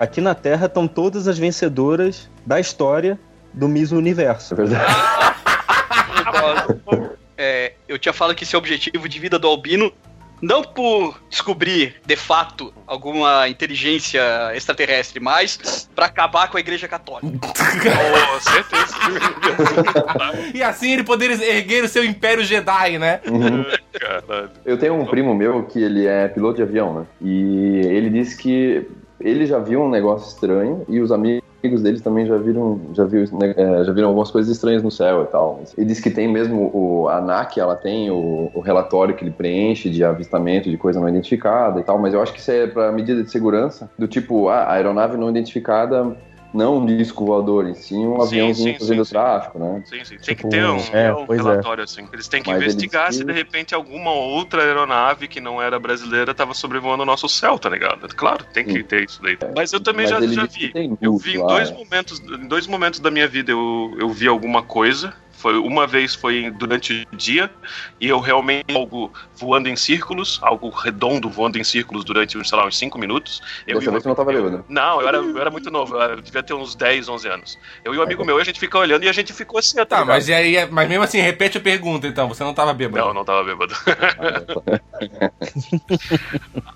aqui 0.00 0.20
na 0.20 0.34
Terra 0.34 0.66
estão 0.66 0.86
todas 0.98 1.28
as 1.28 1.38
vencedoras 1.38 2.28
da 2.44 2.58
história 2.58 3.16
do 3.54 3.68
Miss 3.68 3.92
Universo. 3.92 4.54
É 4.54 4.56
verdade. 4.56 4.94
É, 7.40 7.74
eu 7.86 7.96
tinha 8.00 8.12
falado 8.12 8.34
que 8.34 8.42
esse 8.42 8.56
é 8.56 8.58
o 8.58 8.58
objetivo 8.58 9.08
de 9.08 9.20
vida 9.20 9.38
do 9.38 9.46
albino, 9.46 9.92
não 10.42 10.64
por 10.64 11.22
descobrir, 11.30 11.94
de 12.04 12.16
fato, 12.16 12.74
alguma 12.84 13.48
inteligência 13.48 14.20
extraterrestre, 14.56 15.20
mas 15.20 15.88
pra 15.94 16.06
acabar 16.06 16.50
com 16.50 16.56
a 16.56 16.60
igreja 16.60 16.88
católica. 16.88 17.38
Com 17.46 18.40
certeza. 18.40 18.96
E 20.52 20.64
assim 20.64 20.94
ele 20.94 21.04
poder 21.04 21.30
erguer 21.40 21.84
o 21.84 21.88
seu 21.88 22.04
império 22.04 22.44
Jedi, 22.44 22.98
né? 22.98 23.20
Uhum. 23.28 23.64
Eu 24.64 24.76
tenho 24.76 24.94
um 24.94 25.06
primo 25.06 25.32
meu 25.32 25.62
que 25.62 25.80
ele 25.80 26.06
é 26.06 26.26
piloto 26.26 26.56
de 26.56 26.62
avião, 26.62 27.00
né? 27.00 27.06
E 27.20 27.82
ele 27.86 28.10
disse 28.10 28.36
que 28.36 28.84
ele 29.20 29.46
já 29.46 29.58
viu 29.58 29.82
um 29.82 29.90
negócio 29.90 30.28
estranho 30.28 30.82
e 30.88 31.00
os 31.00 31.10
amigos 31.10 31.82
deles 31.82 32.00
também 32.00 32.26
já 32.26 32.36
viram, 32.36 32.80
já 32.92 33.04
viu, 33.04 33.24
né, 33.32 33.52
é, 33.56 33.84
já 33.84 33.92
viram 33.92 34.08
algumas 34.08 34.30
coisas 34.30 34.54
estranhas 34.54 34.82
no 34.82 34.90
céu 34.90 35.24
e 35.24 35.26
tal. 35.26 35.60
Ele 35.76 35.86
disse 35.86 36.02
que 36.02 36.10
tem 36.10 36.28
mesmo 36.28 36.70
o 36.72 37.08
ANAC, 37.08 37.58
ela 37.58 37.74
tem 37.74 38.10
o, 38.10 38.50
o 38.54 38.60
relatório 38.60 39.14
que 39.14 39.24
ele 39.24 39.32
preenche 39.32 39.90
de 39.90 40.04
avistamento 40.04 40.70
de 40.70 40.76
coisa 40.76 41.00
não 41.00 41.08
identificada 41.08 41.80
e 41.80 41.82
tal, 41.82 41.98
mas 41.98 42.14
eu 42.14 42.22
acho 42.22 42.32
que 42.32 42.40
isso 42.40 42.50
é 42.50 42.66
para 42.66 42.92
medida 42.92 43.22
de 43.22 43.30
segurança, 43.30 43.90
do 43.98 44.06
tipo, 44.06 44.48
ah, 44.48 44.64
a 44.64 44.74
aeronave 44.74 45.16
não 45.16 45.28
identificada 45.28 46.16
não 46.52 46.78
um 46.78 46.86
disco 46.86 47.24
voador, 47.26 47.68
e 47.68 47.74
sim 47.74 48.06
um 48.06 48.16
Sim, 48.20 48.26
aviãozinho 48.26 48.72
sim, 48.74 48.78
fazendo 48.78 49.04
sim, 49.04 49.08
sim. 49.08 49.14
tráfico, 49.14 49.58
né? 49.58 49.82
Sim, 49.84 50.04
sim. 50.04 50.16
Tem 50.16 50.34
Tipo, 50.34 50.48
que 50.48 50.56
ter 50.56 50.64
um, 50.64 50.78
é, 50.92 51.14
um 51.14 51.32
é. 51.32 51.36
relatório 51.36 51.84
assim. 51.84 52.08
Eles 52.12 52.28
têm 52.28 52.42
que 52.42 52.50
Mas 52.50 52.62
investigar 52.62 53.12
se 53.12 53.24
de 53.24 53.32
repente 53.32 53.74
alguma 53.74 54.12
outra 54.12 54.62
aeronave 54.62 55.28
que 55.28 55.40
não 55.40 55.60
era 55.60 55.78
brasileira 55.78 56.32
estava 56.32 56.54
sobrevoando 56.54 57.02
o 57.02 57.06
nosso 57.06 57.28
céu, 57.28 57.58
tá 57.58 57.68
ligado? 57.68 58.08
Claro, 58.14 58.44
tem 58.52 58.64
que 58.64 58.72
Sim. 58.72 58.82
ter 58.84 59.04
isso 59.04 59.22
daí. 59.22 59.36
Mas 59.54 59.72
eu 59.72 59.80
também 59.80 60.06
Mas 60.10 60.10
já, 60.10 60.42
já 60.42 60.46
vi. 60.46 60.72
tem 60.72 60.96
Eu 61.00 61.16
vi 61.16 61.36
em 61.36 61.46
dois 61.46 61.70
é. 61.70 61.74
momentos, 61.74 62.20
em 62.20 62.48
dois 62.48 62.66
momentos 62.66 63.00
da 63.00 63.10
minha 63.10 63.28
vida 63.28 63.52
eu, 63.52 63.94
eu 63.98 64.08
vi 64.08 64.26
alguma 64.26 64.62
coisa. 64.62 65.12
Foi, 65.38 65.56
uma 65.56 65.86
vez 65.86 66.14
foi 66.14 66.50
durante 66.50 67.06
o 67.12 67.16
dia 67.16 67.50
e 68.00 68.08
eu 68.08 68.18
realmente 68.18 68.64
algo 68.74 69.12
voando 69.38 69.68
em 69.68 69.76
círculos, 69.76 70.38
algo 70.42 70.68
redondo 70.70 71.28
voando 71.30 71.58
em 71.58 71.64
círculos 71.64 72.04
durante, 72.04 72.32
sei 72.46 72.58
lá, 72.58 72.66
uns 72.66 72.76
5 72.76 72.98
minutos. 72.98 73.40
Eu 73.66 73.78
Dessa 73.78 73.90
vez 73.90 74.02
você 74.02 74.08
não 74.08 74.16
tava 74.16 74.32
bêbado. 74.32 74.64
Não, 74.68 75.00
eu 75.00 75.08
era, 75.08 75.16
eu 75.18 75.38
era 75.38 75.50
muito 75.50 75.70
novo, 75.70 75.96
eu 75.96 76.20
devia 76.20 76.42
ter 76.42 76.54
uns 76.54 76.74
10, 76.74 77.08
11 77.08 77.28
anos. 77.28 77.58
Eu 77.84 77.94
e 77.94 77.98
um 77.98 78.02
amigo 78.02 78.24
meu, 78.24 78.36
a 78.38 78.44
gente 78.44 78.58
fica 78.58 78.78
olhando 78.78 79.04
e 79.04 79.08
a 79.08 79.12
gente 79.12 79.32
ficou 79.32 79.58
assim, 79.58 79.76
Tá, 79.78 79.82
ligado? 80.00 80.06
mas, 80.08 80.28
e 80.28 80.34
aí, 80.34 80.68
mas 80.70 80.88
mesmo 80.88 81.04
assim, 81.04 81.20
repete 81.20 81.56
a 81.58 81.60
pergunta 81.60 82.06
então. 82.06 82.26
Você 82.28 82.42
não 82.42 82.52
tava 82.52 82.74
bêbado? 82.74 83.06
Não, 83.06 83.14
não 83.14 83.24
tava 83.24 83.44
bêbado. 83.44 83.74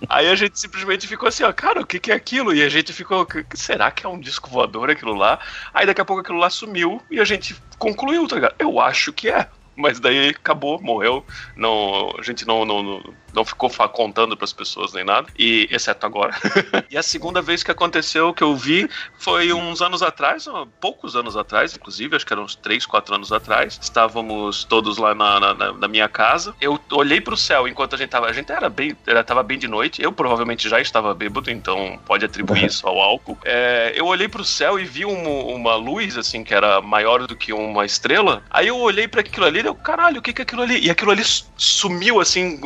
Aí 0.09 0.29
a 0.29 0.35
gente 0.35 0.59
simplesmente 0.59 1.07
ficou 1.07 1.29
assim, 1.29 1.43
ó, 1.43 1.53
cara, 1.53 1.81
o 1.81 1.87
que, 1.87 1.99
que 1.99 2.13
é 2.13 2.15
aquilo? 2.15 2.55
E 2.55 2.63
a 2.63 2.69
gente 2.69 2.93
ficou, 2.93 3.25
"Que- 3.25 3.45
será 3.55 3.91
que 3.91 4.05
é 4.05 4.09
um 4.09 4.21
disco 4.21 4.51
voador 4.51 4.91
aquilo 4.91 5.15
lá? 5.15 5.39
Aí 5.73 5.87
daqui 5.87 6.01
a 6.01 6.05
pouco 6.05 6.21
aquilo 6.21 6.39
lá 6.39 6.51
sumiu 6.51 7.01
e 7.11 7.19
a 7.21 7.25
gente 7.25 7.57
concluiu, 7.83 8.29
tá 8.29 8.37
ligado? 8.37 8.55
Eu 8.59 8.81
acho 8.81 9.13
que 9.13 9.29
é. 9.29 9.49
Mas 9.75 9.99
daí 9.99 10.29
acabou, 10.29 10.81
morreu. 10.81 11.25
Não, 11.57 12.15
a 12.19 12.23
gente 12.23 12.47
não, 12.47 12.65
não, 12.65 12.83
não, 12.83 13.03
não 13.33 13.45
ficou 13.45 13.71
contando 13.93 14.37
pras 14.37 14.53
pessoas 14.53 14.93
nem 14.93 15.05
nada. 15.05 15.27
E 15.39 15.69
exceto 15.71 16.05
agora. 16.07 16.35
e 16.91 16.97
a 16.97 17.03
segunda 17.03 17.41
vez 17.43 17.63
que 17.63 17.71
aconteceu, 17.71 18.33
que 18.35 18.43
eu 18.43 18.55
vi, 18.57 18.89
foi 19.19 19.53
uns 19.53 19.81
anos 19.83 20.03
atrás, 20.03 20.47
poucos 20.81 21.17
anos 21.17 21.37
atrás, 21.37 21.75
inclusive, 21.75 22.17
acho 22.17 22.27
que 22.27 22.33
eram 22.33 22.45
uns 22.45 22.55
3, 22.57 22.85
4 22.87 23.15
anos 23.15 23.33
atrás. 23.33 23.79
Estávamos 23.81 24.65
todos 24.65 24.99
lá 24.99 25.15
na, 25.15 25.41
na, 25.41 25.55
na- 25.73 25.89
minha 25.89 26.09
casa. 26.09 26.55
Eu 26.61 26.81
olhei 26.93 27.21
pro 27.21 27.37
céu 27.37 27.69
enquanto 27.69 27.95
a 27.95 27.99
gente 27.99 28.09
tava. 28.11 28.27
A 28.27 28.33
gente 28.33 28.51
era 28.51 28.69
bem. 28.71 28.97
Era, 29.07 29.23
tava 29.23 29.43
bem 29.43 29.59
de 29.59 29.69
noite. 29.69 30.03
Eu 30.03 30.11
provavelmente 30.13 30.69
já 30.69 30.81
estava 30.81 31.13
bêbado, 31.15 31.51
então 31.51 31.99
pode 32.07 32.25
atribuir 32.25 32.65
isso 32.67 32.87
ao 32.87 32.99
álcool. 32.99 33.39
É, 33.45 33.93
eu 33.95 34.07
olhei 34.07 34.29
pro 34.29 34.45
céu 34.45 34.79
e 34.81 34.85
vi 34.85 35.05
um- 35.05 35.55
uma 35.55 35.75
luz, 35.77 36.17
assim, 36.17 36.43
que 36.43 36.55
era 36.55 36.81
maior 36.81 37.27
do 37.27 37.37
que 37.37 37.53
uma 37.53 37.85
estrela. 37.85 38.43
Aí 38.51 38.69
eu 38.69 38.79
olhei 38.79 39.07
para 39.07 39.21
aquilo 39.21 39.45
ali 39.47 39.61
e 39.61 39.67
eu, 39.67 39.75
caralho, 39.75 40.19
o 40.19 40.23
que 40.23 40.33
que 40.33 40.41
é 40.43 40.45
aquilo 40.45 40.63
ali? 40.63 40.79
E 40.87 40.91
aquilo 40.91 41.11
ali 41.11 41.25
su- 41.25 41.45
sumiu, 41.57 42.21
assim, 42.21 42.59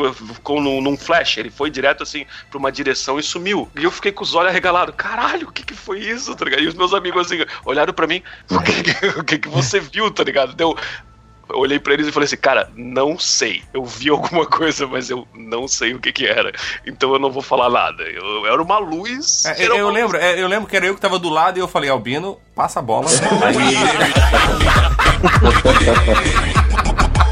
com, 0.42 0.55
num, 0.60 0.80
num 0.80 0.96
flash. 0.96 1.36
Ele 1.38 1.50
foi 1.50 1.70
direto, 1.70 2.02
assim, 2.02 2.24
pra 2.50 2.58
uma 2.58 2.72
direção 2.72 3.18
e 3.18 3.22
sumiu. 3.22 3.68
E 3.78 3.84
eu 3.84 3.90
fiquei 3.90 4.12
com 4.12 4.22
os 4.24 4.34
olhos 4.34 4.50
arregalados. 4.50 4.94
Caralho, 4.96 5.48
o 5.48 5.52
que 5.52 5.64
que 5.64 5.74
foi 5.74 6.00
isso, 6.00 6.34
tá 6.34 6.44
ligado? 6.44 6.62
E 6.62 6.66
os 6.68 6.74
meus 6.74 6.92
amigos, 6.94 7.26
assim, 7.26 7.44
olharam 7.64 7.92
pra 7.92 8.06
mim. 8.06 8.22
O 8.50 8.60
que 8.60 8.82
que, 8.82 9.06
o 9.20 9.24
que, 9.24 9.38
que 9.38 9.48
você 9.48 9.78
viu, 9.80 10.10
tá 10.10 10.24
ligado? 10.24 10.54
Deu... 10.54 10.76
Eu 11.48 11.60
olhei 11.60 11.78
pra 11.78 11.92
eles 11.94 12.08
e 12.08 12.12
falei 12.12 12.24
assim, 12.26 12.36
cara, 12.36 12.68
não 12.74 13.16
sei. 13.20 13.62
Eu 13.72 13.84
vi 13.84 14.08
alguma 14.10 14.44
coisa, 14.50 14.84
mas 14.84 15.08
eu 15.10 15.28
não 15.32 15.68
sei 15.68 15.94
o 15.94 16.00
que 16.00 16.10
que 16.12 16.26
era. 16.26 16.50
Então 16.84 17.12
eu 17.12 17.20
não 17.20 17.30
vou 17.30 17.40
falar 17.40 17.70
nada. 17.70 18.02
Eu, 18.02 18.44
era 18.46 18.60
uma 18.60 18.78
luz. 18.78 19.44
É, 19.44 19.50
era 19.62 19.74
eu, 19.74 19.76
eu 19.76 19.86
uma- 19.86 19.92
lembro, 19.92 20.16
é, 20.16 20.42
eu 20.42 20.48
lembro 20.48 20.68
que 20.68 20.76
era 20.76 20.86
eu 20.86 20.94
que 20.96 21.00
tava 21.00 21.20
do 21.20 21.28
lado 21.28 21.56
e 21.56 21.60
eu 21.60 21.68
falei, 21.68 21.88
Albino, 21.88 22.36
passa 22.52 22.80
a 22.80 22.82
bola. 22.82 23.06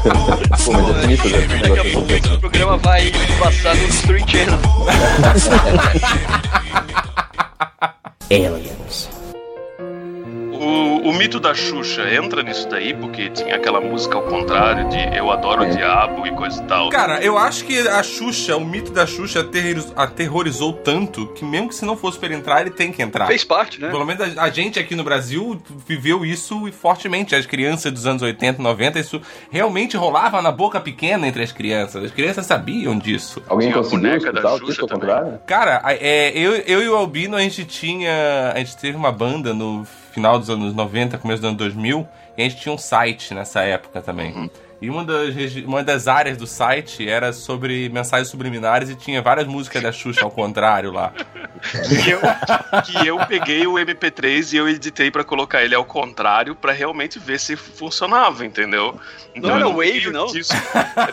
Pô, 0.05 0.71
mas 0.71 0.89
é 0.89 1.01
bonito, 1.01 1.29
né? 1.29 1.47
Daqui 1.61 1.79
a 1.79 1.91
pouco 1.93 2.11
esse 2.11 2.37
programa 2.37 2.77
vai 2.77 3.11
passar 3.39 3.75
no 3.75 3.87
History 3.87 4.23
Channel. 4.27 4.59
O, 10.55 11.09
o 11.09 11.13
mito 11.13 11.39
da 11.39 11.53
Xuxa 11.53 12.13
entra 12.13 12.41
nisso 12.43 12.67
daí, 12.69 12.93
porque 12.93 13.29
tinha 13.29 13.55
aquela 13.55 13.79
música 13.81 14.15
ao 14.15 14.23
contrário 14.23 14.87
de 14.89 15.17
Eu 15.17 15.31
adoro 15.31 15.63
o 15.63 15.69
diabo 15.69 16.25
e 16.25 16.31
coisa 16.31 16.61
e 16.61 16.65
tal. 16.65 16.89
Cara, 16.89 17.19
eu 17.21 17.37
acho 17.37 17.65
que 17.65 17.79
a 17.87 18.01
Xuxa, 18.03 18.55
o 18.57 18.63
mito 18.65 18.91
da 18.91 19.05
Xuxa 19.05 19.41
aterroriz- 19.41 19.93
aterrorizou 19.95 20.73
tanto 20.73 21.27
que 21.27 21.43
mesmo 21.45 21.69
que 21.69 21.75
se 21.75 21.85
não 21.85 21.95
fosse 21.97 22.17
pra 22.17 22.27
ele 22.27 22.35
entrar, 22.37 22.61
ele 22.61 22.69
tem 22.71 22.91
que 22.91 23.01
entrar. 23.01 23.27
Fez 23.27 23.43
parte, 23.43 23.79
né? 23.81 23.89
Pelo 23.89 24.05
menos 24.05 24.37
a, 24.37 24.43
a 24.43 24.49
gente 24.49 24.79
aqui 24.79 24.95
no 24.95 25.03
Brasil 25.03 25.61
viveu 25.87 26.25
isso 26.25 26.67
e 26.67 26.71
fortemente. 26.71 27.35
As 27.35 27.45
crianças 27.45 27.91
dos 27.91 28.05
anos 28.07 28.21
80, 28.21 28.61
90, 28.61 28.99
isso 28.99 29.21
realmente 29.51 29.95
rolava 29.97 30.41
na 30.41 30.51
boca 30.51 30.79
pequena 30.79 31.27
entre 31.27 31.43
as 31.43 31.51
crianças. 31.51 32.03
As 32.05 32.11
crianças 32.11 32.45
sabiam 32.45 32.97
disso. 32.97 33.41
Alguém 33.47 33.69
Tinha 33.69 33.79
a 33.79 33.83
conseguiu 33.83 34.09
boneca 34.09 34.31
da 34.33 34.57
Xuxa 34.57 34.81
ao 34.81 34.87
também. 34.87 35.09
contrário? 35.09 35.39
Cara, 35.45 35.81
a- 35.83 35.93
é, 35.93 36.31
eu, 36.35 36.53
eu 36.55 36.81
e 36.83 36.89
o 36.89 36.95
Albino, 36.95 37.35
a 37.35 37.41
gente 37.41 37.65
tinha. 37.65 38.51
A 38.53 38.57
gente 38.59 38.77
teve 38.77 38.95
uma 38.97 39.11
banda 39.11 39.53
no 39.53 39.85
final 40.15 40.39
dos 40.39 40.49
anos 40.49 40.73
90, 40.73 41.17
começo 41.17 41.41
dos 41.41 41.49
anos 41.49 41.57
2000, 41.59 42.07
e 42.37 42.41
a 42.41 42.49
gente 42.49 42.61
tinha 42.61 42.73
um 42.73 42.77
site 42.77 43.33
nessa 43.33 43.61
época 43.61 44.01
também. 44.01 44.49
E 44.85 44.89
uma 44.89 45.03
das, 45.03 45.35
uma 45.65 45.83
das 45.83 46.07
áreas 46.07 46.37
do 46.37 46.45
site 46.45 47.07
era 47.09 47.33
sobre 47.33 47.89
mensagens 47.89 48.27
subliminares 48.29 48.89
e 48.89 48.95
tinha 48.95 49.21
várias 49.21 49.47
músicas 49.47 49.81
da 49.81 49.91
Xuxa 49.91 50.23
ao 50.23 50.31
contrário 50.31 50.91
lá. 50.91 51.11
Que 51.87 52.09
eu, 52.11 52.19
que 52.83 53.07
eu 53.07 53.17
peguei 53.25 53.65
o 53.65 53.73
MP3 53.73 54.53
e 54.53 54.57
eu 54.57 54.69
editei 54.69 55.09
pra 55.09 55.23
colocar 55.23 55.63
ele 55.63 55.73
ao 55.73 55.83
contrário 55.85 56.53
pra 56.55 56.71
realmente 56.71 57.17
ver 57.17 57.39
se 57.39 57.55
funcionava, 57.55 58.45
entendeu? 58.45 58.99
Então 59.35 59.49
Não 59.49 59.57
era 59.57 59.67
Wave, 59.67 60.11
não? 60.11 60.27
disco. 60.27 60.55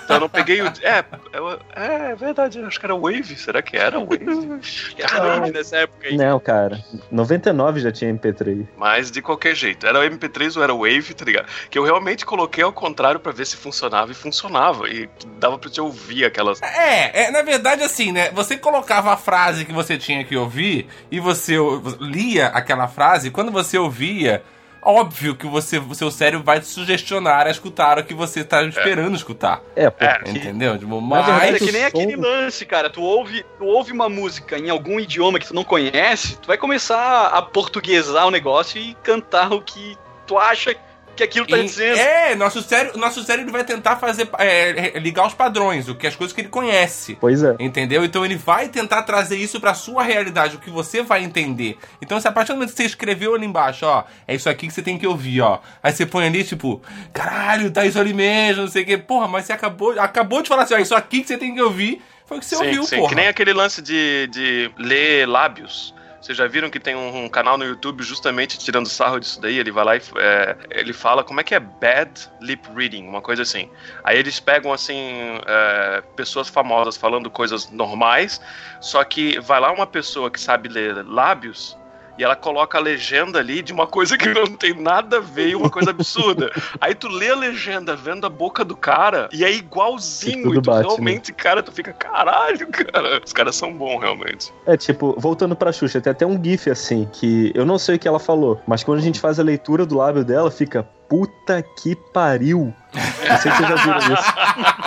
Então 0.04 0.16
eu 0.16 0.20
não 0.20 0.28
peguei 0.28 0.60
o. 0.62 0.66
É, 0.82 1.04
eu- 1.32 1.58
é, 1.74 2.10
é 2.10 2.14
verdade, 2.14 2.60
acho 2.60 2.78
que 2.78 2.86
era 2.86 2.94
Wave. 2.94 3.36
Será 3.36 3.62
que 3.62 3.76
era 3.76 3.98
Wave? 3.98 4.24
Nessa 5.52 5.76
época 5.78 6.08
aí. 6.08 6.16
Não, 6.16 6.38
cara. 6.38 6.84
99 7.10 7.80
já 7.80 7.90
tinha 7.90 8.12
MP3. 8.12 8.66
Mas 8.76 9.10
de 9.10 9.20
qualquer 9.22 9.54
jeito, 9.54 9.86
era 9.86 9.98
o 9.98 10.02
MP3 10.02 10.56
ou 10.56 10.62
era 10.62 10.72
o 10.74 10.78
Wave, 10.80 11.14
tá 11.14 11.24
ligado? 11.24 11.46
Que 11.70 11.78
eu 11.78 11.84
realmente 11.84 12.24
coloquei 12.24 12.62
ao 12.62 12.72
contrário 12.72 13.18
pra 13.20 13.32
ver 13.32 13.46
se 13.46 13.56
funcionava 13.62 14.10
e 14.10 14.14
funcionava. 14.14 14.88
E 14.88 15.08
dava 15.38 15.58
pra 15.58 15.70
te 15.70 15.80
ouvir 15.80 16.24
aquelas. 16.24 16.60
É, 16.62 17.24
é, 17.24 17.30
na 17.30 17.42
verdade, 17.42 17.82
assim, 17.82 18.12
né? 18.12 18.30
Você 18.32 18.56
colocava 18.56 19.12
a 19.12 19.16
frase 19.16 19.64
que 19.64 19.72
você 19.72 19.96
tinha 19.96 20.24
que 20.24 20.36
ouvir 20.36 20.88
e 21.10 21.20
você 21.20 21.56
lia 22.00 22.48
aquela 22.48 22.88
frase, 22.88 23.28
e 23.28 23.30
quando 23.30 23.52
você 23.52 23.78
ouvia, 23.78 24.42
óbvio 24.82 25.36
que 25.36 25.46
você, 25.46 25.78
o 25.78 25.94
seu 25.94 26.10
cérebro 26.10 26.44
vai 26.44 26.60
te 26.60 26.66
sugestionar 26.66 27.46
a 27.46 27.50
escutar 27.50 27.98
o 27.98 28.04
que 28.04 28.12
você 28.12 28.42
tá 28.42 28.62
esperando 28.64 29.14
escutar. 29.14 29.62
É, 29.76 29.88
porque. 29.88 30.28
É. 30.28 30.30
Entendeu? 30.30 30.76
Tipo, 30.78 31.00
Na 31.00 31.22
verdade, 31.22 31.52
mas. 31.52 31.62
É 31.62 31.64
que 31.66 31.72
nem 31.72 31.84
aquele 31.84 32.16
lance, 32.16 32.66
cara. 32.66 32.90
Tu 32.90 33.00
ouve, 33.00 33.44
tu 33.58 33.64
ouve 33.64 33.92
uma 33.92 34.08
música 34.08 34.58
em 34.58 34.68
algum 34.68 34.98
idioma 34.98 35.38
que 35.38 35.46
tu 35.46 35.54
não 35.54 35.64
conhece, 35.64 36.36
tu 36.38 36.48
vai 36.48 36.58
começar 36.58 37.26
a 37.28 37.40
portuguesar 37.40 38.26
o 38.26 38.30
negócio 38.30 38.80
e 38.80 38.94
cantar 39.02 39.52
o 39.52 39.62
que 39.62 39.96
tu 40.26 40.36
acha 40.36 40.74
que 40.74 40.80
aquilo 41.22 41.46
tá 41.46 41.58
Em- 41.58 41.64
dizendo. 41.64 41.98
É, 41.98 42.34
nosso 42.34 42.62
cérebro, 42.62 42.98
nosso 42.98 43.22
cérebro 43.22 43.52
vai 43.52 43.64
tentar 43.64 43.96
fazer 43.96 44.28
é, 44.38 44.98
ligar 44.98 45.26
os 45.26 45.34
padrões, 45.34 45.88
o 45.88 45.94
que 45.94 46.06
as 46.06 46.16
coisas 46.16 46.34
que 46.34 46.40
ele 46.40 46.48
conhece. 46.48 47.16
Pois 47.20 47.42
é. 47.42 47.54
Entendeu? 47.58 48.04
Então 48.04 48.24
ele 48.24 48.36
vai 48.36 48.68
tentar 48.68 49.02
trazer 49.02 49.36
isso 49.36 49.60
pra 49.60 49.74
sua 49.74 50.02
realidade, 50.02 50.56
o 50.56 50.58
que 50.58 50.70
você 50.70 51.02
vai 51.02 51.22
entender. 51.24 51.78
Então, 52.00 52.20
se 52.20 52.28
a 52.28 52.32
partir 52.32 52.48
do 52.52 52.56
momento 52.56 52.70
que 52.70 52.76
você 52.76 52.84
escreveu 52.84 53.34
ali 53.34 53.46
embaixo, 53.46 53.86
ó, 53.86 54.04
é 54.26 54.34
isso 54.34 54.48
aqui 54.48 54.66
que 54.66 54.72
você 54.72 54.82
tem 54.82 54.98
que 54.98 55.06
ouvir, 55.06 55.40
ó. 55.40 55.60
Aí 55.82 55.92
você 55.92 56.06
põe 56.06 56.26
ali, 56.26 56.44
tipo, 56.44 56.82
caralho, 57.12 57.70
tá 57.70 57.84
isso 57.84 57.98
ali 57.98 58.12
mesmo, 58.14 58.62
não 58.62 58.68
sei 58.70 58.82
o 58.82 58.86
quê. 58.86 58.98
Porra, 58.98 59.28
mas 59.28 59.44
você 59.46 59.52
acabou, 59.52 59.98
acabou 59.98 60.42
de 60.42 60.48
falar 60.48 60.62
assim, 60.62 60.74
ó, 60.74 60.78
isso 60.78 60.94
aqui 60.94 61.20
que 61.22 61.28
você 61.28 61.38
tem 61.38 61.54
que 61.54 61.60
ouvir 61.62 62.02
foi 62.26 62.36
o 62.38 62.40
que 62.40 62.46
você 62.46 62.56
sim, 62.56 62.64
ouviu, 62.66 62.84
sim. 62.84 62.96
porra. 62.96 63.08
Que 63.10 63.14
nem 63.14 63.28
aquele 63.28 63.52
lance 63.52 63.82
de, 63.82 64.26
de 64.28 64.70
ler 64.78 65.26
lábios. 65.28 65.94
Vocês 66.22 66.38
já 66.38 66.46
viram 66.46 66.70
que 66.70 66.78
tem 66.78 66.94
um, 66.94 67.24
um 67.24 67.28
canal 67.28 67.58
no 67.58 67.64
YouTube 67.64 68.04
justamente 68.04 68.56
tirando 68.56 68.88
sarro 68.88 69.18
disso 69.18 69.40
daí? 69.40 69.58
Ele 69.58 69.72
vai 69.72 69.84
lá 69.84 69.96
e 69.96 70.00
é, 70.18 70.56
ele 70.70 70.92
fala 70.92 71.24
como 71.24 71.40
é 71.40 71.44
que 71.44 71.52
é 71.52 71.58
bad 71.58 72.30
lip 72.40 72.64
reading, 72.76 73.08
uma 73.08 73.20
coisa 73.20 73.42
assim. 73.42 73.68
Aí 74.04 74.18
eles 74.18 74.38
pegam 74.38 74.72
assim 74.72 75.40
é, 75.44 76.00
pessoas 76.14 76.48
famosas 76.48 76.96
falando 76.96 77.28
coisas 77.28 77.68
normais, 77.72 78.40
só 78.80 79.02
que 79.02 79.40
vai 79.40 79.58
lá 79.58 79.72
uma 79.72 79.86
pessoa 79.86 80.30
que 80.30 80.40
sabe 80.40 80.68
ler 80.68 81.04
lábios 81.04 81.76
e 82.18 82.24
ela 82.24 82.36
coloca 82.36 82.78
a 82.78 82.80
legenda 82.80 83.38
ali 83.38 83.62
de 83.62 83.72
uma 83.72 83.86
coisa 83.86 84.16
que 84.16 84.28
não 84.28 84.46
tem 84.46 84.74
nada 84.74 85.18
a 85.18 85.20
ver 85.20 85.50
e 85.50 85.56
uma 85.56 85.70
coisa 85.70 85.90
absurda. 85.90 86.50
Aí 86.80 86.94
tu 86.94 87.08
lê 87.08 87.30
a 87.30 87.36
legenda 87.36 87.96
vendo 87.96 88.26
a 88.26 88.30
boca 88.30 88.64
do 88.64 88.76
cara 88.76 89.28
e 89.32 89.44
é 89.44 89.52
igualzinho. 89.52 90.50
E 90.50 90.54
tu 90.54 90.62
bate, 90.62 90.80
né? 90.80 90.86
realmente, 90.88 91.32
cara, 91.32 91.62
tu 91.62 91.72
fica, 91.72 91.92
caralho, 91.92 92.68
cara. 92.68 93.20
Os 93.24 93.32
caras 93.32 93.56
são 93.56 93.72
bons, 93.72 94.00
realmente. 94.00 94.52
É 94.66 94.76
tipo, 94.76 95.14
voltando 95.18 95.56
pra 95.56 95.72
Xuxa, 95.72 96.00
tem 96.00 96.10
até 96.10 96.26
um 96.26 96.42
GIF 96.42 96.70
assim, 96.70 97.08
que 97.12 97.52
eu 97.54 97.64
não 97.64 97.78
sei 97.78 97.96
o 97.96 97.98
que 97.98 98.08
ela 98.08 98.20
falou, 98.20 98.60
mas 98.66 98.84
quando 98.84 98.98
a 98.98 99.02
gente 99.02 99.20
faz 99.20 99.38
a 99.40 99.42
leitura 99.42 99.86
do 99.86 99.96
lábio 99.96 100.24
dela, 100.24 100.50
fica 100.50 100.82
puta 101.08 101.62
que 101.62 101.94
pariu. 101.94 102.72
Não 102.94 103.36
sei 103.38 103.52
se 103.52 103.58
vocês 103.58 103.68
já 103.68 103.76
viram 103.76 104.14
isso. 104.14 104.32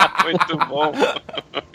Muito 0.26 0.56
bom. 0.68 0.92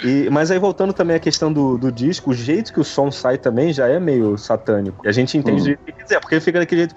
E, 0.04 0.30
mas 0.30 0.52
aí 0.52 0.60
voltando 0.60 0.93
também 0.93 1.16
à 1.16 1.20
questão 1.20 1.52
do, 1.52 1.78
do 1.78 1.91
disco, 1.91 2.32
o 2.32 2.34
jeito 2.34 2.74
que 2.74 2.80
o 2.80 2.84
som 2.84 3.12
sai 3.12 3.38
também 3.38 3.72
já 3.72 3.88
é 3.88 3.99
meio 3.99 4.38
satânico. 4.38 5.06
E 5.06 5.10
a 5.10 5.12
gente 5.12 5.38
entende 5.38 5.58
Hum. 5.58 5.64
do 5.64 5.66
jeito 5.66 5.84
que 5.86 5.91
quiser, 5.91 6.20
porque 6.20 6.39
fica 6.39 6.60
daquele 6.60 6.82
jeito. 6.82 6.95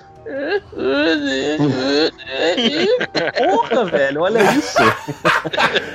Porra, 3.36 3.84
velho, 3.84 4.22
olha 4.22 4.42
isso. 4.52 4.78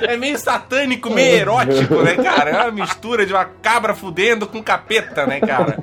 É 0.02 0.16
meio 0.16 0.38
satânico, 0.38 1.10
meio 1.10 1.36
erótico, 1.36 1.96
né, 2.02 2.14
cara? 2.16 2.50
É 2.50 2.56
uma 2.62 2.70
mistura 2.70 3.26
de 3.26 3.32
uma 3.32 3.44
cabra 3.44 3.94
fudendo 3.94 4.46
com 4.46 4.62
capeta, 4.62 5.26
né, 5.26 5.40
cara? 5.40 5.76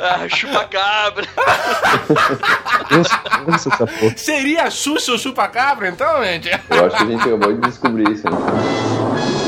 Ah, 0.00 0.28
Chupacabra. 0.28 1.26
Pensa 2.88 3.68
essa 3.68 3.86
porra. 3.86 4.16
Seria 4.16 4.64
a 4.64 4.70
Xuxa 4.70 5.12
ou 5.12 5.18
Chupacabra, 5.18 5.88
então, 5.88 6.24
gente? 6.24 6.48
Eu 6.70 6.86
acho 6.86 6.96
que 6.96 7.02
a 7.02 7.06
gente 7.06 7.22
acabou 7.28 7.52
de 7.52 7.60
descobrir 7.60 8.10
isso 8.10 8.26
aí. 8.28 9.47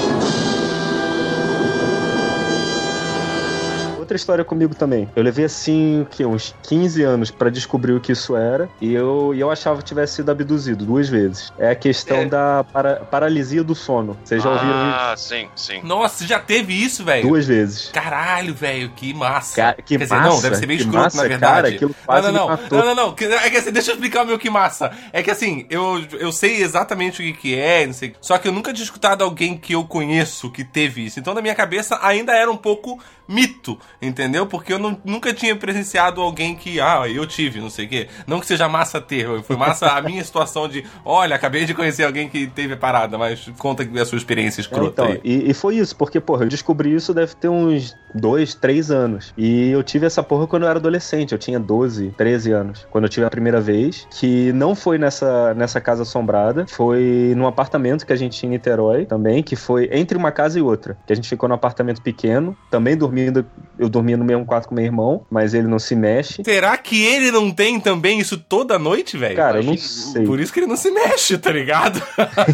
Outra 4.10 4.16
história 4.16 4.44
comigo 4.44 4.74
também. 4.74 5.08
Eu 5.14 5.22
levei 5.22 5.44
assim, 5.44 6.00
o 6.00 6.06
quê? 6.06 6.26
Uns 6.26 6.52
15 6.64 7.00
anos 7.04 7.30
pra 7.30 7.48
descobrir 7.48 7.92
o 7.92 8.00
que 8.00 8.10
isso 8.10 8.34
era. 8.34 8.68
E 8.80 8.92
eu, 8.92 9.32
e 9.32 9.38
eu 9.38 9.48
achava 9.52 9.78
que 9.78 9.84
tivesse 9.84 10.14
sido 10.16 10.32
abduzido 10.32 10.84
duas 10.84 11.08
vezes. 11.08 11.52
É 11.56 11.70
a 11.70 11.76
questão 11.76 12.16
É. 12.16 12.24
da 12.24 12.64
para- 12.64 12.96
paralisia 13.08 13.62
do 13.62 13.72
sono. 13.72 14.18
Vocês 14.24 14.42
já 14.42 14.50
ouviram 14.50 14.72
Ah, 14.74 15.14
sim, 15.16 15.48
sim. 15.54 15.80
Nossa, 15.84 16.26
já 16.26 16.40
teve 16.40 16.72
isso, 16.74 16.86
isso? 16.90 17.04
velho? 17.04 17.28
Duas 17.28 17.46
vezes. 17.46 17.88
Caralho, 17.92 18.52
velho, 18.52 18.90
que 18.96 19.14
massa. 19.14 19.54
Cara, 19.54 19.74
que 19.76 19.96
Quer 19.96 20.02
dizer, 20.02 20.14
massa, 20.16 20.28
não, 20.28 20.40
deve 20.42 20.56
ser 20.56 20.66
bem 20.66 20.76
que 20.76 20.82
escroto, 20.82 21.04
massa, 21.04 21.16
na 21.18 21.28
verdade. 21.28 21.52
cara, 21.54 21.68
aquilo 21.68 21.94
quase 22.04 22.26
não, 22.26 22.32
não, 22.32 22.40
me 22.42 22.48
não, 22.56 22.62
matou. 22.62 22.78
não, 22.80 22.86
não, 22.86 22.94
não. 23.06 23.14
que- 23.14 23.24
É 23.26 23.48
que 23.48 23.56
assim, 23.58 23.70
deixa 23.70 23.92
eu 23.92 23.94
explicar 23.94 24.24
o 24.24 24.26
meu 24.26 24.40
que 24.40 24.50
massa. 24.50 24.90
É 25.12 25.22
que 25.22 25.30
assim, 25.30 25.66
eu, 25.70 26.04
eu 26.18 26.32
sei 26.32 26.60
exatamente 26.64 27.22
o 27.22 27.24
que, 27.24 27.32
que 27.32 27.54
é, 27.56 27.86
não 27.86 27.92
sei. 27.92 28.16
Só 28.20 28.36
que 28.38 28.48
eu 28.48 28.52
nunca 28.52 28.72
tinha 28.72 28.82
escutado 28.82 29.22
alguém 29.22 29.56
que 29.56 29.72
eu 29.72 29.84
conheço 29.84 30.50
que 30.50 30.64
teve 30.64 31.06
isso. 31.06 31.20
Então, 31.20 31.32
na 31.32 31.40
minha 31.40 31.54
cabeça, 31.54 31.96
ainda 32.02 32.32
era 32.32 32.50
um 32.50 32.56
pouco 32.56 32.98
mito, 33.28 33.78
entendeu? 34.00 34.46
Porque 34.46 34.72
eu 34.72 34.78
não- 34.78 34.98
nunca 35.04 35.32
tinha 35.32 35.54
presenciado 35.56 36.20
alguém 36.20 36.54
que, 36.54 36.80
ah, 36.80 37.08
eu 37.08 37.26
tive, 37.26 37.60
não 37.60 37.70
sei 37.70 37.86
o 37.86 37.88
quê. 37.88 38.08
Não 38.26 38.40
que 38.40 38.46
seja 38.46 38.68
massa 38.68 39.00
ter, 39.00 39.26
foi 39.42 39.56
massa 39.56 39.88
a 39.92 40.02
minha 40.02 40.22
situação 40.24 40.68
de, 40.68 40.84
olha, 41.04 41.36
acabei 41.36 41.64
de 41.64 41.74
conhecer 41.74 42.04
alguém 42.04 42.28
que 42.28 42.46
teve 42.46 42.74
a 42.74 42.76
parada, 42.76 43.18
mas 43.18 43.50
conta 43.58 43.82
a 43.82 44.04
sua 44.04 44.18
experiência 44.18 44.60
É, 44.60 44.62
escrota 44.62 45.02
então, 45.02 45.06
aí. 45.06 45.20
e, 45.24 45.50
e 45.50 45.54
foi 45.54 45.76
isso, 45.76 45.94
porque, 45.96 46.20
porra, 46.20 46.44
eu 46.44 46.48
descobri 46.48 46.94
isso 46.94 47.12
deve 47.14 47.34
ter 47.34 47.48
uns 47.48 47.96
dois, 48.14 48.54
três 48.54 48.90
anos. 48.90 49.32
E 49.36 49.70
eu 49.70 49.82
tive 49.82 50.06
essa 50.06 50.22
porra 50.22 50.46
quando 50.46 50.62
eu 50.64 50.68
era 50.68 50.78
adolescente, 50.78 51.32
eu 51.32 51.38
tinha 51.38 51.58
12, 51.60 52.12
13 52.16 52.50
anos. 52.52 52.86
Quando 52.90 53.04
eu 53.04 53.08
tive 53.10 53.24
a 53.26 53.30
primeira 53.30 53.60
vez, 53.60 54.06
que 54.18 54.52
não 54.52 54.74
foi 54.74 54.98
nessa, 54.98 55.54
nessa 55.54 55.80
casa 55.80 56.02
assombrada, 56.02 56.66
foi 56.68 57.32
num 57.36 57.46
apartamento 57.46 58.04
que 58.06 58.12
a 58.12 58.16
gente 58.16 58.36
tinha 58.38 58.48
em 58.48 58.52
Niterói 58.52 59.06
também, 59.06 59.42
que 59.42 59.54
foi 59.56 59.88
entre 59.92 60.16
uma 60.16 60.32
casa 60.32 60.58
e 60.58 60.62
outra. 60.62 60.96
Que 61.06 61.12
a 61.12 61.16
gente 61.16 61.28
ficou 61.28 61.48
num 61.48 61.54
apartamento 61.54 62.02
pequeno, 62.02 62.56
também 62.70 62.96
dormindo, 62.96 63.44
eu 63.78 63.88
dormia 63.90 64.16
no 64.16 64.24
mesmo 64.24 64.46
quarto 64.46 64.68
com 64.68 64.74
meu 64.74 64.84
irmão, 64.84 65.26
mas 65.30 65.54
ele 65.54 65.68
não 65.68 65.78
se 65.78 65.94
mexe. 65.94 66.42
Será 66.44 66.76
que 66.76 67.04
ele 67.04 67.30
não 67.30 67.50
tem 67.50 67.80
também 67.80 68.18
isso 68.18 68.38
toda 68.38 68.78
noite, 68.78 69.16
velho? 69.16 69.36
Cara, 69.36 69.58
eu 69.58 69.64
não 69.64 69.76
sei. 69.76 70.24
Por 70.24 70.40
isso 70.40 70.52
que 70.52 70.60
ele 70.60 70.66
não 70.66 70.76
se 70.76 70.90
mexe, 70.90 71.36
tá 71.36 71.50
ligado? 71.50 72.00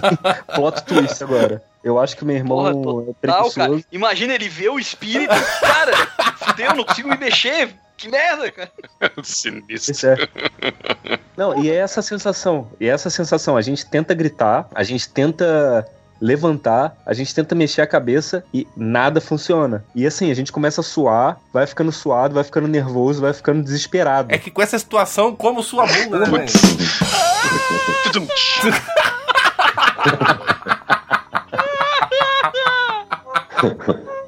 Plot 0.55 0.83
twist 0.85 1.23
agora. 1.23 1.63
Eu 1.85 2.01
acho 2.01 2.17
que 2.17 2.25
meu 2.25 2.35
irmão 2.35 2.59
Porra, 2.59 3.03
é 3.03 3.15
total, 3.15 3.51
cara. 3.53 3.81
Imagina 3.93 4.35
ele 4.35 4.49
ver 4.49 4.71
o 4.71 4.79
espírito. 4.79 5.35
Cara, 5.61 5.93
fudeu, 6.37 6.75
não 6.75 6.85
consigo 6.85 7.09
me 7.09 7.17
mexer. 7.17 7.75
Que 7.97 8.11
merda, 8.11 8.51
cara. 8.51 8.71
Sinistro. 9.23 9.93
Isso 9.93 10.07
é. 10.07 10.17
Não, 11.37 11.63
e 11.63 11.71
é 11.71 11.77
essa 11.77 12.03
sensação. 12.03 12.71
E 12.79 12.87
é 12.87 12.91
essa 12.91 13.09
sensação. 13.09 13.57
A 13.57 13.63
gente 13.63 13.87
tenta 13.87 14.15
gritar, 14.15 14.69
a 14.75 14.83
gente 14.83 15.09
tenta 15.09 15.87
levantar, 16.21 16.97
a 17.05 17.13
gente 17.13 17.35
tenta 17.35 17.55
mexer 17.55 17.83
a 17.83 17.87
cabeça 17.87 18.45
e 18.53 18.67
nada 18.77 19.21
funciona. 19.21 19.85
E 19.95 20.07
assim, 20.07 20.31
a 20.31 20.35
gente 20.35 20.53
começa 20.53 20.81
a 20.81 20.85
suar, 20.85 21.39
vai 21.53 21.67
ficando 21.67 21.93
suado, 21.93 22.35
vai 22.35 22.45
ficando 22.45 22.69
nervoso, 22.69 23.21
vai 23.21 23.33
ficando 23.33 23.63
desesperado. 23.63 24.33
É 24.33 24.39
que 24.39 24.51
com 24.51 24.63
essa 24.63 24.79
situação, 24.79 25.35
como 25.35 25.63
sua 25.63 25.87
bunda, 25.87 26.21
né. 26.21 26.27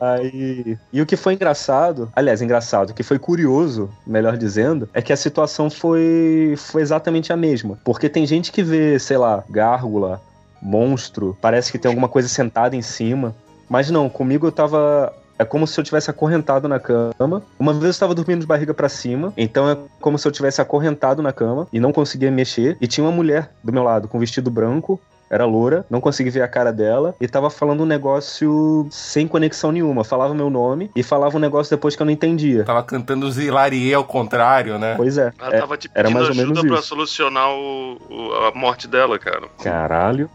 Aí, 0.01 0.79
e 0.93 1.03
o 1.03 1.07
que 1.07 1.17
foi 1.17 1.35
engraçado, 1.35 2.11
aliás, 2.15 2.41
engraçado, 2.41 2.91
o 2.91 2.95
que 2.95 3.03
foi 3.03 3.19
curioso, 3.19 3.91
melhor 4.07 4.37
dizendo, 4.37 4.89
é 4.95 5.03
que 5.03 5.13
a 5.13 5.17
situação 5.17 5.69
foi, 5.69 6.55
foi 6.57 6.83
exatamente 6.83 7.33
a 7.33 7.37
mesma. 7.37 7.79
Porque 7.85 8.09
tem 8.09 8.25
gente 8.25 8.53
que 8.53 8.63
vê, 8.63 8.99
sei 8.99 9.17
lá, 9.17 9.43
gárgula, 9.51 10.21
monstro, 10.61 11.37
parece 11.41 11.71
que 11.73 11.79
tem 11.79 11.89
alguma 11.89 12.09
coisa 12.09 12.29
sentada 12.29 12.77
em 12.77 12.83
cima. 12.83 13.35
Mas 13.69 13.91
não, 13.91 14.09
comigo 14.09 14.47
eu 14.47 14.53
tava. 14.53 15.13
É 15.39 15.45
como 15.45 15.69
se 15.69 15.79
eu 15.79 15.85
tivesse 15.85 16.11
acorrentado 16.11 16.67
na 16.67 16.81
cama. 16.81 17.43
Uma 17.61 17.73
vez 17.73 17.85
eu 17.85 17.91
estava 17.91 18.13
dormindo 18.15 18.41
de 18.41 18.47
barriga 18.47 18.75
pra 18.75 18.89
cima, 18.89 19.33
então 19.37 19.71
é 19.71 19.77
como 20.01 20.19
se 20.19 20.27
eu 20.27 20.33
tivesse 20.33 20.61
acorrentado 20.61 21.23
na 21.23 21.33
cama 21.33 21.69
e 21.73 21.79
não 21.79 21.93
conseguia 21.93 22.29
mexer. 22.31 22.77
E 22.81 22.89
tinha 22.89 23.05
uma 23.07 23.13
mulher 23.13 23.53
do 23.63 23.73
meu 23.73 23.85
lado 23.85 24.09
com 24.09 24.19
vestido 24.19 24.51
branco, 24.51 25.01
era 25.31 25.45
loura, 25.45 25.85
não 25.89 26.01
consegui 26.01 26.31
ver 26.31 26.41
a 26.43 26.49
cara 26.49 26.73
dela 26.73 27.15
e 27.21 27.29
tava 27.29 27.51
falando 27.51 27.83
um 27.83 27.87
negócio 27.87 28.89
sem 28.91 29.29
conexão 29.29 29.71
nenhuma. 29.71 30.03
Falava 30.03 30.35
meu 30.35 30.51
nome 30.51 30.91
e 30.97 31.05
falava 31.05 31.37
um 31.37 31.41
negócio 31.41 31.71
depois 31.71 31.95
que 31.95 32.03
eu 32.03 32.07
não 32.07 32.13
entendia. 32.13 32.65
Tava 32.65 32.83
cantando 32.83 33.31
Zilarie 33.31 33.95
ao 33.95 34.03
contrário, 34.05 34.77
né? 34.77 34.95
Pois 34.97 35.19
é. 35.19 35.33
Ela 35.39 35.55
é 35.55 35.61
tava 35.61 35.77
te 35.77 35.89
era 35.95 36.09
pedindo 36.09 36.19
mais 36.19 36.31
ou 36.31 36.35
menos 36.35 36.53
ajuda 36.59 36.69
pra 36.69 36.79
isso. 36.81 36.89
solucionar 36.89 37.49
o, 37.51 37.97
o- 38.11 38.33
a 38.47 38.53
morte 38.59 38.89
dela, 38.89 39.19
cara. 39.21 39.43
Caralho. 39.63 40.29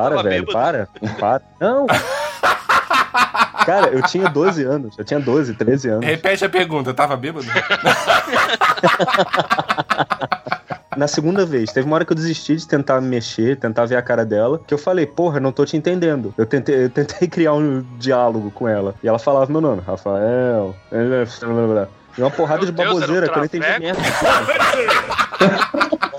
Para, 0.00 0.22
velho, 0.22 0.46
bêbado. 0.46 0.52
para. 0.52 0.88
Para. 1.18 1.42
Não. 1.60 1.86
Cara, 3.66 3.88
eu 3.88 4.02
tinha 4.02 4.28
12 4.28 4.64
anos. 4.64 4.96
Eu 4.96 5.04
tinha 5.04 5.20
12, 5.20 5.54
13 5.54 5.88
anos. 5.90 6.06
Repete 6.06 6.44
a 6.44 6.48
pergunta, 6.48 6.94
tava 6.94 7.16
bêbado? 7.16 7.46
Na 10.96 11.06
segunda 11.06 11.46
vez, 11.46 11.70
teve 11.70 11.86
uma 11.86 11.94
hora 11.94 12.04
que 12.04 12.10
eu 12.10 12.16
desisti 12.16 12.56
de 12.56 12.66
tentar 12.66 13.00
me 13.00 13.06
mexer, 13.06 13.56
tentar 13.56 13.84
ver 13.86 13.94
a 13.94 14.02
cara 14.02 14.24
dela, 14.24 14.60
que 14.66 14.74
eu 14.74 14.78
falei, 14.78 15.06
porra, 15.06 15.38
não 15.38 15.52
tô 15.52 15.64
te 15.64 15.76
entendendo. 15.76 16.34
Eu 16.36 16.44
tentei, 16.44 16.86
eu 16.86 16.90
tentei 16.90 17.28
criar 17.30 17.52
um 17.54 17.86
diálogo 17.98 18.50
com 18.50 18.66
ela. 18.66 18.94
E 19.02 19.08
ela 19.08 19.18
falava 19.18 19.50
meu 19.52 19.60
nome, 19.60 19.80
Rafael. 19.86 20.74
E 22.16 22.20
uma 22.20 22.30
porrada 22.32 22.62
Meu 22.62 22.72
de 22.72 22.72
Deus, 22.72 22.88
baboseira 22.88 23.26
era 23.26 23.42
um 23.42 23.46
que 23.48 23.56
eu 23.56 23.60
não 23.60 23.68
entendi 23.68 23.78
merda. 23.78 24.00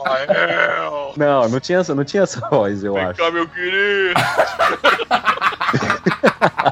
Rafael! 0.05 0.88
Não, 1.17 1.49
não 1.49 1.59
tinha, 1.59 1.79
essa- 1.79 1.95
não 1.95 2.03
tinha 2.03 2.23
essa 2.23 2.39
voz, 2.49 2.83
eu 2.83 2.93
Vem 2.93 3.03
acho. 3.05 3.19
cá, 3.19 3.31
meu 3.31 3.47
querido! 3.47 4.13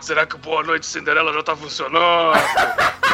Será 0.00 0.26
que 0.26 0.34
o 0.34 0.38
Boa 0.38 0.62
Noite 0.62 0.86
Cinderela 0.86 1.32
já 1.32 1.42
tá 1.42 1.54
funcionando? 1.56 2.00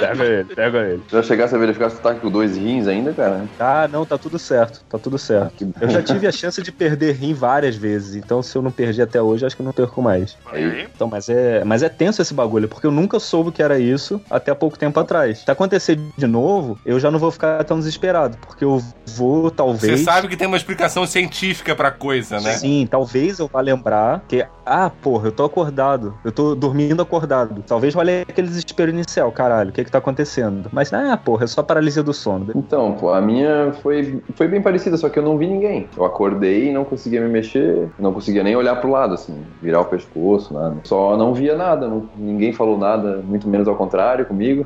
Pega 0.00 0.24
ele, 0.24 0.44
pega 0.54 0.78
ele. 0.78 1.02
Já 1.10 1.22
chegasse 1.22 1.54
a 1.54 1.58
verificar 1.58 1.90
se 1.90 1.96
tu 1.96 2.02
tá 2.02 2.14
com 2.14 2.30
dois 2.30 2.56
rins 2.56 2.86
ainda, 2.86 3.12
cara? 3.12 3.44
Ah, 3.60 3.86
não, 3.90 4.04
tá 4.06 4.16
tudo 4.16 4.38
certo, 4.38 4.82
tá 4.88 4.98
tudo 4.98 5.18
certo. 5.18 5.52
Que 5.56 5.68
Eu 5.80 5.90
já 5.90 6.02
tive 6.02 6.26
a 6.26 6.32
chance 6.32 6.62
de 6.62 6.72
perder 6.72 7.14
rim 7.16 7.34
várias 7.34 7.76
vezes, 7.76 8.14
então 8.14 8.42
se 8.42 8.56
eu 8.56 8.62
não 8.62 8.70
perdi 8.70 9.02
até 9.02 9.20
hoje, 9.20 9.44
acho 9.44 9.54
que 9.56 9.60
eu 9.62 9.66
não 9.66 9.72
perco 9.72 10.00
mais. 10.00 10.38
Aí. 10.50 10.88
Então, 10.94 11.06
mas 11.06 11.28
é, 11.28 11.62
mas 11.64 11.82
é 11.82 11.88
tenso 11.90 12.22
esse 12.22 12.32
bagulho, 12.32 12.66
porque 12.68 12.86
eu 12.86 12.90
nunca 12.90 13.20
soube 13.20 13.52
que 13.52 13.62
era 13.62 13.78
isso 13.78 14.20
até 14.30 14.50
há 14.52 14.54
pouco 14.54 14.78
tempo 14.78 14.98
atrás. 14.98 15.40
Se 15.40 15.50
acontecer 15.50 15.98
de 16.16 16.26
novo, 16.26 16.78
eu 16.86 16.98
já 16.98 17.10
não 17.10 17.18
vou 17.18 17.30
ficar 17.30 17.62
tão 17.64 17.78
desesperado, 17.78 18.38
porque 18.38 18.64
eu 18.64 18.82
vou, 19.06 19.44
Você 19.50 19.54
talvez. 19.54 20.00
sabe 20.00 20.28
que 20.28 20.36
tem 20.36 20.46
uma 20.46 20.56
explicação 20.56 21.06
científica 21.06 21.74
pra 21.76 21.90
coisa, 21.90 22.40
né? 22.40 22.52
Sim, 22.52 22.88
talvez 22.90 23.38
eu 23.38 23.48
vá 23.48 23.60
lembrar 23.60 24.22
que, 24.26 24.46
ah, 24.64 24.90
porra, 24.90 25.28
eu 25.28 25.32
tô 25.32 25.44
acordado, 25.64 26.18
eu 26.24 26.30
tô 26.30 26.54
dormindo 26.54 27.02
acordado. 27.02 27.62
Talvez 27.62 27.94
role 27.94 28.22
aquele 28.28 28.48
desespero 28.48 28.90
inicial, 28.90 29.32
caralho, 29.32 29.70
o 29.70 29.72
que 29.72 29.84
que 29.84 29.90
tá 29.90 29.98
acontecendo? 29.98 30.68
Mas, 30.72 30.92
ah, 30.92 31.16
porra, 31.16 31.44
é 31.44 31.46
só 31.46 31.62
paralisia 31.62 32.02
do 32.02 32.12
sono. 32.12 32.46
Então, 32.54 32.96
pô, 32.96 33.10
a 33.10 33.20
minha 33.20 33.72
foi, 33.82 34.22
foi 34.36 34.46
bem 34.46 34.60
parecida, 34.62 34.96
só 34.96 35.08
que 35.08 35.18
eu 35.18 35.22
não 35.22 35.38
vi 35.38 35.46
ninguém. 35.46 35.88
Eu 35.96 36.04
acordei 36.04 36.68
e 36.68 36.72
não 36.72 36.84
conseguia 36.84 37.20
me 37.20 37.28
mexer, 37.28 37.90
não 37.98 38.12
conseguia 38.12 38.42
nem 38.42 38.54
olhar 38.56 38.76
pro 38.76 38.90
lado, 38.90 39.14
assim, 39.14 39.46
virar 39.60 39.80
o 39.80 39.86
pescoço, 39.86 40.52
nada. 40.52 40.80
Só 40.84 41.16
não 41.16 41.32
via 41.34 41.56
nada, 41.56 41.88
não- 41.88 42.08
ninguém 42.14 42.52
falou 42.52 42.78
nada, 42.78 43.22
muito 43.22 43.48
menos 43.48 43.66
ao 43.66 43.76
contrário 43.76 44.26
comigo. 44.26 44.64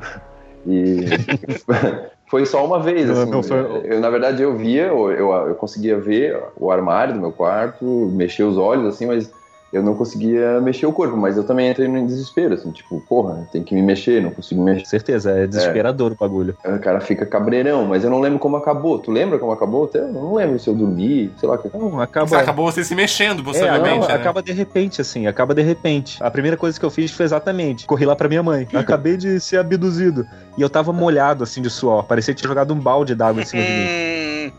E 0.65 1.05
foi 2.29 2.45
só 2.45 2.65
uma 2.65 2.79
vez, 2.79 3.09
assim. 3.09 3.31
não, 3.31 3.41
foi- 3.41 3.57
Eu, 3.85 3.99
na 3.99 4.09
verdade, 4.09 4.41
eu 4.43 4.55
via, 4.57 4.87
eu, 4.87 5.11
eu, 5.11 5.31
eu 5.47 5.55
conseguia 5.55 5.99
ver 5.99 6.37
o 6.55 6.69
armário 6.71 7.13
do 7.13 7.19
meu 7.19 7.31
quarto, 7.31 8.11
mexer 8.13 8.43
os 8.43 8.57
olhos, 8.57 8.85
assim, 8.93 9.05
mas 9.05 9.31
eu 9.71 9.83
não 9.83 9.95
conseguia 9.95 10.59
mexer 10.61 10.85
o 10.85 10.91
corpo. 10.93 11.15
Mas 11.17 11.37
eu 11.37 11.43
também 11.43 11.69
entrei 11.69 11.87
em 11.87 12.05
desespero, 12.05 12.53
assim, 12.53 12.71
tipo, 12.71 13.01
porra, 13.07 13.47
tem 13.51 13.63
que 13.63 13.73
me 13.75 13.81
mexer, 13.81 14.21
não 14.21 14.31
consigo 14.31 14.63
me 14.63 14.73
mexer. 14.73 14.85
Certeza, 14.85 15.31
é 15.31 15.47
desesperador 15.47 16.11
o 16.11 16.15
bagulho. 16.15 16.55
Aí 16.63 16.73
O 16.73 16.79
cara 16.79 16.99
fica 16.99 17.25
cabreirão, 17.25 17.85
mas 17.85 18.03
eu 18.03 18.09
não 18.09 18.19
lembro 18.19 18.39
como 18.39 18.55
acabou. 18.55 18.99
Tu 18.99 19.11
lembra 19.11 19.37
como 19.39 19.51
acabou? 19.51 19.85
Até 19.85 19.99
eu 19.99 20.07
não 20.13 20.33
lembro 20.35 20.59
se 20.59 20.69
eu 20.69 20.75
dormi, 20.75 21.31
sei 21.37 21.47
lá. 21.49 21.57
que- 21.57 21.69
Não, 21.77 21.99
acaba. 21.99 22.27
Você 22.27 22.35
acabou 22.35 22.71
você 22.71 22.83
se 22.83 22.95
mexendo, 22.95 23.41
É, 23.41 23.43
possivelmente, 23.43 23.99
não, 23.99 24.07
né? 24.07 24.13
acaba 24.13 24.41
de 24.41 24.51
repente, 24.51 25.01
assim, 25.01 25.27
acaba 25.27 25.53
de 25.53 25.61
repente. 25.61 26.17
A 26.21 26.29
primeira 26.31 26.57
coisa 26.57 26.79
que 26.79 26.85
eu 26.85 26.89
fiz 26.89 27.11
foi 27.11 27.25
exatamente, 27.25 27.85
corri 27.85 28.05
lá 28.05 28.15
pra 28.15 28.27
minha 28.27 28.43
mãe. 28.43 28.67
Eu 28.71 28.79
acabei 28.79 29.17
de 29.17 29.39
ser 29.39 29.57
abduzido. 29.57 30.25
E 30.57 30.61
eu 30.61 30.69
tava 30.69 30.91
molhado, 30.91 31.43
assim, 31.43 31.61
de 31.61 31.69
suor. 31.69 32.03
Parecia 32.03 32.33
que 32.33 32.41
tinha 32.41 32.49
jogado 32.49 32.73
um 32.73 32.79
balde 32.79 33.15
d'água 33.15 33.41
em 33.41 33.45
cima 33.45 33.61
de 33.63 33.69
mim. 33.71 33.87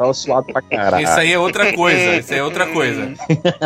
Tava 0.01 0.15
suado 0.15 0.47
pra 0.51 0.63
caralho. 0.63 1.05
Isso 1.05 1.21
aí 1.21 1.31
é 1.31 1.39
outra 1.39 1.75
coisa, 1.75 2.17
isso 2.17 2.33
aí 2.33 2.39
é 2.39 2.43
outra 2.43 2.67
coisa. 2.69 3.13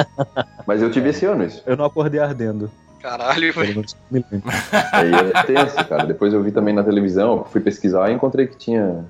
Mas 0.66 0.82
eu 0.82 0.90
tive 0.90 1.10
esse 1.10 1.24
ano 1.24 1.44
isso. 1.44 1.62
Eu 1.64 1.76
não 1.76 1.84
acordei 1.84 2.18
ardendo. 2.18 2.68
Caralho, 3.00 3.52
velho. 3.52 3.84
lembro. 4.10 4.42
Aí 4.90 5.12
é 5.12 5.42
tenso, 5.44 5.76
cara. 5.86 6.06
Depois 6.06 6.32
eu 6.32 6.42
vi 6.42 6.50
também 6.50 6.74
na 6.74 6.82
televisão, 6.82 7.44
fui 7.44 7.60
pesquisar 7.60 8.10
e 8.10 8.14
encontrei 8.14 8.46
que 8.46 8.56
tinha 8.56 9.04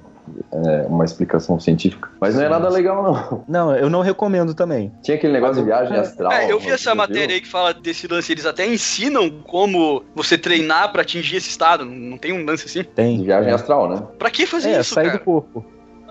é, 0.53 0.87
uma 0.89 1.05
explicação 1.05 1.61
científica. 1.61 2.11
Mas 2.20 2.35
não 2.35 2.43
é 2.43 2.49
nada 2.49 2.68
legal, 2.68 3.03
não. 3.03 3.45
Não, 3.49 3.77
eu 3.77 3.89
não 3.89 4.01
recomendo 4.01 4.53
também. 4.53 4.93
Tinha 5.01 5.16
aquele 5.16 5.33
negócio 5.33 5.62
de 5.62 5.62
viagem 5.62 5.97
astral. 5.97 6.33
É, 6.33 6.51
eu 6.51 6.59
vi 6.59 6.70
essa 6.70 6.91
viu? 6.91 6.97
matéria 6.97 7.37
aí 7.37 7.41
que 7.41 7.49
fala 7.49 7.72
desse 7.72 8.07
lance. 8.07 8.33
Eles 8.33 8.45
até 8.45 8.66
ensinam 8.66 9.31
como 9.31 10.05
você 10.14 10.37
treinar 10.37 10.91
pra 10.93 11.03
atingir 11.03 11.37
esse 11.37 11.49
estado. 11.49 11.85
Não 11.85 12.18
tem 12.18 12.33
um 12.33 12.45
lance 12.45 12.66
assim? 12.66 12.83
Tem. 12.83 13.18
De 13.18 13.25
viagem 13.25 13.51
é. 13.51 13.55
astral, 13.55 13.89
né? 13.89 14.03
Pra 14.18 14.29
que 14.29 14.45
fazer 14.45 14.70
É, 14.70 14.81
isso, 14.81 14.93
sair 14.93 15.07
cara? 15.07 15.18
do 15.18 15.25
corpo. 15.25 15.64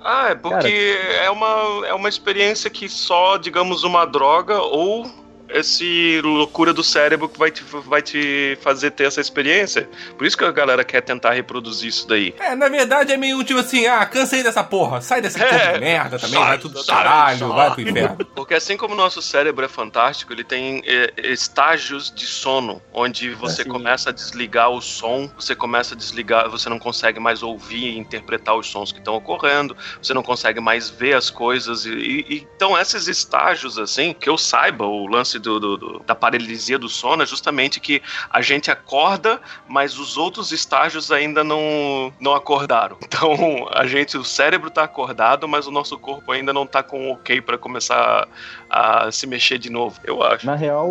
Ah, 0.04 0.30
é 0.30 0.36
porque 0.36 1.00
é, 1.22 1.30
uma, 1.30 1.88
é 1.88 1.94
uma 1.94 2.10
experiência 2.10 2.70
que 2.70 2.90
só, 2.90 3.38
digamos, 3.38 3.84
uma 3.84 4.06
droga 4.06 4.62
ou 4.62 5.23
esse 5.54 6.20
loucura 6.24 6.74
do 6.74 6.84
cérebro 6.84 7.30
que 7.30 7.38
vai 7.40 7.52
te, 7.52 7.64
vai 7.64 8.02
te 8.02 8.58
fazer 8.62 8.92
ter 8.92 9.06
essa 9.06 9.22
experiência. 9.22 9.90
Por 10.18 10.26
isso 10.28 10.38
que 10.38 10.44
a 10.44 10.52
galera 10.52 10.84
quer 10.84 11.02
tentar 11.02 11.32
reproduzir 11.34 11.90
isso 11.90 12.08
daí. 12.08 12.34
É, 12.40 12.56
na 12.56 12.70
verdade 12.70 13.12
é 13.12 13.18
meio 13.18 13.44
tipo 13.44 13.60
assim, 13.60 13.86
ah, 13.88 14.06
cansei 14.06 14.44
dessa 14.44 14.64
porra, 14.64 15.02
sai 15.02 15.22
desse 15.22 15.42
É. 15.42 15.48
corpo 15.48 15.74
de 15.74 15.80
merda 15.80 16.20
também, 16.20 16.40
Sai, 16.40 16.48
vai 16.50 16.58
tudo 16.58 16.84
sai, 16.84 16.96
caralho, 16.96 17.40
sai. 17.40 17.48
vai 17.50 17.72
pro 17.72 17.82
inferno. 17.82 18.18
Porque 18.36 18.54
assim 18.54 18.78
como 18.78 18.94
o 18.94 18.98
nosso 18.98 19.22
cérebro 19.22 19.64
é 19.66 19.68
fantástico, 19.70 20.34
ele 20.34 20.44
tem 20.44 20.82
é, 20.86 21.14
estágios 21.32 22.12
de 22.14 22.26
sono, 22.26 22.82
onde 22.94 23.32
você 23.34 23.62
Assim. 23.62 23.70
começa 23.72 24.10
a 24.10 24.14
desligar 24.14 24.70
o 24.72 24.82
som, 24.82 25.30
você 25.38 25.56
começa 25.56 25.94
a 25.94 25.98
desligar, 25.98 26.50
você 26.50 26.70
não 26.70 26.80
consegue 26.80 27.20
mais 27.20 27.44
ouvir 27.44 27.86
e 27.94 27.98
interpretar 27.98 28.56
os 28.56 28.68
sons 28.68 28.92
que 28.92 29.00
estão 29.00 29.16
ocorrendo, 29.16 29.76
você 30.02 30.14
não 30.14 30.24
consegue 30.24 30.60
mais 30.60 30.90
ver 30.90 31.14
as 31.16 31.30
coisas. 31.30 31.86
E, 31.86 31.92
e- 31.92 32.48
então, 32.56 32.78
esses 32.80 33.08
estágios, 33.08 33.78
assim, 33.78 34.14
que 34.14 34.30
eu 34.30 34.38
saiba, 34.38 34.86
o 34.86 35.06
lance 35.08 35.38
do, 35.44 35.60
do- 35.60 35.78
do- 35.78 36.00
da 36.00 36.16
paralisia 36.16 36.80
do 36.80 36.90
sono 36.90 37.22
é 37.22 37.26
justamente 37.26 37.80
que 37.80 38.02
a 38.30 38.42
gente 38.42 38.72
acorda, 38.72 39.40
mas 39.68 40.00
os 40.00 40.18
outros 40.18 40.52
estágios 40.52 41.12
ainda 41.12 41.44
não, 41.44 42.12
não 42.20 42.34
acordaram. 42.34 42.98
Então, 43.14 43.68
a 43.72 43.86
gente, 43.86 44.18
o 44.18 44.24
cérebro 44.24 44.72
tá 44.72 44.84
acordado, 44.84 45.48
mas 45.48 45.68
o 45.68 45.72
nosso 45.72 45.98
corpo 46.00 46.32
ainda 46.32 46.52
não 46.52 46.66
tá 46.66 46.82
com 46.82 47.12
ok 47.12 47.42
para 47.42 47.58
começar 47.60 48.28
a, 48.70 49.06
a 49.06 49.12
se 49.12 49.28
mexer 49.28 49.60
de 49.60 49.70
novo, 49.70 50.00
eu 50.04 50.24
acho. 50.24 50.46
Na 50.46 50.56
real, 50.56 50.90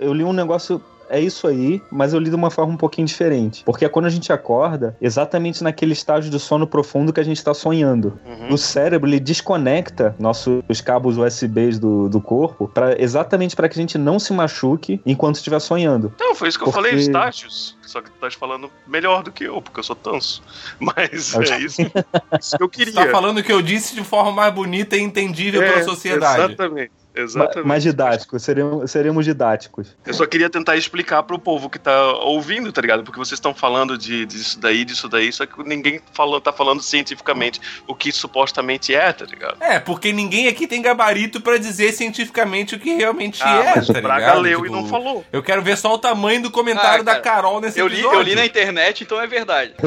eu 0.00 0.12
li 0.14 0.24
um 0.24 0.32
negócio. 0.32 0.80
É 1.14 1.20
isso 1.20 1.46
aí, 1.46 1.80
mas 1.92 2.12
eu 2.12 2.18
li 2.18 2.28
de 2.28 2.34
uma 2.34 2.50
forma 2.50 2.72
um 2.72 2.76
pouquinho 2.76 3.06
diferente. 3.06 3.62
Porque 3.64 3.84
é 3.84 3.88
quando 3.88 4.06
a 4.06 4.10
gente 4.10 4.32
acorda, 4.32 4.96
exatamente 5.00 5.62
naquele 5.62 5.92
estágio 5.92 6.28
de 6.30 6.40
sono 6.40 6.66
profundo 6.66 7.12
que 7.12 7.20
a 7.20 7.22
gente 7.22 7.36
está 7.36 7.54
sonhando. 7.54 8.18
Uhum. 8.26 8.52
O 8.54 8.58
cérebro 8.58 9.08
ele 9.08 9.20
desconecta 9.20 10.16
nossos 10.18 10.80
cabos 10.84 11.16
USBs 11.16 11.78
do, 11.78 12.08
do 12.08 12.20
corpo 12.20 12.66
pra, 12.66 13.00
exatamente 13.00 13.54
para 13.54 13.68
que 13.68 13.78
a 13.78 13.80
gente 13.80 13.96
não 13.96 14.18
se 14.18 14.32
machuque 14.32 15.00
enquanto 15.06 15.36
estiver 15.36 15.60
sonhando. 15.60 16.12
Então, 16.16 16.34
foi 16.34 16.48
isso 16.48 16.58
que 16.58 16.64
eu 16.64 16.72
Porque- 16.72 16.88
falei, 16.88 17.00
estágios. 17.00 17.76
Só 17.82 18.00
que 18.02 18.10
tu 18.10 18.18
tá 18.18 18.28
falando 18.32 18.68
melhor 18.88 19.22
do 19.22 19.30
que 19.30 19.44
eu, 19.44 19.62
porque 19.62 19.78
eu 19.78 19.84
sou 19.84 19.94
tanso. 19.94 20.42
Mas 20.80 21.32
é 21.36 21.58
isso, 21.60 21.80
isso 21.82 22.56
que 22.56 22.62
eu 22.62 22.68
Você 22.68 22.68
queria. 22.68 22.92
tá 22.92 23.06
falando 23.08 23.38
o 23.38 23.42
que 23.44 23.52
eu 23.52 23.62
disse 23.62 23.94
de 23.94 24.02
forma 24.02 24.32
mais 24.32 24.52
bonita 24.52 24.96
e 24.96 25.00
entendível 25.00 25.62
É, 25.62 25.70
pela 25.70 25.84
sociedade. 25.84 26.42
Exatamente. 26.54 26.90
Exatamente. 27.14 27.66
Mais 27.66 27.82
didático, 27.82 28.38
seremos, 28.40 28.90
seremos 28.90 29.24
didáticos. 29.24 29.96
Eu 30.04 30.12
só 30.14 30.26
queria 30.26 30.50
tentar 30.50 30.76
explicar 30.76 31.22
pro 31.22 31.38
povo 31.38 31.70
que 31.70 31.78
tá 31.78 32.12
ouvindo, 32.14 32.72
tá 32.72 32.80
ligado? 32.80 33.04
Porque 33.04 33.18
vocês 33.18 33.38
estão 33.38 33.54
falando 33.54 33.96
de, 33.96 34.26
disso 34.26 34.58
daí, 34.58 34.84
disso 34.84 35.08
daí, 35.08 35.32
só 35.32 35.46
que 35.46 35.62
ninguém 35.62 36.00
falou, 36.12 36.40
tá 36.40 36.52
falando 36.52 36.82
cientificamente 36.82 37.60
o 37.86 37.94
que 37.94 38.10
supostamente 38.10 38.94
é, 38.94 39.12
tá 39.12 39.24
ligado? 39.24 39.56
É, 39.60 39.78
porque 39.78 40.12
ninguém 40.12 40.48
aqui 40.48 40.66
tem 40.66 40.82
gabarito 40.82 41.40
pra 41.40 41.56
dizer 41.56 41.92
cientificamente 41.92 42.74
o 42.74 42.80
que 42.80 42.94
realmente 42.94 43.40
Ah, 43.42 43.62
é, 43.64 43.76
mas 43.76 43.86
tá 43.86 43.98
o 43.98 44.02
Braga 44.02 44.34
leu 44.34 44.62
Tipo, 44.62 44.66
e 44.66 44.70
não 44.82 44.88
falou. 44.88 45.24
Eu 45.32 45.42
quero 45.42 45.62
ver 45.62 45.76
só 45.76 45.94
o 45.94 45.98
tamanho 45.98 46.42
do 46.42 46.50
comentário 46.50 47.00
Ah, 47.00 47.04
da 47.04 47.20
cara, 47.20 47.34
Carol 47.44 47.60
nesse 47.60 47.78
Eu 47.78 47.86
li, 47.86 47.94
episódio. 47.94 48.18
eu 48.18 48.22
li 48.22 48.34
na 48.34 48.44
internet, 48.46 49.04
então 49.04 49.20
é 49.20 49.26
verdade. 49.26 49.74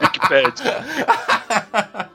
Wikipedia. 0.00 0.84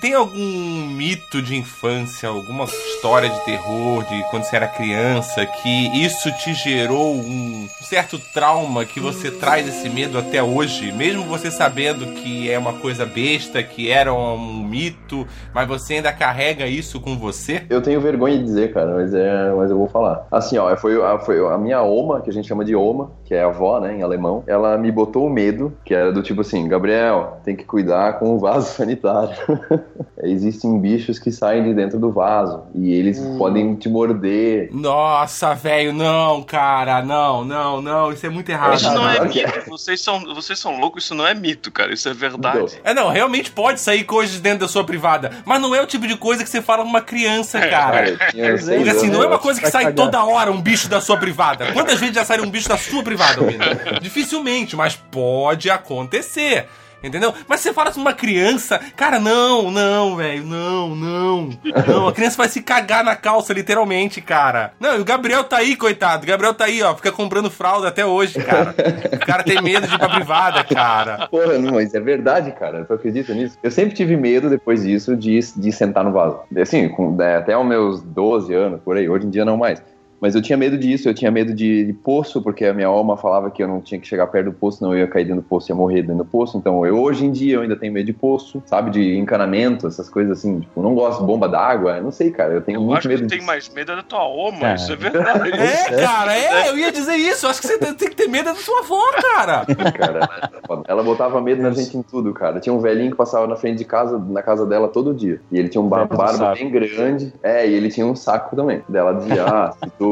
Tem 0.00 0.14
algum 0.14 0.86
mito 0.86 1.42
de 1.42 1.56
infância, 1.56 2.28
alguma 2.28 2.64
história 2.64 3.28
de 3.28 3.44
terror 3.44 4.04
de 4.04 4.22
quando 4.30 4.44
você 4.44 4.54
era 4.54 4.68
criança 4.68 5.44
que 5.44 6.04
isso 6.04 6.30
te 6.38 6.54
gerou 6.54 7.14
um 7.14 7.66
certo 7.82 8.18
trauma 8.32 8.84
que 8.84 9.00
você 9.00 9.30
traz 9.30 9.66
esse 9.66 9.88
medo 9.88 10.16
até 10.16 10.40
hoje, 10.40 10.92
mesmo 10.92 11.24
você 11.24 11.50
sabendo 11.50 12.06
que 12.14 12.48
é 12.48 12.56
uma 12.58 12.74
coisa 12.74 13.04
besta, 13.04 13.60
que 13.62 13.90
era 13.90 14.14
um 14.14 14.62
mito, 14.62 15.26
mas 15.52 15.66
você 15.66 15.94
ainda 15.94 16.12
carrega 16.12 16.66
isso 16.66 17.00
com 17.00 17.18
você? 17.18 17.64
Eu 17.68 17.82
tenho 17.82 18.00
vergonha 18.00 18.38
de 18.38 18.44
dizer, 18.44 18.72
cara, 18.72 18.94
mas, 18.94 19.12
é, 19.12 19.52
mas 19.52 19.70
eu 19.70 19.78
vou 19.78 19.88
falar. 19.88 20.26
Assim, 20.30 20.58
ó, 20.58 20.76
foi, 20.76 20.94
foi 21.24 21.44
a 21.52 21.58
minha 21.58 21.82
oma, 21.82 22.20
que 22.20 22.30
a 22.30 22.32
gente 22.32 22.46
chama 22.46 22.64
de 22.64 22.76
oma, 22.76 23.10
que 23.28 23.34
é 23.34 23.42
avó, 23.42 23.78
né, 23.78 23.94
em 23.94 24.02
alemão. 24.02 24.42
Ela 24.46 24.78
me 24.78 24.90
botou 24.90 25.26
o 25.26 25.30
medo, 25.30 25.76
que 25.84 25.92
era 25.92 26.10
do 26.10 26.22
tipo 26.22 26.40
assim, 26.40 26.66
Gabriel, 26.66 27.38
tem 27.44 27.54
que 27.54 27.62
cuidar 27.62 28.14
com 28.18 28.34
o 28.34 28.38
vaso 28.38 28.72
sanitário. 28.72 29.36
Existem 30.22 30.80
bichos 30.80 31.18
que 31.18 31.30
saem 31.30 31.62
de 31.62 31.74
dentro 31.74 31.98
do 31.98 32.10
vaso 32.10 32.62
e 32.74 32.90
eles 32.90 33.20
podem 33.36 33.76
te 33.76 33.86
morder. 33.86 34.70
Nossa, 34.72 35.54
velho, 35.54 35.92
não, 35.92 36.42
cara, 36.42 37.02
não, 37.02 37.44
não, 37.44 37.82
não, 37.82 38.10
isso 38.10 38.24
é 38.24 38.30
muito 38.30 38.48
errado. 38.48 38.74
Isso 38.74 38.90
não 38.90 39.08
é 39.08 39.20
mito. 39.20 39.68
Vocês 39.68 40.00
são, 40.00 40.20
vocês 40.34 40.58
são 40.58 40.80
loucos, 40.80 41.04
isso 41.04 41.14
não 41.14 41.26
é 41.26 41.34
mito, 41.34 41.70
cara. 41.70 41.92
Isso 41.92 42.08
é 42.08 42.14
verdade. 42.14 42.58
Então, 42.58 42.80
É, 42.82 42.94
não, 42.94 43.10
realmente 43.10 43.50
pode 43.50 43.78
sair 43.78 44.04
coisas 44.04 44.40
dentro 44.40 44.60
da 44.60 44.68
sua 44.68 44.84
privada, 44.84 45.30
mas 45.44 45.60
não 45.60 45.74
é 45.74 45.82
o 45.82 45.86
tipo 45.86 46.06
de 46.06 46.16
coisa 46.16 46.42
que 46.42 46.48
você 46.48 46.62
fala 46.62 46.82
pra 46.82 46.88
uma 46.88 47.02
criança, 47.02 47.60
cara. 47.60 48.16
Cara, 48.16 48.32
é, 48.34 48.56
seis 48.56 48.78
Porque 48.78 48.90
assim, 48.90 49.10
não 49.10 49.22
é 49.22 49.26
uma 49.26 49.38
coisa 49.38 49.60
que 49.60 49.70
sai 49.70 49.92
toda 49.92 50.24
hora 50.24 50.50
um 50.50 50.62
bicho 50.62 50.88
da 50.88 51.00
sua 51.02 51.18
privada. 51.18 51.72
Quantas 51.72 52.00
vezes 52.00 52.14
já 52.14 52.24
saiu 52.24 52.44
um 52.44 52.50
bicho 52.50 52.68
da 52.68 52.78
sua 52.78 53.02
privada, 53.02 53.17
menino? 53.18 53.64
Dificilmente, 54.00 54.76
mas 54.76 54.96
pode 54.96 55.70
acontecer. 55.70 56.66
Entendeu? 57.02 57.32
Mas 57.46 57.60
você 57.60 57.72
fala 57.72 57.92
pra 57.92 58.00
uma 58.00 58.12
criança, 58.12 58.80
cara, 58.96 59.20
não, 59.20 59.70
não, 59.70 60.16
velho, 60.16 60.44
não, 60.44 60.96
não. 60.96 61.50
Não, 61.86 62.08
a 62.08 62.12
criança 62.12 62.36
vai 62.36 62.48
se 62.48 62.60
cagar 62.60 63.04
na 63.04 63.14
calça, 63.14 63.52
literalmente, 63.52 64.20
cara. 64.20 64.72
Não, 64.80 64.96
e 64.96 65.00
o 65.00 65.04
Gabriel 65.04 65.44
tá 65.44 65.58
aí, 65.58 65.76
coitado. 65.76 66.24
O 66.24 66.26
Gabriel 66.26 66.54
tá 66.54 66.64
aí, 66.64 66.82
ó, 66.82 66.94
fica 66.96 67.12
comprando 67.12 67.50
fralda 67.50 67.88
até 67.88 68.04
hoje, 68.04 68.42
cara. 68.42 68.74
O 69.12 69.26
cara 69.26 69.44
tem 69.44 69.62
medo 69.62 69.86
de 69.86 69.94
ir 69.94 69.98
pra 69.98 70.08
privada, 70.08 70.64
cara. 70.64 71.28
Porra, 71.28 71.56
não, 71.56 71.74
mas 71.74 71.94
é 71.94 72.00
verdade, 72.00 72.50
cara. 72.52 72.84
Tu 72.84 72.92
acredita 72.92 73.32
nisso? 73.32 73.56
Eu 73.62 73.70
sempre 73.70 73.94
tive 73.94 74.16
medo, 74.16 74.50
depois 74.50 74.82
disso, 74.82 75.16
de, 75.16 75.38
de 75.38 75.70
sentar 75.70 76.02
no 76.02 76.12
vaso. 76.12 76.40
Assim, 76.60 76.88
com, 76.88 77.14
né, 77.14 77.36
até 77.36 77.56
os 77.56 77.66
meus 77.66 78.02
12 78.02 78.52
anos, 78.52 78.80
por 78.82 78.96
aí. 78.96 79.08
Hoje 79.08 79.26
em 79.26 79.30
dia 79.30 79.44
não 79.44 79.56
mais. 79.56 79.80
Mas 80.20 80.34
eu 80.34 80.42
tinha 80.42 80.56
medo 80.56 80.76
disso, 80.76 81.08
eu 81.08 81.14
tinha 81.14 81.30
medo 81.30 81.54
de, 81.54 81.84
de 81.84 81.92
poço, 81.92 82.42
porque 82.42 82.64
a 82.64 82.74
minha 82.74 82.88
alma 82.88 83.16
falava 83.16 83.50
que 83.50 83.62
eu 83.62 83.68
não 83.68 83.80
tinha 83.80 84.00
que 84.00 84.06
chegar 84.06 84.26
perto 84.26 84.46
do 84.46 84.52
poço, 84.52 84.82
não 84.82 84.92
eu 84.92 85.00
ia 85.00 85.06
cair 85.06 85.24
dentro 85.24 85.42
do 85.42 85.48
poço 85.48 85.70
e 85.70 85.72
ia 85.72 85.76
morrer 85.76 86.02
dentro 86.02 86.18
do 86.18 86.24
poço. 86.24 86.58
Então, 86.58 86.84
eu, 86.84 87.00
hoje 87.00 87.24
em 87.24 87.30
dia, 87.30 87.56
eu 87.56 87.62
ainda 87.62 87.76
tenho 87.76 87.92
medo 87.92 88.06
de 88.06 88.12
poço, 88.12 88.62
sabe? 88.66 88.90
De 88.90 89.16
encanamento, 89.16 89.86
essas 89.86 90.08
coisas 90.08 90.38
assim. 90.38 90.60
Tipo, 90.60 90.82
não 90.82 90.94
gosto 90.94 91.20
de 91.20 91.26
bomba 91.26 91.48
d'água, 91.48 92.00
não 92.00 92.10
sei, 92.10 92.30
cara. 92.30 92.54
Eu 92.54 92.60
tenho 92.60 92.78
Eu 92.78 92.82
muito 92.82 92.98
acho 92.98 93.08
que 93.08 93.14
medo 93.14 93.26
tu 93.26 93.30
tem 93.30 93.42
mais 93.42 93.68
medo 93.68 93.94
da 93.94 94.02
tua 94.02 94.26
oma, 94.26 94.60
Cara. 94.60 94.74
isso 94.74 94.92
é 94.92 94.96
verdade. 94.96 95.48
É, 95.58 96.02
cara, 96.02 96.36
é, 96.36 96.68
eu 96.70 96.78
ia 96.78 96.92
dizer 96.92 97.16
isso. 97.16 97.46
Eu 97.46 97.50
acho 97.50 97.60
que 97.60 97.66
você 97.66 97.78
tem 97.78 98.08
que 98.08 98.16
ter 98.16 98.28
medo 98.28 98.46
da 98.46 98.54
sua 98.54 98.80
avó, 98.80 99.02
cara. 99.20 99.66
cara. 99.96 100.50
Ela 100.86 101.02
botava 101.02 101.40
medo 101.40 101.62
na 101.62 101.70
gente 101.70 101.96
em 101.96 102.02
tudo, 102.02 102.32
cara. 102.32 102.60
Tinha 102.60 102.72
um 102.72 102.80
velhinho 102.80 103.10
que 103.10 103.16
passava 103.16 103.46
na 103.46 103.56
frente 103.56 103.78
de 103.78 103.84
casa, 103.84 104.18
na 104.18 104.42
casa 104.42 104.66
dela 104.66 104.88
todo 104.88 105.14
dia. 105.14 105.40
E 105.50 105.58
ele 105.58 105.68
tinha 105.68 105.80
um 105.80 105.88
barba 105.88 106.54
bem 106.54 106.70
grande. 106.70 107.32
É, 107.42 107.66
e 107.66 107.74
ele 107.74 107.90
tinha 107.90 108.06
um 108.06 108.16
saco 108.16 108.54
também. 108.56 108.82
Dela 108.88 109.14
dizia: 109.14 109.44
Ah, 109.44 109.72
se 109.72 109.90
tu 109.98 110.07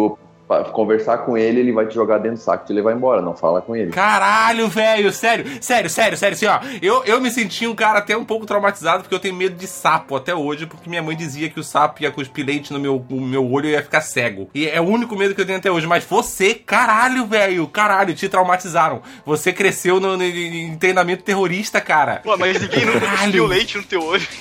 conversar 0.72 1.18
com 1.18 1.36
ele, 1.36 1.61
ele 1.61 1.72
vai 1.72 1.86
te 1.86 1.94
jogar 1.94 2.18
dentro 2.18 2.38
do 2.38 2.42
saco 2.42 2.64
e 2.64 2.66
te 2.68 2.72
levar 2.72 2.92
embora. 2.92 3.20
Não 3.20 3.34
fala 3.36 3.61
com 3.61 3.74
ele. 3.74 3.90
Caralho, 3.90 4.68
velho, 4.68 5.12
sério, 5.12 5.44
sério, 5.61 5.90
sério, 5.90 6.16
sério, 6.16 6.34
assim, 6.36 6.47
ó. 6.47 6.61
Eu, 6.80 7.03
eu 7.05 7.20
me 7.20 7.30
senti 7.30 7.66
um 7.66 7.74
cara 7.74 7.99
até 7.99 8.16
um 8.16 8.24
pouco 8.24 8.47
traumatizado 8.47 9.03
porque 9.03 9.14
eu 9.14 9.18
tenho 9.20 9.34
medo 9.34 9.57
de 9.57 9.66
sapo 9.66 10.14
até 10.16 10.34
hoje, 10.34 10.66
porque 10.66 10.88
minha 10.88 11.03
mãe 11.03 11.16
dizia 11.16 11.49
que 11.51 11.59
o 11.59 11.64
sapo 11.64 12.03
ia 12.03 12.11
cuspir 12.11 12.47
leite 12.47 12.72
no 12.72 12.78
meu, 12.78 13.05
no 13.11 13.20
meu 13.20 13.51
olho 13.51 13.66
e 13.66 13.70
eu 13.70 13.78
ia 13.78 13.82
ficar 13.82 14.01
cego. 14.01 14.49
E 14.55 14.68
é 14.68 14.80
o 14.80 14.84
único 14.84 15.16
medo 15.16 15.34
que 15.34 15.40
eu 15.40 15.47
tenho 15.47 15.59
até 15.59 15.70
hoje. 15.70 15.86
Mas 15.86 16.05
você, 16.05 16.55
caralho, 16.55 17.26
velho, 17.26 17.66
caralho, 17.66 18.14
te 18.14 18.28
traumatizaram. 18.28 19.03
Você 19.24 19.53
cresceu 19.53 19.99
no, 19.99 20.16
no- 20.16 20.22
em 20.24 20.76
treinamento 20.78 21.22
terrorista, 21.24 21.80
cara. 21.80 22.20
Pô, 22.22 22.36
mas 22.36 22.61
ninguém 22.61 22.84
nunca 22.86 23.01
Caralho. 23.01 23.18
cuspiu 23.22 23.47
leite 23.47 23.76
no 23.78 23.84
teu 23.84 24.03
olho. 24.05 24.26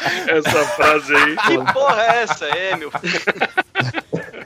Essa 0.28 0.64
frase 0.66 1.14
aí. 1.14 1.36
Que 1.36 1.72
porra 1.72 2.02
é 2.02 2.22
essa? 2.22 2.44
É, 2.46 2.76
meu. 2.76 2.90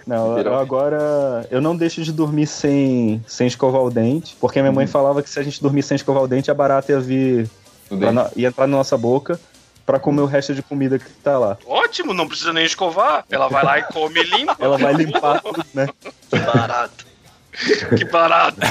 Não, 0.07 0.35
Virou. 0.35 0.53
eu 0.55 0.59
agora 0.61 1.47
eu 1.51 1.61
não 1.61 1.75
deixo 1.77 2.03
de 2.03 2.13
dormir 2.13 2.47
sem, 2.47 3.23
sem 3.27 3.47
escovar 3.47 3.81
o 3.83 3.91
dente, 3.91 4.37
porque 4.41 4.61
minha 4.61 4.73
mãe 4.73 4.87
falava 4.87 5.23
que 5.23 5.31
se 5.31 5.39
a 5.39 5.43
gente 5.43 5.63
dormir 5.63 5.83
sem 5.83 5.95
escovar 5.97 6.23
o 6.23 6.29
dente, 6.29 6.51
a 6.51 6.55
barata 6.55 6.93
ia 6.93 7.01
vir 7.01 7.49
na- 7.91 8.31
ia 8.37 8.49
entrar 8.49 8.67
na 8.67 8.77
nossa 8.77 8.99
boca 8.99 9.41
pra 9.87 9.99
comer 9.99 10.21
o 10.23 10.27
resto 10.27 10.55
de 10.55 10.63
comida 10.63 10.99
que 10.99 11.09
tá 11.23 11.39
lá. 11.39 11.57
Ótimo, 11.67 12.13
não 12.13 12.27
precisa 12.29 12.53
nem 12.53 12.65
escovar. 12.67 13.25
Ela 13.31 13.49
vai 13.49 13.65
lá 13.65 13.79
e 13.79 13.83
come 13.85 14.21
e 14.21 14.25
limpa. 14.25 14.57
Ela 14.59 14.77
vai 14.79 14.93
limpar 14.95 15.41
tudo, 15.41 15.65
né? 15.73 15.89
Que 17.97 18.05
barato. 18.07 18.61
Que. 18.61 18.67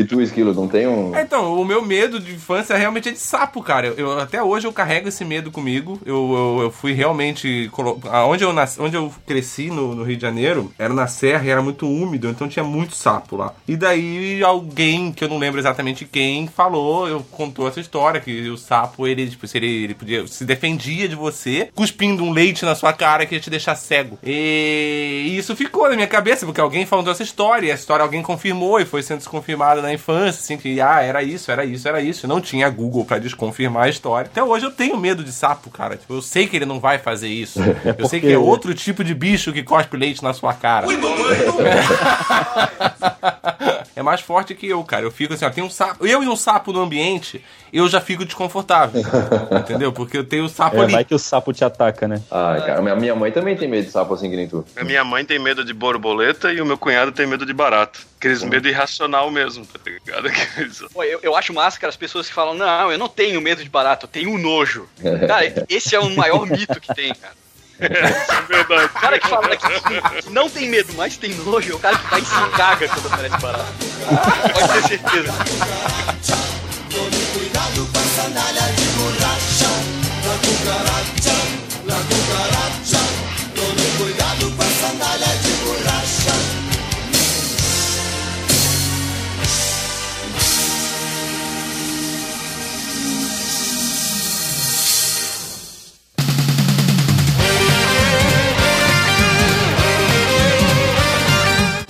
E 0.00 0.04
tu, 0.04 0.20
Esquilo, 0.20 0.52
não 0.52 0.68
tem 0.68 0.86
um. 0.86 1.14
É, 1.16 1.22
Então, 1.22 1.54
o 1.60 1.64
meu 1.64 1.82
medo 1.82 2.20
de 2.20 2.32
infância 2.34 2.76
realmente 2.76 3.08
é 3.08 3.12
de 3.12 3.18
sapo, 3.18 3.62
cara. 3.62 3.86
Eu, 3.88 3.94
eu- 3.96 4.20
até 4.20 4.42
hoje 4.42 4.66
eu 4.66 4.72
carrego 4.72 5.08
esse 5.08 5.24
medo 5.24 5.50
comigo. 5.50 5.98
Eu, 6.04 6.58
eu, 6.58 6.62
eu 6.64 6.70
fui 6.70 6.92
realmente. 6.92 7.68
colo- 7.72 8.00
Onde 8.28 8.44
eu, 8.44 8.52
nasci, 8.52 8.80
onde 8.80 8.96
eu 8.96 9.12
cresci 9.26 9.70
no, 9.70 9.94
no 9.94 10.02
Rio 10.04 10.16
de 10.16 10.22
Janeiro, 10.22 10.72
era 10.78 10.92
na 10.92 11.06
serra 11.06 11.44
e 11.46 11.50
era 11.50 11.62
muito 11.62 11.88
úmido, 11.88 12.28
então 12.28 12.48
tinha 12.48 12.64
muito 12.64 12.94
sapo 12.94 13.36
lá. 13.36 13.54
E 13.66 13.76
daí 13.76 14.42
alguém, 14.42 15.12
que 15.12 15.24
eu 15.24 15.28
não 15.28 15.38
lembro 15.38 15.60
exatamente 15.60 16.04
quem, 16.04 16.46
falou, 16.48 17.08
eu 17.08 17.20
contou 17.30 17.68
essa 17.68 17.80
história, 17.80 18.20
que 18.20 18.48
o 18.50 18.56
sapo, 18.56 19.06
ele, 19.06 19.28
tipo, 19.28 19.46
se 19.46 19.56
ele, 19.58 19.84
ele 19.84 19.94
podia, 19.94 20.26
se 20.26 20.44
defendia 20.44 21.08
de 21.08 21.14
você, 21.14 21.70
cuspindo 21.74 22.22
um 22.24 22.32
leite 22.32 22.64
na 22.64 22.74
sua 22.74 22.92
cara 22.92 23.24
que 23.26 23.34
ia 23.34 23.40
te 23.40 23.50
deixar 23.50 23.76
cego. 23.76 24.18
E, 24.24 25.26
e 25.30 25.38
isso 25.38 25.54
ficou 25.56 25.88
na 25.88 25.94
minha 25.94 26.06
cabeça, 26.16 26.46
porque 26.46 26.60
alguém 26.60 26.86
falou 26.86 27.10
essa 27.10 27.22
história, 27.22 27.66
e 27.66 27.70
essa 27.70 27.82
história 27.82 28.02
alguém 28.02 28.22
confirmou 28.22 28.80
e 28.80 28.86
foi 28.86 29.02
sendo 29.02 29.18
desconfirmada 29.18 29.82
na 29.82 29.92
infância, 29.92 30.40
assim, 30.40 30.56
que, 30.56 30.80
ah, 30.80 31.02
era 31.02 31.22
isso, 31.22 31.50
era 31.50 31.64
isso, 31.64 31.86
era 31.86 32.00
isso. 32.00 32.26
Não 32.26 32.40
tinha 32.40 32.68
Google 32.70 33.04
pra 33.04 33.18
desconfirmar 33.18 33.84
a 33.84 33.88
história. 33.88 34.30
Até 34.30 34.42
hoje 34.42 34.64
eu 34.64 34.70
tenho 34.70 34.96
medo 34.96 35.22
de 35.22 35.30
sapo, 35.32 35.68
cara. 35.70 35.96
Tipo, 35.96 36.14
eu 36.14 36.22
sei 36.22 36.46
que 36.46 36.56
ele 36.56 36.64
não 36.64 36.80
vai 36.80 36.98
fazer 36.98 37.28
isso. 37.28 37.60
Eu 37.98 38.08
sei 38.08 38.20
que 38.20 38.32
é 38.32 38.38
outro 38.38 38.74
tipo 38.74 39.02
de 39.02 39.14
bicho 39.14 39.52
que 39.52 39.62
cospe 39.62 39.96
leite 39.96 40.22
na 40.22 40.32
sua 40.32 40.52
cara. 40.52 40.86
É 43.96 44.02
mais 44.02 44.20
forte 44.20 44.54
que 44.54 44.68
eu, 44.68 44.84
cara. 44.84 45.04
Eu 45.06 45.10
fico 45.10 45.32
assim, 45.32 45.46
ó, 45.46 45.50
tem 45.50 45.64
um 45.64 45.70
sapo. 45.70 46.06
Eu 46.06 46.22
e 46.22 46.28
um 46.28 46.36
sapo 46.36 46.70
no 46.70 46.82
ambiente, 46.82 47.42
eu 47.72 47.88
já 47.88 47.98
fico 47.98 48.26
desconfortável. 48.26 49.00
entendeu? 49.58 49.90
Porque 49.90 50.18
eu 50.18 50.24
tenho 50.24 50.44
o 50.44 50.48
sapo 50.50 50.76
É, 50.76 50.80
ali. 50.82 50.92
vai 50.92 51.04
que 51.04 51.14
o 51.14 51.18
sapo 51.18 51.50
te 51.52 51.64
ataca, 51.64 52.06
né? 52.06 52.20
Ai, 52.30 52.60
cara, 52.66 52.82
minha- 52.82 52.94
minha 52.94 53.14
mãe 53.14 53.32
também 53.32 53.56
tem 53.56 53.66
medo 53.66 53.86
de 53.86 53.90
sapo 53.90 54.12
assim 54.12 54.28
que 54.28 54.36
nem 54.36 54.46
tu. 54.46 54.62
A 54.76 54.84
minha 54.84 55.02
mãe 55.02 55.24
tem 55.24 55.38
medo 55.38 55.64
de 55.64 55.72
borboleta 55.72 56.52
e 56.52 56.60
o 56.60 56.66
meu 56.66 56.76
cunhado 56.76 57.10
tem 57.10 57.26
medo 57.26 57.46
de 57.46 57.54
barata. 57.54 57.98
Aqueles 58.18 58.42
medo 58.42 58.68
irracional 58.68 59.30
mesmo, 59.30 59.64
tá 59.64 59.78
ligado? 59.84 60.26
Aqueles- 60.28 60.82
Pô, 60.92 61.02
eu, 61.02 61.18
eu 61.22 61.34
acho 61.34 61.54
massa 61.54 61.80
que 61.80 61.86
as 61.86 61.96
pessoas 61.96 62.28
que 62.28 62.34
falam, 62.34 62.52
não, 62.54 62.92
eu 62.92 62.98
não 62.98 63.08
tenho 63.08 63.40
medo 63.40 63.64
de 63.64 63.70
barato, 63.70 64.04
eu 64.04 64.10
tenho 64.10 64.36
nojo. 64.36 64.86
Cara, 65.26 65.64
esse 65.70 65.94
é 65.94 66.00
o 66.00 66.10
maior 66.14 66.44
mito 66.46 66.78
que 66.80 66.94
tem, 66.94 67.14
cara. 67.14 67.34
É 67.78 68.42
verdade. 68.48 68.84
O 68.86 69.00
cara 69.00 69.18
que 69.18 69.28
fala 69.28 69.56
que, 69.56 70.22
que 70.22 70.30
não 70.30 70.48
tem 70.48 70.68
medo, 70.68 70.92
mas 70.96 71.16
tem 71.16 71.34
nojo, 71.34 71.72
é 71.72 71.74
o 71.74 71.78
cara 71.78 71.98
que 71.98 72.10
vai 72.10 72.20
e 72.20 72.24
se 72.24 72.50
caga 72.56 72.88
quando 72.88 73.06
aparece 73.06 73.36
barato. 73.38 73.72
Pode 74.52 74.72
ter 74.72 74.88
certeza. 74.88 75.32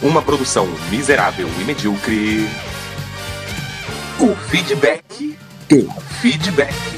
Uma 0.07 0.23
produção 0.23 0.69
miserável 0.89 1.49
e 1.61 1.65
medíocre. 1.65 2.49
O 4.21 4.37
feedback. 4.49 5.37
O 5.73 6.01
feedback. 6.21 6.95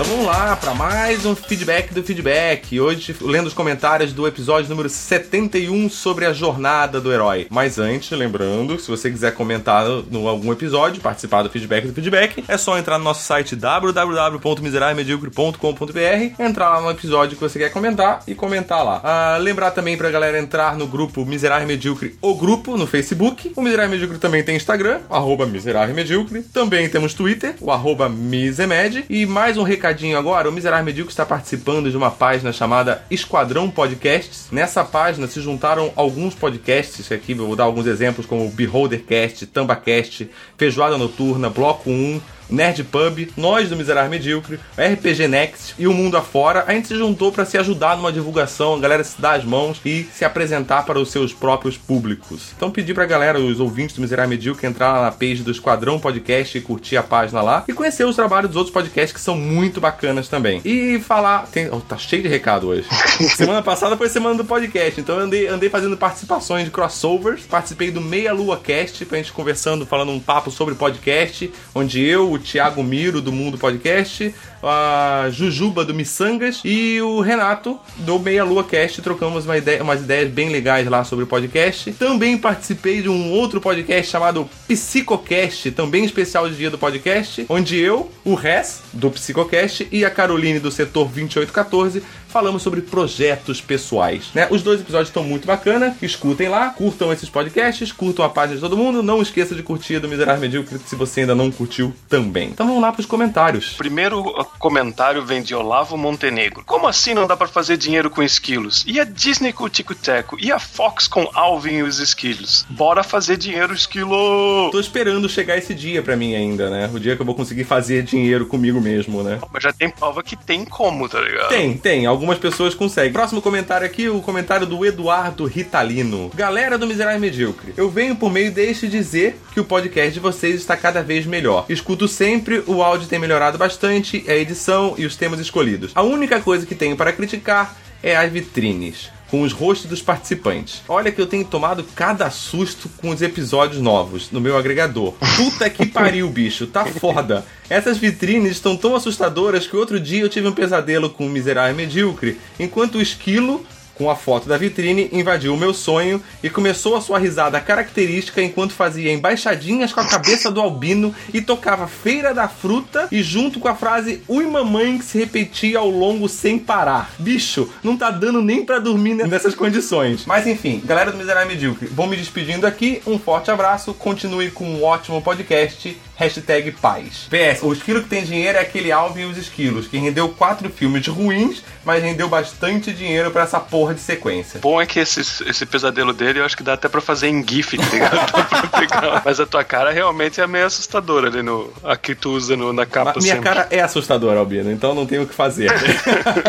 Então 0.00 0.12
vamos 0.12 0.24
lá 0.24 0.56
para 0.56 0.72
mais 0.72 1.26
um 1.26 1.36
feedback 1.36 1.92
do 1.92 2.02
feedback. 2.02 2.80
Hoje 2.80 3.14
lendo 3.20 3.48
os 3.48 3.52
comentários 3.52 4.14
do 4.14 4.26
episódio 4.26 4.70
número 4.70 4.88
71 4.88 5.90
sobre 5.90 6.24
a 6.24 6.32
jornada 6.32 6.98
do 6.98 7.12
herói. 7.12 7.46
Mas 7.50 7.78
antes, 7.78 8.10
lembrando, 8.10 8.80
se 8.80 8.90
você 8.90 9.10
quiser 9.10 9.34
comentar 9.34 9.84
no 10.10 10.26
algum 10.26 10.50
episódio, 10.52 11.02
participar 11.02 11.42
do 11.42 11.50
feedback 11.50 11.86
do 11.86 11.92
feedback, 11.92 12.42
é 12.48 12.56
só 12.56 12.78
entrar 12.78 12.96
no 12.96 13.04
nosso 13.04 13.24
site 13.24 13.54
www.miserávelmedíocre.com.br, 13.54 16.42
entrar 16.42 16.70
lá 16.70 16.80
no 16.80 16.90
episódio 16.90 17.36
que 17.36 17.42
você 17.42 17.58
quer 17.58 17.70
comentar 17.70 18.22
e 18.26 18.34
comentar 18.34 18.82
lá. 18.82 19.02
Ah, 19.04 19.36
lembrar 19.38 19.72
também 19.72 19.98
pra 19.98 20.10
galera 20.10 20.38
entrar 20.38 20.78
no 20.78 20.86
grupo 20.86 21.26
Miserável 21.26 21.68
Medíocre, 21.68 22.16
o 22.22 22.34
grupo 22.34 22.78
no 22.78 22.86
Facebook. 22.86 23.52
O 23.54 23.60
Miserável 23.60 23.90
Medíocre 23.90 24.16
também 24.16 24.42
tem 24.42 24.56
Instagram, 24.56 25.00
arroba 25.10 25.44
Miserável 25.44 25.94
Medíocre. 25.94 26.40
Também 26.40 26.88
temos 26.88 27.12
Twitter, 27.12 27.54
o 27.60 27.70
arroba 27.70 28.08
Misemed. 28.08 29.04
E 29.10 29.26
mais 29.26 29.58
um 29.58 29.62
recadinho 29.62 29.89
agora, 30.14 30.48
o 30.48 30.52
Miserável 30.52 30.84
Medíocre 30.84 31.12
está 31.12 31.26
participando 31.26 31.90
de 31.90 31.96
uma 31.96 32.10
página 32.10 32.52
chamada 32.52 33.04
Esquadrão 33.10 33.68
Podcasts. 33.68 34.46
Nessa 34.52 34.84
página 34.84 35.26
se 35.26 35.40
juntaram 35.40 35.92
alguns 35.96 36.34
podcasts, 36.34 37.10
aqui 37.10 37.34
vou 37.34 37.56
dar 37.56 37.64
alguns 37.64 37.86
exemplos, 37.86 38.24
como 38.24 38.46
o 38.46 38.50
Beholdercast, 38.50 39.46
Tambacast, 39.46 40.30
Feijoada 40.56 40.96
Noturna, 40.96 41.50
Bloco 41.50 41.90
1, 41.90 42.20
Nerd 42.50 42.84
Pub, 42.84 43.28
nós 43.36 43.68
do 43.68 43.76
Miserável 43.76 44.10
Medíocre, 44.10 44.58
RPG 44.76 45.28
Next 45.28 45.74
e 45.78 45.86
o 45.86 45.92
Mundo 45.92 46.16
Afora, 46.16 46.64
a 46.66 46.72
gente 46.72 46.88
se 46.88 46.96
juntou 46.96 47.30
para 47.30 47.44
se 47.44 47.56
ajudar 47.58 47.96
numa 47.96 48.12
divulgação, 48.12 48.74
a 48.74 48.78
galera 48.78 49.04
se 49.04 49.20
dar 49.20 49.38
as 49.38 49.44
mãos 49.44 49.80
e 49.84 50.06
se 50.12 50.24
apresentar 50.24 50.84
para 50.84 50.98
os 50.98 51.10
seus 51.10 51.32
próprios 51.32 51.76
públicos. 51.76 52.52
Então 52.56 52.70
pedi 52.70 52.92
pra 52.92 53.06
galera, 53.06 53.38
os 53.38 53.60
ouvintes 53.60 53.94
do 53.94 54.02
Miserável 54.02 54.30
Medíocre, 54.30 54.66
entrar 54.66 54.92
lá 54.92 55.02
na 55.02 55.12
page 55.12 55.42
do 55.42 55.50
Esquadrão 55.50 55.98
Podcast 55.98 56.56
e 56.56 56.60
curtir 56.60 56.96
a 56.96 57.02
página 57.02 57.40
lá 57.40 57.64
e 57.68 57.72
conhecer 57.72 58.04
os 58.04 58.16
trabalhos 58.16 58.50
dos 58.50 58.56
outros 58.56 58.72
podcasts 58.72 59.12
que 59.12 59.20
são 59.20 59.36
muito 59.36 59.80
bacanas 59.80 60.28
também. 60.28 60.60
E 60.64 60.98
falar. 61.00 61.46
Tem, 61.46 61.68
oh, 61.70 61.80
tá 61.80 61.96
cheio 61.96 62.22
de 62.22 62.28
recado 62.28 62.68
hoje. 62.68 62.86
semana 63.36 63.62
passada 63.62 63.96
foi 63.96 64.08
semana 64.08 64.34
do 64.34 64.44
podcast, 64.44 65.00
então 65.00 65.16
eu 65.16 65.24
andei, 65.24 65.46
andei 65.46 65.68
fazendo 65.68 65.96
participações 65.96 66.64
de 66.64 66.70
crossovers. 66.70 67.42
Participei 67.42 67.90
do 67.90 68.00
Meia 68.00 68.32
Lua 68.32 68.56
Cast, 68.56 69.04
pra 69.04 69.18
gente 69.18 69.32
conversando, 69.32 69.86
falando 69.86 70.10
um 70.10 70.20
papo 70.20 70.50
sobre 70.50 70.74
podcast, 70.74 71.50
onde 71.74 72.02
eu, 72.02 72.32
o 72.32 72.38
Thiago 72.40 72.82
Miro 72.82 73.20
do 73.20 73.30
Mundo 73.30 73.56
Podcast, 73.56 74.34
a 74.62 75.28
Jujuba 75.30 75.84
do 75.84 75.94
Missangas 75.94 76.60
e 76.64 77.00
o 77.00 77.20
Renato 77.20 77.78
do 77.98 78.18
Meia 78.18 78.44
Lua 78.44 78.64
Cast. 78.64 79.00
Trocamos 79.02 79.44
uma 79.44 79.56
ideia, 79.56 79.82
umas 79.82 80.00
ideias 80.00 80.30
bem 80.30 80.48
legais 80.48 80.86
lá 80.88 81.04
sobre 81.04 81.24
o 81.24 81.28
podcast. 81.28 81.92
Também 81.92 82.36
participei 82.36 83.02
de 83.02 83.08
um 83.08 83.30
outro 83.32 83.60
podcast 83.60 84.10
chamado 84.10 84.48
Psicocast, 84.66 85.70
também 85.72 86.04
especial 86.04 86.48
de 86.48 86.56
dia 86.56 86.70
do 86.70 86.78
podcast, 86.78 87.46
onde 87.48 87.78
eu, 87.78 88.10
o 88.24 88.34
Res 88.34 88.82
do 88.92 89.10
Psicocast 89.10 89.86
e 89.90 90.04
a 90.04 90.10
Caroline 90.10 90.58
do 90.58 90.70
setor 90.70 91.08
2814 91.08 92.02
falamos 92.30 92.62
sobre 92.62 92.80
projetos 92.80 93.60
pessoais. 93.60 94.30
Né? 94.34 94.46
Os 94.50 94.62
dois 94.62 94.80
episódios 94.80 95.08
estão 95.08 95.22
muito 95.22 95.46
bacana, 95.46 95.96
escutem 96.00 96.48
lá, 96.48 96.70
curtam 96.70 97.12
esses 97.12 97.28
podcasts, 97.28 97.92
curtam 97.92 98.24
a 98.24 98.28
página 98.28 98.56
de 98.56 98.60
todo 98.60 98.76
mundo, 98.76 99.02
não 99.02 99.20
esqueça 99.20 99.54
de 99.54 99.62
curtir 99.62 99.96
a 99.96 99.98
do 99.98 100.08
Miserável 100.08 100.40
Medíocre 100.40 100.78
se 100.86 100.96
você 100.96 101.20
ainda 101.20 101.34
não 101.34 101.50
curtiu 101.50 101.94
também. 102.08 102.48
Então 102.48 102.66
vamos 102.66 102.82
lá 102.82 102.92
para 102.92 103.00
os 103.00 103.06
comentários. 103.06 103.74
Primeiro 103.76 104.20
uh, 104.20 104.44
comentário 104.58 105.24
vem 105.24 105.42
de 105.42 105.54
Olavo 105.54 105.96
Montenegro. 105.96 106.64
Como 106.64 106.86
assim 106.86 107.14
não 107.14 107.26
dá 107.26 107.36
pra 107.36 107.48
fazer 107.48 107.76
dinheiro 107.76 108.10
com 108.10 108.22
esquilos? 108.22 108.84
E 108.86 109.00
a 109.00 109.04
Disney 109.04 109.52
com 109.52 109.64
o 109.64 109.68
Tico 109.68 109.94
Teco? 109.94 110.36
E 110.40 110.52
a 110.52 110.58
Fox 110.58 111.08
com 111.08 111.28
Alvin 111.34 111.78
e 111.78 111.82
os 111.82 111.98
esquilos? 111.98 112.64
Bora 112.70 113.02
fazer 113.02 113.36
dinheiro, 113.36 113.74
esquilo! 113.74 114.70
Tô 114.70 114.80
esperando 114.80 115.28
chegar 115.28 115.56
esse 115.56 115.74
dia 115.74 116.02
pra 116.02 116.16
mim 116.16 116.34
ainda, 116.34 116.70
né? 116.70 116.90
O 116.92 117.00
dia 117.00 117.16
que 117.16 117.22
eu 117.22 117.26
vou 117.26 117.34
conseguir 117.34 117.64
fazer 117.64 118.02
dinheiro 118.02 118.46
comigo 118.46 118.80
mesmo, 118.80 119.22
né? 119.22 119.38
Mas 119.52 119.62
já 119.62 119.72
tem 119.72 119.90
prova 119.90 120.22
que 120.22 120.36
tem 120.36 120.64
como, 120.64 121.08
tá 121.08 121.20
ligado? 121.20 121.48
Tem, 121.48 121.76
tem. 121.76 122.06
Algumas 122.20 122.38
pessoas 122.38 122.74
conseguem. 122.74 123.14
Próximo 123.14 123.40
comentário 123.40 123.86
aqui, 123.86 124.06
o 124.06 124.20
comentário 124.20 124.66
do 124.66 124.84
Eduardo 124.84 125.46
Ritalino. 125.46 126.30
Galera 126.34 126.76
do 126.76 126.86
Miserável 126.86 127.18
Medíocre, 127.18 127.72
eu 127.78 127.88
venho 127.88 128.14
por 128.14 128.30
meio 128.30 128.52
deste 128.52 128.88
dizer 128.88 129.40
que 129.54 129.58
o 129.58 129.64
podcast 129.64 130.12
de 130.12 130.20
vocês 130.20 130.56
está 130.56 130.76
cada 130.76 131.02
vez 131.02 131.24
melhor. 131.24 131.64
Escuto 131.66 132.06
sempre, 132.06 132.62
o 132.66 132.82
áudio 132.82 133.08
tem 133.08 133.18
melhorado 133.18 133.56
bastante, 133.56 134.22
a 134.28 134.34
edição 134.34 134.94
e 134.98 135.06
os 135.06 135.16
temas 135.16 135.40
escolhidos. 135.40 135.92
A 135.94 136.02
única 136.02 136.38
coisa 136.42 136.66
que 136.66 136.74
tenho 136.74 136.94
para 136.94 137.10
criticar 137.10 137.74
é 138.02 138.14
as 138.14 138.30
vitrines 138.30 139.08
com 139.30 139.42
os 139.42 139.52
rostos 139.52 139.88
dos 139.88 140.02
participantes. 140.02 140.82
Olha 140.88 141.12
que 141.12 141.20
eu 141.20 141.26
tenho 141.26 141.44
tomado 141.44 141.84
cada 141.94 142.30
susto 142.30 142.90
com 142.98 143.10
os 143.10 143.22
episódios 143.22 143.80
novos 143.80 144.30
no 144.30 144.40
meu 144.40 144.56
agregador. 144.56 145.14
Puta 145.36 145.70
que 145.70 145.86
pariu, 145.88 146.28
bicho, 146.28 146.66
tá 146.66 146.84
foda. 146.84 147.44
Essas 147.68 147.98
vitrines 147.98 148.52
estão 148.52 148.76
tão 148.76 148.96
assustadoras 148.96 149.66
que 149.66 149.76
outro 149.76 150.00
dia 150.00 150.22
eu 150.22 150.28
tive 150.28 150.48
um 150.48 150.52
pesadelo 150.52 151.08
com 151.10 151.26
o 151.26 151.30
miserável 151.30 151.76
medíocre, 151.76 152.38
enquanto 152.58 152.96
o 152.96 153.02
esquilo 153.02 153.64
com 154.00 154.08
a 154.08 154.16
foto 154.16 154.48
da 154.48 154.56
vitrine, 154.56 155.10
invadiu 155.12 155.52
o 155.52 155.58
meu 155.58 155.74
sonho 155.74 156.22
e 156.42 156.48
começou 156.48 156.96
a 156.96 157.02
sua 157.02 157.18
risada 157.18 157.60
característica 157.60 158.40
enquanto 158.40 158.72
fazia 158.72 159.12
embaixadinhas 159.12 159.92
com 159.92 160.00
a 160.00 160.06
cabeça 160.06 160.50
do 160.50 160.58
albino 160.58 161.14
e 161.34 161.42
tocava 161.42 161.86
Feira 161.86 162.32
da 162.32 162.48
Fruta 162.48 163.08
e 163.12 163.22
junto 163.22 163.60
com 163.60 163.68
a 163.68 163.74
frase 163.74 164.22
Ui 164.26 164.46
Mamãe 164.46 164.96
que 164.96 165.04
se 165.04 165.18
repetia 165.18 165.80
ao 165.80 165.90
longo 165.90 166.30
sem 166.30 166.58
parar. 166.58 167.12
Bicho, 167.18 167.68
não 167.84 167.94
tá 167.94 168.10
dando 168.10 168.40
nem 168.40 168.64
pra 168.64 168.78
dormir 168.78 169.12
nessas 169.12 169.54
condições. 169.54 170.24
Mas 170.24 170.46
enfim, 170.46 170.80
galera 170.82 171.12
do 171.12 171.18
Miserável 171.18 171.50
Medíocre, 171.50 171.86
vou 171.88 172.06
me 172.06 172.16
despedindo 172.16 172.66
aqui, 172.66 173.02
um 173.06 173.18
forte 173.18 173.50
abraço, 173.50 173.92
continue 173.92 174.50
com 174.50 174.64
um 174.64 174.82
ótimo 174.82 175.20
podcast, 175.20 175.94
Hashtag 176.20 176.72
paz. 176.72 177.28
PS, 177.30 177.62
o 177.62 177.72
esquilo 177.72 178.02
que 178.02 178.08
tem 178.10 178.22
dinheiro 178.22 178.58
é 178.58 178.60
aquele 178.60 178.92
Alvin 178.92 179.22
e 179.22 179.24
os 179.24 179.38
esquilos, 179.38 179.86
que 179.88 179.96
rendeu 179.96 180.28
quatro 180.28 180.68
filmes 180.68 181.06
ruins, 181.06 181.62
mas 181.82 182.02
rendeu 182.02 182.28
bastante 182.28 182.92
dinheiro 182.92 183.30
pra 183.30 183.44
essa 183.44 183.58
porra 183.58 183.94
de 183.94 184.00
sequência. 184.02 184.60
Bom 184.60 184.78
é 184.80 184.84
que 184.84 184.98
esse, 185.00 185.20
esse 185.48 185.64
pesadelo 185.64 186.12
dele 186.12 186.40
eu 186.40 186.44
acho 186.44 186.54
que 186.56 186.62
dá 186.62 186.74
até 186.74 186.90
pra 186.90 187.00
fazer 187.00 187.28
em 187.28 187.42
GIF, 187.46 187.78
tá 187.78 187.84
ligado? 187.90 189.22
Mas 189.24 189.40
a 189.40 189.46
tua 189.46 189.64
cara 189.64 189.90
realmente 189.92 190.40
é 190.42 190.46
meio 190.46 190.66
assustadora 190.66 191.28
ali 191.28 191.42
no. 191.42 191.72
A 191.82 191.96
que 191.96 192.14
tu 192.14 192.32
usa 192.32 192.54
no- 192.56 192.72
na 192.72 192.84
capa 192.84 193.12
Mas 193.14 193.24
minha 193.24 193.36
sempre. 193.36 193.48
cara 193.48 193.66
é 193.70 193.80
assustadora, 193.80 194.38
Albino, 194.40 194.70
então 194.70 194.94
não 194.94 195.06
tenho 195.06 195.22
o 195.22 195.26
que 195.26 195.34
fazer. 195.34 195.70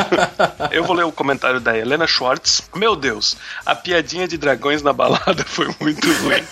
Eu 0.71 0.83
vou 0.83 0.95
ler 0.95 1.05
o 1.05 1.11
comentário 1.13 1.59
da 1.61 1.77
Helena 1.77 2.05
Schwartz. 2.07 2.61
Meu 2.75 2.95
Deus, 2.95 3.37
a 3.65 3.73
piadinha 3.73 4.27
de 4.27 4.37
dragões 4.37 4.81
na 4.81 4.91
balada 4.91 5.43
foi 5.47 5.69
muito 5.79 6.05
ruim. 6.23 6.43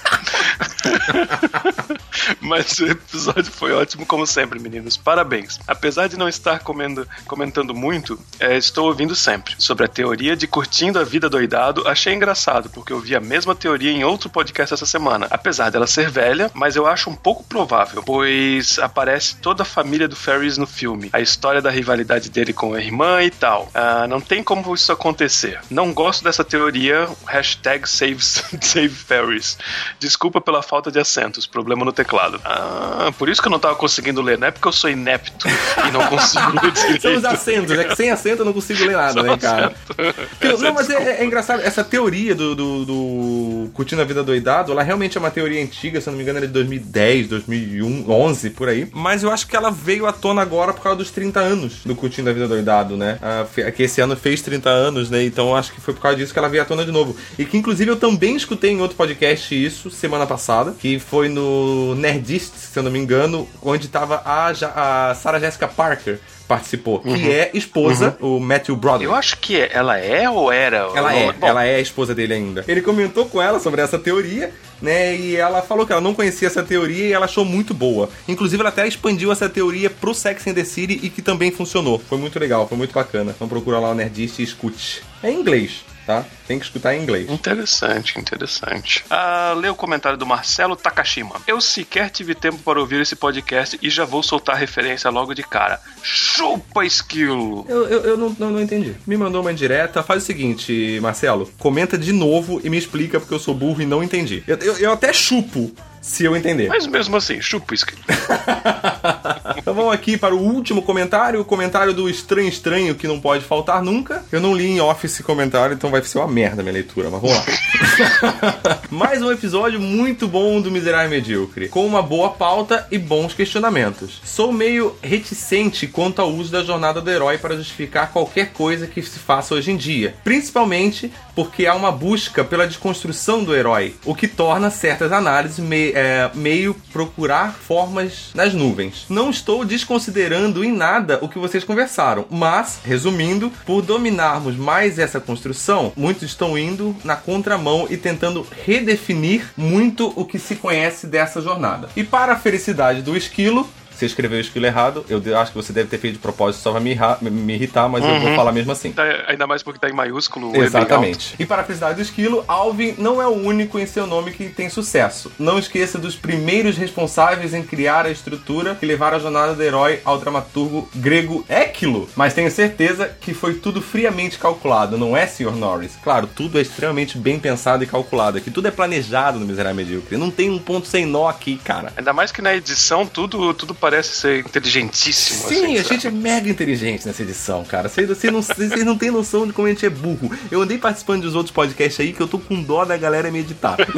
Mas 2.42 2.78
o 2.80 2.86
episódio 2.88 3.52
foi 3.52 3.72
ótimo, 3.74 4.06
como 4.06 4.26
sempre, 4.26 4.60
meninos. 4.60 4.98
Parabéns. 4.98 5.60
Apesar 5.68 6.08
de 6.08 6.18
não 6.18 6.28
estar 6.28 6.60
comendo- 6.60 7.08
comentando 7.26 7.74
muito, 7.74 8.20
é, 8.40 8.58
estou 8.58 8.88
ouvindo 8.88 9.16
sempre. 9.16 9.56
Sobre 9.58 9.86
a 9.86 9.88
teoria 9.88 10.36
de 10.36 10.48
curtindo 10.48 11.00
a 11.00 11.04
vida 11.04 11.30
doidado, 11.30 11.88
achei 11.88 12.14
engraçado, 12.14 12.70
porque 12.70 12.94
eu 12.94 13.00
vi 13.00 13.16
a 13.16 13.20
mesma 13.20 13.56
teoria 13.56 13.92
em 13.92 14.04
outro 14.04 14.30
podcast 14.30 14.74
essa 14.74 14.86
semana. 14.86 15.28
Apesar 15.30 15.70
dela 15.70 15.88
ser 15.88 16.10
velha, 16.10 16.52
mas 16.54 16.76
eu 16.76 16.86
acho 16.88 17.10
um 17.10 17.16
pouco 17.16 17.44
provável, 17.44 18.04
pois 18.04 18.78
aparece 18.80 19.38
toda 19.38 19.64
a 19.64 19.66
família 19.66 20.08
do 20.08 20.16
Ferris 20.16 20.58
no 20.58 20.68
filme. 20.68 21.10
A 21.14 21.20
história 21.22 21.62
da 21.62 21.70
rivalidade 21.70 22.30
dele 22.30 22.54
com 22.54 22.74
a 22.74 22.82
irmã 22.82 23.22
e 23.24 23.30
tal. 23.32 23.70
Ah, 23.74 24.08
não 24.08 24.20
tem 24.22 24.44
como 24.44 24.74
isso 24.74 24.92
acontecer. 24.92 25.60
Não 25.70 25.94
gosto 25.94 26.24
dessa 26.24 26.44
teoria. 26.44 27.08
Hashtag 27.26 27.88
save, 27.90 28.20
save 28.62 28.90
Ferris. 28.90 29.58
Desculpa 30.00 30.42
pela 30.42 30.62
falta 30.62 30.92
de 30.92 31.00
acentos. 31.00 31.46
Problema 31.48 31.86
no 31.86 31.92
teclado. 31.92 32.09
Ah, 32.44 33.12
por 33.18 33.30
isso 33.30 33.42
que 33.42 33.48
eu 33.48 33.52
não 33.52 33.60
tava 33.60 33.76
conseguindo 33.76 34.22
ler. 34.22 34.38
Não 34.38 34.48
é 34.48 34.52
porque 34.52 34.68
eu 34.68 34.72
sou 34.72 34.90
inepto 34.90 35.48
e 35.48 35.92
não 35.92 36.06
consigo 36.08 36.52
ler 36.62 37.00
São 37.02 37.16
os 37.16 37.26
acentos, 37.26 37.72
é 37.78 37.84
que 37.84 37.96
sem 37.96 38.10
acento 38.12 38.42
eu 38.42 38.46
não 38.46 38.54
consigo 38.54 38.84
ler 38.86 38.96
nada, 38.98 39.22
né, 39.24 39.38
cara? 39.38 39.74
Porque- 39.88 40.64
não, 40.64 40.74
mas 40.74 40.90
é, 40.90 41.22
é 41.22 41.26
engraçado, 41.26 41.62
essa 41.62 41.84
teoria 41.84 42.34
do, 42.36 42.56
do, 42.56 42.86
do 42.86 43.70
Curtindo 43.74 44.02
a 44.02 44.06
Vida 44.06 44.24
Doidado, 44.24 44.72
ela 44.72 44.84
realmente 44.84 45.18
é 45.18 45.20
uma 45.20 45.32
teoria 45.32 45.62
antiga, 45.62 46.00
se 46.02 46.08
eu 46.08 46.12
não 46.12 46.18
me 46.18 46.24
engano, 46.24 46.40
é 46.40 46.42
de 46.42 46.48
2010, 46.48 47.28
2011, 47.28 48.50
por 48.52 48.70
aí. 48.70 48.88
Mas 48.94 49.24
eu 49.24 49.32
acho 49.32 49.48
que 49.48 49.56
ela 49.56 49.72
veio 49.72 50.06
à 50.06 50.14
tona 50.14 50.42
agora 50.42 50.74
por 50.74 50.82
causa 50.82 50.98
dos 50.98 51.12
30 51.12 51.40
anos 51.40 51.80
do 51.86 51.96
Curtindo 51.96 52.30
a 52.30 52.34
Vida 52.34 52.48
Doidado, 52.48 52.98
né? 52.98 53.18
Ah, 53.22 53.46
que 53.72 53.84
esse 53.84 54.02
ano 54.02 54.16
fez 54.16 54.42
30 54.42 54.70
anos, 54.70 55.10
né? 55.10 55.24
Então 55.24 55.50
eu 55.50 55.56
acho 55.56 55.72
que 55.74 55.82
foi 55.82 55.94
por 55.94 56.02
causa 56.02 56.18
disso 56.18 56.34
que 56.34 56.40
ela 56.40 56.50
veio 56.50 56.64
à 56.64 56.66
tona 56.66 56.86
de 56.86 56.92
novo. 56.92 57.16
E 57.38 57.46
que 57.46 57.58
inclusive 57.58 57.90
eu 57.92 57.96
também 57.98 58.36
escutei 58.36 58.72
em 58.72 58.82
outro 58.82 58.96
podcast 58.98 59.54
isso, 59.54 59.90
semana 59.92 60.26
passada, 60.26 60.74
que 60.78 61.00
foi 61.00 61.30
no 61.30 61.96
Nerdist, 62.00 62.54
se 62.56 62.78
eu 62.80 62.84
não 62.84 62.92
me 62.92 63.00
engano, 63.00 63.48
onde 63.62 63.88
tava 63.88 64.22
a, 64.26 64.52
Ja- 64.54 64.74
a 65.12 65.16
Sarah 65.16 65.40
Jessica 65.40 65.68
Parker 65.68 66.20
participou, 66.48 67.00
que 67.00 67.30
é 67.32 67.52
esposa, 67.54 68.18
o 68.20 68.40
Matthew 68.40 68.76
Broderick. 68.76 69.06
Eu 69.06 69.14
acho 69.14 69.38
que 69.38 69.56
ela 69.72 70.00
é 70.00 70.28
ou 70.28 70.52
era? 70.52 70.78
Ela 70.96 71.14
é, 71.14 71.32
Bom, 71.32 71.46
ela 71.48 71.64
é 71.64 71.76
a 71.76 71.80
esposa 71.80 72.16
dele 72.16 72.34
ainda. 72.34 72.66
Ele 72.68 72.82
comentou 72.82 73.28
com 73.28 73.40
ela 73.40 73.60
sobre 73.60 73.82
essa 73.82 74.00
teoria, 74.00 74.52
né? 74.82 75.16
E 75.16 75.36
ela 75.36 75.62
falou 75.62 75.86
que 75.86 75.92
ela 75.92 76.02
não 76.02 76.16
conhecia 76.16 76.48
essa 76.48 76.64
teoria 76.64 77.06
e 77.06 77.14
ela 77.14 77.26
achou 77.26 77.46
muito 77.46 77.72
boa. 77.72 78.10
Inclusive, 78.28 78.62
ela 78.62 78.70
até 78.70 78.88
expandiu 78.88 79.32
essa 79.32 79.48
teoria 79.48 79.92
pro 79.92 80.12
Sex 80.12 80.48
and 80.48 80.56
the 80.56 80.64
City 80.64 81.00
e 81.04 81.10
que 81.12 81.22
também 81.22 81.52
funcionou. 81.52 82.02
Foi 82.10 82.18
muito 82.18 82.40
legal, 82.40 82.68
foi 82.68 82.78
muito 82.80 82.94
bacana. 82.96 83.32
Então 83.36 83.48
procura 83.48 83.78
lá 83.78 83.92
o 83.92 83.94
Nerdist 83.94 84.40
e 84.40 84.44
escute. 84.44 85.04
É 85.22 85.30
em 85.30 85.40
inglês, 85.40 85.84
tá? 86.10 86.26
Tem 86.48 86.58
que 86.58 86.66
escutar 86.66 86.96
em 86.96 87.04
inglês. 87.04 87.30
Interessante, 87.30 88.20
interessante. 88.20 89.06
Ah, 89.12 89.54
lê 89.56 89.70
o 89.70 89.76
comentário 89.76 90.18
do 90.18 90.26
Marcelo 90.26 90.76
Takashima. 90.76 91.36
Eu 91.46 91.62
sequer 91.62 92.10
tive 92.10 92.34
tempo 92.34 92.58
para 92.58 92.80
ouvir 92.80 93.00
esse 93.00 93.16
podcast 93.16 93.78
e 93.80 93.92
já 93.92 94.06
vou 94.06 94.24
soltar 94.24 94.56
a 94.56 94.58
referência 94.58 95.08
logo 95.12 95.36
de 95.36 95.44
cara. 95.44 95.80
Chupa 96.02 96.84
esquilo! 96.84 97.64
Eu, 97.70 97.88
eu, 97.88 98.02
eu 98.02 98.18
não, 98.18 98.36
não, 98.40 98.50
não 98.50 98.60
entendi. 98.60 98.96
Me 99.06 99.18
mandou 99.18 99.42
uma 99.42 99.52
indireta. 99.52 100.02
Faz 100.02 100.24
o 100.24 100.26
seguinte, 100.26 100.98
Marcelo. 101.00 101.48
Comenta 101.60 101.96
de 101.96 102.12
novo 102.12 102.60
e 102.64 102.72
me 102.72 102.78
explica 102.80 103.20
porque 103.20 103.36
eu 103.36 103.40
sou 103.40 103.54
burro 103.54 103.84
e 103.84 103.86
não 103.86 104.04
entendi. 104.04 104.44
Eu, 104.48 104.58
eu, 104.58 104.78
eu 104.78 104.92
até 104.92 105.14
chupo 105.14 105.72
se 106.02 106.26
eu 106.26 106.36
entender. 106.36 106.68
Mas 106.68 106.88
mesmo 106.88 107.16
assim, 107.18 107.42
chupa 107.42 107.74
esquilo. 107.74 108.02
Então 109.58 109.74
vamos 109.74 109.94
aqui 109.94 110.18
para 110.18 110.34
o 110.34 110.40
último 110.40 110.82
comentário, 110.82 111.42
o 111.42 111.46
comentário 111.46 111.94
do 111.94 112.10
Estranho 112.10 112.48
Estranho, 112.48 112.96
que 112.96 113.08
não 113.08 113.20
pode 113.20 113.44
faltar 113.44 113.84
nunca. 113.84 114.24
Eu 114.32 114.40
não 114.40 114.56
li 114.56 114.66
em 114.66 114.80
off 114.80 115.06
esse 115.06 115.22
comentário, 115.22 115.74
então 115.74 115.92
vai 115.92 116.02
ser 116.02 116.18
uma 116.18 116.28
merda 116.28 116.62
a 116.62 116.64
minha 116.64 116.74
leitura, 116.74 117.10
mas 117.10 117.22
vamos 117.22 117.38
lá. 117.38 118.80
Mais 118.90 119.22
um 119.22 119.32
episódio 119.32 119.80
muito 119.80 120.28
bom 120.28 120.62
do 120.62 120.72
Miserável 120.72 121.10
Medíocre, 121.10 121.68
com 121.68 121.86
uma 121.86 122.02
boa 122.02 122.30
pauta 122.32 122.88
e 122.90 122.98
bons 122.98 123.34
questionamentos. 123.34 124.22
Sou 124.24 124.52
meio 124.52 124.96
reticente 125.02 125.88
quanto 125.88 126.22
ao 126.22 126.32
uso 126.32 126.52
da 126.52 126.64
jornada 126.64 127.02
do 127.02 127.10
herói 127.10 127.38
para 127.38 127.58
justificar 127.58 128.12
qualquer 128.12 128.52
coisa 128.52 128.88
que 128.88 129.02
se 129.02 129.20
faça 129.20 129.54
hoje 129.54 129.72
em 129.72 129.78
dia, 129.78 130.16
principalmente 130.24 131.12
porque 131.36 131.66
há 131.66 131.74
uma 131.74 131.92
busca 131.92 132.44
pela 132.44 132.68
desconstrução 132.68 133.44
do 133.44 133.56
herói, 133.56 133.96
o 134.04 134.14
que 134.14 134.28
torna 134.28 134.70
certas 134.70 135.12
análises 135.12 135.60
é, 135.96 136.30
meio 136.34 136.76
procurar 136.92 137.54
formas 137.54 138.32
nas 138.34 138.54
nuvens. 138.54 139.06
Não 139.10 139.30
estou 139.30 139.66
desconsiderando 139.66 140.64
em 140.64 140.72
nada 140.72 141.20
o 141.22 141.30
que 141.30 141.40
vocês 141.40 141.64
conversaram, 141.64 142.26
mas, 142.30 142.80
resumindo, 142.84 143.52
por 143.66 143.82
dominarmos 143.82 144.56
mais 144.56 145.00
essa 145.00 145.20
construção, 145.20 145.92
muitos 145.96 146.24
estão 146.24 146.58
indo 146.58 146.96
na 147.04 147.16
contramão 147.16 147.88
e 147.90 147.98
tentando 147.98 148.46
redefinir 148.66 149.52
muito 149.56 150.14
o 150.16 150.26
que 150.26 150.40
se 150.40 150.56
conhece 150.56 151.08
dessa 151.08 151.42
jornada. 151.42 151.90
E 151.96 152.04
para 152.04 152.34
a 152.34 152.40
felicidade 152.40 153.02
do 153.02 153.16
esquilo, 153.16 153.70
você 154.00 154.06
escreveu 154.06 154.38
o 154.38 154.42
esquilo 154.42 154.66
errado, 154.66 155.06
eu 155.10 155.38
acho 155.38 155.52
que 155.52 155.58
você 155.58 155.72
deve 155.74 155.90
ter 155.90 155.98
feito 155.98 156.14
de 156.14 156.20
propósito 156.20 156.62
só 156.62 156.72
pra 156.72 156.80
me, 156.80 156.98
me- 157.22 157.54
irritar, 157.54 157.88
mas 157.90 158.04
eu 158.04 158.20
vou 158.20 158.36
falar 158.36 158.52
mesmo 158.52 158.72
assim. 158.72 158.92
Tá- 158.92 159.04
ainda 159.28 159.46
mais 159.46 159.62
porque 159.64 159.80
tá 159.80 159.90
em 159.90 159.94
maiúsculo. 159.94 160.56
E 160.56 160.60
Exatamente. 160.60 161.36
E 161.40 161.46
para 161.46 161.62
a 161.62 161.66
felicidade 161.66 161.96
do 161.96 162.02
esquilo, 162.02 162.44
Alvin 162.48 162.96
não 162.98 163.22
é 163.22 163.28
o 163.28 163.32
único 163.34 163.78
em 163.80 163.86
seu 163.86 164.08
nome 164.08 164.32
que 164.32 164.50
tem 164.50 164.70
sucesso. 164.70 165.32
Não 165.38 165.60
esqueça 165.60 165.98
dos 165.98 166.16
primeiros 166.16 166.78
responsáveis 166.78 167.54
em 167.54 167.64
criar 167.64 168.06
a 168.06 168.12
estrutura 168.12 168.76
que 168.76 168.86
levaram 168.86 169.18
a 169.18 169.20
jornada 169.20 169.54
do 169.54 169.62
herói 169.64 170.00
ao 170.06 170.18
dramaturgo 170.18 170.88
grego 170.96 171.46
Équilo. 171.50 172.10
Mas 172.16 172.34
tenho 172.34 172.50
certeza 172.52 173.10
que 173.20 173.34
foi 173.34 173.56
tudo 173.56 173.82
friamente 173.82 174.38
calculado, 174.38 174.98
não 174.98 175.16
é, 175.16 175.28
Sr. 175.28 175.52
Norris? 175.56 175.98
Claro, 176.04 176.28
tudo 176.28 176.58
é 176.58 176.62
extremamente 176.62 177.18
bem 177.18 177.40
pensado 177.40 177.84
e 177.84 177.88
calculado 177.88 178.38
aqui. 178.38 178.50
Tudo 178.52 178.68
é 178.68 178.72
planejado 178.72 179.40
no 179.40 179.46
Miserável 179.46 179.76
Medíocre. 179.76 180.18
Não 180.18 180.32
tem 180.32 180.50
um 180.50 180.60
ponto 180.60 180.88
sem 180.88 181.06
nó 181.06 181.28
aqui, 181.28 181.58
cara. 181.58 181.92
Ainda 181.98 182.14
mais 182.14 182.32
que 182.32 182.42
na 182.42 182.56
edição 182.56 183.06
tudo, 183.06 183.54
tudo 183.54 183.74
parece 183.76 183.89
ser 184.04 184.40
inteligentíssimo. 184.40 185.48
Sim, 185.48 185.56
assim, 185.56 185.78
a 185.78 185.84
sabe? 185.84 185.96
gente 185.96 186.08
é 186.08 186.12
mega 186.12 186.50
inteligente 186.50 187.06
nessa 187.06 187.22
edição, 187.24 187.64
cara. 187.66 187.90
Vocês, 187.90 188.08
não, 188.32 188.42
vocês 188.42 188.86
não 188.86 188.98
têm 188.98 189.12
noção 189.12 189.46
de 189.48 189.54
como 189.54 189.68
a 189.68 189.70
gente 189.70 189.86
é 189.86 189.90
burro. 189.90 190.32
Eu 190.52 190.62
andei 190.62 190.78
participando 190.78 191.24
dos 191.24 191.36
outros 191.36 191.54
podcasts 191.54 192.00
aí 192.00 192.14
que 192.14 192.22
eu 192.22 192.28
tô 192.28 192.40
com 192.40 192.62
dó 192.62 192.86
da 192.86 192.96
galera 192.98 193.32
meditar. 193.32 193.78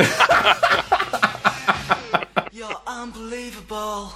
You're 2.54 2.78
unbelievable. 2.88 4.12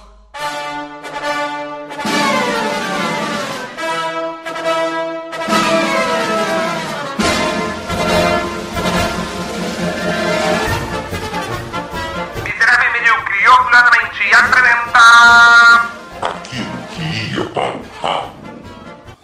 Apresenta... 14.96 15.90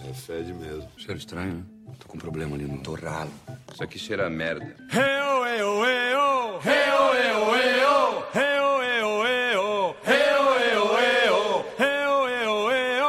É 0.08 0.14
fede 0.14 0.52
mesmo. 0.52 0.88
Cheiro 0.96 1.18
estranho, 1.18 1.54
né? 1.54 1.62
Tô 1.98 2.08
com 2.08 2.16
um 2.16 2.20
problema 2.20 2.54
ali 2.54 2.64
no 2.64 2.78
torralo. 2.78 3.30
Isso 3.72 3.82
aqui 3.82 3.98
cheira 3.98 4.26
a 4.26 4.30
merda. 4.30 4.76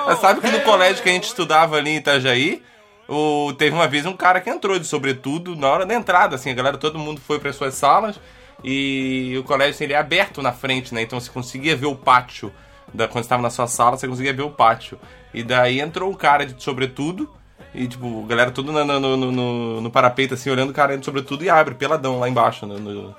Mas 0.06 0.20
sabe 0.20 0.42
que 0.42 0.52
no 0.52 0.62
colégio 0.62 1.02
que 1.02 1.10
a 1.10 1.14
gente 1.14 1.26
estudava 1.26 1.78
ali 1.78 1.92
em 1.92 1.98
Itajaí, 1.98 2.62
o, 3.08 3.54
teve 3.58 3.76
uma 3.76 3.88
vez 3.88 4.06
um 4.06 4.16
cara 4.16 4.40
que 4.40 4.50
entrou 4.50 4.78
de 4.78 4.86
sobretudo 4.86 5.56
na 5.56 5.68
hora 5.70 5.86
da 5.86 5.94
entrada, 5.96 6.36
assim, 6.36 6.52
a 6.52 6.54
galera, 6.54 6.78
todo 6.78 7.00
mundo 7.00 7.20
foi 7.20 7.40
para 7.40 7.52
suas 7.52 7.74
salas 7.74 8.20
e 8.64 9.36
o 9.38 9.44
colégio 9.44 9.74
assim, 9.76 9.84
ele 9.86 9.94
é 9.94 9.98
aberto 9.98 10.42
na 10.42 10.52
frente, 10.54 10.94
né? 10.94 11.02
Então 11.02 11.20
você 11.20 11.30
conseguia 11.30 11.76
ver 11.76 11.88
o 11.88 11.96
pátio. 11.96 12.52
Da, 12.94 13.08
quando 13.08 13.24
estava 13.24 13.42
na 13.42 13.50
sua 13.50 13.66
sala, 13.66 13.98
você 13.98 14.08
conseguia 14.08 14.34
ver 14.34 14.44
o 14.44 14.52
pátio. 14.52 15.00
E 15.34 15.42
daí 15.44 15.80
entrou 15.82 16.12
um 16.12 16.14
cara 16.14 16.46
de 16.46 16.62
sobretudo. 16.62 17.28
E, 17.74 17.88
tipo, 17.88 18.24
a 18.24 18.28
galera 18.28 18.52
tudo 18.52 18.72
no, 18.72 18.86
no, 18.86 19.00
no, 19.18 19.32
no- 19.32 19.82
no 19.82 19.90
parapeito, 19.92 20.36
assim, 20.36 20.50
olhando 20.52 20.70
o 20.70 20.74
cara 20.74 20.96
de 20.96 21.04
sobretudo 21.04 21.44
e 21.44 21.50
abre, 21.50 21.74
peladão, 21.74 22.20
lá 22.20 22.30
embaixo, 22.30 22.68
no- 22.68 22.78
no- 22.78 23.16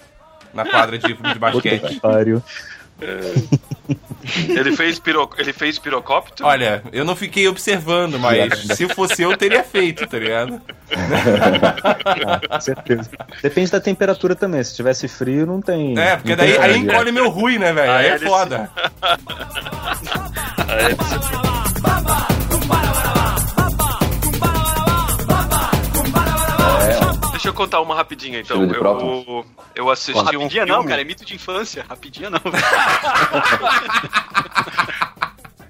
na 0.53 0.64
quadra 0.64 0.97
de, 0.97 1.12
de 1.12 1.38
basquete. 1.38 1.99
Ele 4.49 4.75
fez, 4.77 4.99
piro... 4.99 5.29
ele 5.39 5.53
fez 5.53 5.79
pirocóptero? 5.79 6.49
Olha, 6.49 6.83
eu 6.93 7.05
não 7.05 7.14
fiquei 7.14 7.47
observando, 7.47 8.18
mas 8.18 8.59
se 8.77 8.89
fosse 8.89 9.22
eu, 9.22 9.37
teria 9.37 9.62
feito, 9.62 10.07
tá 10.07 10.18
ligado? 10.18 10.61
Com 12.49 12.61
certeza. 12.61 13.11
Depende 13.43 13.70
da 13.70 13.81
temperatura 13.81 14.35
também. 14.35 14.62
Se 14.62 14.75
tivesse 14.75 15.09
frio, 15.09 15.47
não 15.47 15.61
tem. 15.61 15.99
É, 15.99 16.16
porque 16.16 16.35
daí 16.35 16.57
aí 16.59 16.79
encolhe 16.79 17.12
meu 17.12 17.29
ruim, 17.29 17.59
né, 17.59 17.72
velho? 17.72 17.93
Aí 17.93 18.07
é 18.07 18.14
ele 18.14 18.27
foda. 18.27 18.70
Deixa 27.35 27.49
eu 27.49 27.55
contar 27.55 27.80
uma 27.80 27.95
rapidinha 27.95 28.41
então. 28.41 28.62
Eu, 28.62 29.47
eu 29.74 29.91
assisti 29.91 30.12
Pô, 30.12 30.20
um 30.20 30.24
rapidinha 30.24 30.64
não, 30.64 30.85
cara, 30.85 31.03
é 31.03 31.05
mito 31.05 31.24
de 31.24 31.35
infância. 31.35 31.85
Rapidinha 31.89 32.30
não. 32.30 32.41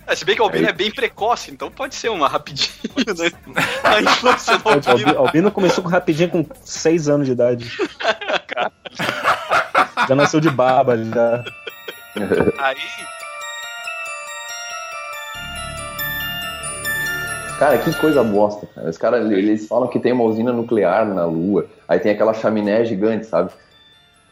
É, 0.07 0.15
se 0.15 0.25
bem 0.25 0.37
que 0.37 0.43
o 0.43 0.45
Albino 0.45 0.67
Aí. 0.67 0.71
é 0.71 0.75
bem 0.75 0.91
precoce, 0.91 1.51
então 1.51 1.71
pode 1.71 1.95
ser 1.95 2.11
uma 2.11 2.29
rapidinha 2.29 2.69
né? 3.19 3.33
A 3.83 4.03
infância 4.03 4.59
do 4.59 4.69
Albino. 4.69 4.91
Albino, 4.91 5.19
Albino 5.19 5.51
começou 5.51 5.83
com 5.83 5.89
rapidinho 5.89 6.29
com 6.29 6.47
6 6.63 7.09
anos 7.09 7.27
de 7.27 7.33
idade. 7.33 7.73
Já 10.07 10.15
nasceu 10.15 10.41
de 10.41 10.51
barba 10.51 10.99
já. 10.99 11.43
Aí, 12.59 12.77
Cara, 17.59 17.79
que 17.79 17.93
coisa 17.95 18.23
bosta, 18.23 18.69
cara. 18.75 18.91
Os 18.91 18.99
caras, 18.99 19.31
eles 19.31 19.67
falam 19.67 19.89
que 19.89 20.01
tem 20.01 20.13
uma 20.13 20.25
usina 20.25 20.53
nuclear 20.53 21.07
na 21.07 21.25
Lua, 21.25 21.67
aí 21.89 21.99
tem 21.99 22.13
aquela 22.13 22.35
chaminé 22.35 22.85
gigante, 22.85 23.25
sabe? 23.27 23.51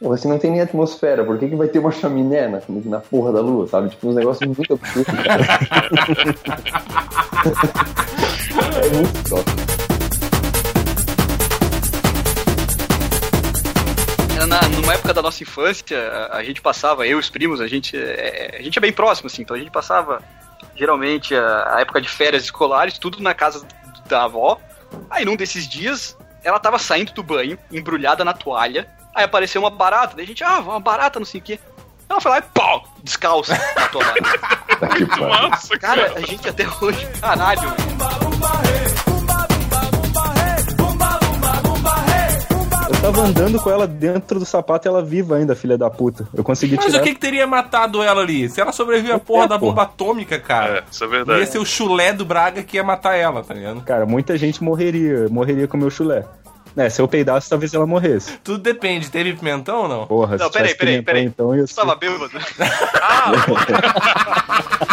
Pô, 0.00 0.08
você 0.08 0.26
não 0.26 0.38
tem 0.38 0.50
nem 0.50 0.60
atmosfera, 0.60 1.24
por 1.24 1.38
que, 1.38 1.48
que 1.48 1.54
vai 1.54 1.68
ter 1.68 1.78
uma 1.78 1.92
chaminé 1.92 2.48
na, 2.48 2.60
na 2.68 2.98
porra 2.98 3.32
da 3.32 3.40
Lua, 3.40 3.68
sabe? 3.68 3.90
Tipo, 3.90 4.08
uns 4.08 4.16
negócios 4.16 4.44
muito 4.46 4.74
absurdos, 4.74 5.14
cara. 5.14 5.44
é 8.84 8.90
muito 8.90 9.30
top. 9.30 9.44
na, 14.52 14.68
numa 14.68 14.92
época 14.92 15.14
da 15.14 15.22
nossa 15.22 15.42
infância, 15.42 15.98
a, 15.98 16.38
a 16.38 16.44
gente 16.44 16.60
passava, 16.60 17.06
eu 17.06 17.16
e 17.16 17.20
os 17.20 17.30
primos, 17.30 17.60
a 17.60 17.66
gente 17.66 17.96
é, 17.96 18.56
a 18.58 18.62
gente 18.62 18.78
é 18.78 18.80
bem 18.80 18.92
próximo, 18.92 19.28
assim, 19.28 19.42
então 19.42 19.56
a 19.56 19.58
gente 19.58 19.70
passava 19.70 20.22
geralmente 20.82 21.32
a, 21.32 21.76
a 21.76 21.80
época 21.80 22.00
de 22.00 22.08
férias 22.08 22.42
escolares, 22.42 22.98
tudo 22.98 23.22
na 23.22 23.32
casa 23.32 23.64
da 24.08 24.24
avó. 24.24 24.58
Aí 25.08 25.24
num 25.24 25.36
desses 25.36 25.68
dias, 25.68 26.18
ela 26.42 26.58
tava 26.58 26.76
saindo 26.76 27.12
do 27.12 27.22
banho, 27.22 27.56
embrulhada 27.70 28.24
na 28.24 28.32
toalha. 28.32 28.88
Aí 29.14 29.22
apareceu 29.24 29.62
uma 29.62 29.70
barata, 29.70 30.16
daí 30.16 30.24
a 30.24 30.28
gente, 30.28 30.42
ah, 30.42 30.58
uma 30.58 30.80
barata, 30.80 31.20
não 31.20 31.26
sei 31.26 31.40
o 31.40 31.44
quê. 31.44 31.60
Ela 32.08 32.20
foi 32.20 32.32
lá 32.32 32.38
e 32.38 32.42
pau, 32.42 32.84
descalça 33.02 33.56
na 33.76 33.88
toalha. 33.88 34.22
Tá. 34.82 34.88
Nossa, 35.16 35.78
Cara, 35.78 36.12
a 36.16 36.20
gente 36.22 36.48
até 36.48 36.66
hoje, 36.80 37.06
caralho. 37.20 37.72
Tava 43.02 43.20
andando 43.22 43.60
com 43.60 43.68
ela 43.68 43.84
dentro 43.86 44.38
do 44.38 44.46
sapato 44.46 44.86
e 44.86 44.88
ela 44.88 45.02
viva 45.02 45.36
ainda, 45.36 45.56
filha 45.56 45.76
da 45.76 45.90
puta. 45.90 46.28
Eu 46.32 46.44
consegui 46.44 46.76
Mas 46.76 46.86
tirar. 46.86 47.00
o 47.00 47.02
que, 47.02 47.14
que 47.14 47.20
teria 47.20 47.46
matado 47.48 48.00
ela 48.00 48.22
ali? 48.22 48.48
Se 48.48 48.60
ela 48.60 48.70
sobreviveu 48.70 49.16
à 49.16 49.18
porra 49.18 49.44
É, 49.44 49.48
da 49.48 49.58
bomba 49.58 49.82
atômica, 49.82 50.38
cara. 50.38 50.78
É, 50.78 50.84
isso 50.90 51.02
é 51.02 51.08
verdade. 51.08 51.40
Ia 51.40 51.46
ser 51.46 51.58
o 51.58 51.66
chulé 51.66 52.12
do 52.12 52.24
Braga 52.24 52.62
que 52.62 52.76
ia 52.76 52.84
matar 52.84 53.16
ela, 53.16 53.42
tá 53.42 53.54
ligado? 53.54 53.80
Cara, 53.82 54.06
muita 54.06 54.38
gente 54.38 54.62
morreria. 54.62 55.26
Morreria 55.28 55.66
com 55.66 55.76
o 55.76 55.80
meu 55.80 55.90
chulé. 55.90 56.24
É, 56.76 56.88
se 56.88 57.02
eu 57.02 57.08
peidasse, 57.08 57.50
talvez 57.50 57.74
ela 57.74 57.86
morresse. 57.86 58.38
Tudo 58.38 58.58
depende. 58.58 59.10
Teve 59.10 59.34
pimentão 59.34 59.82
ou 59.82 59.88
não? 59.88 60.06
Porra, 60.06 60.36
Não, 60.38 60.46
se 60.46 60.52
peraí, 60.52 60.74
peraí, 60.74 61.02
pimentão, 61.02 61.04
peraí. 61.04 61.24
Então, 61.26 61.56
ia 61.56 61.66
Você 61.66 61.74
tava 61.74 61.96
bêbado? 61.96 62.30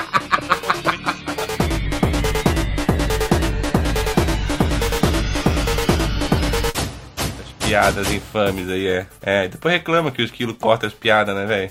Piadas 7.69 8.11
infames 8.11 8.67
aí, 8.67 8.87
é. 8.87 9.05
É, 9.21 9.47
depois 9.47 9.71
reclama 9.71 10.09
que 10.09 10.23
o 10.23 10.25
esquilo 10.25 10.55
corta 10.55 10.87
as 10.87 10.93
piadas, 10.93 11.35
né, 11.35 11.45
velho? 11.45 11.69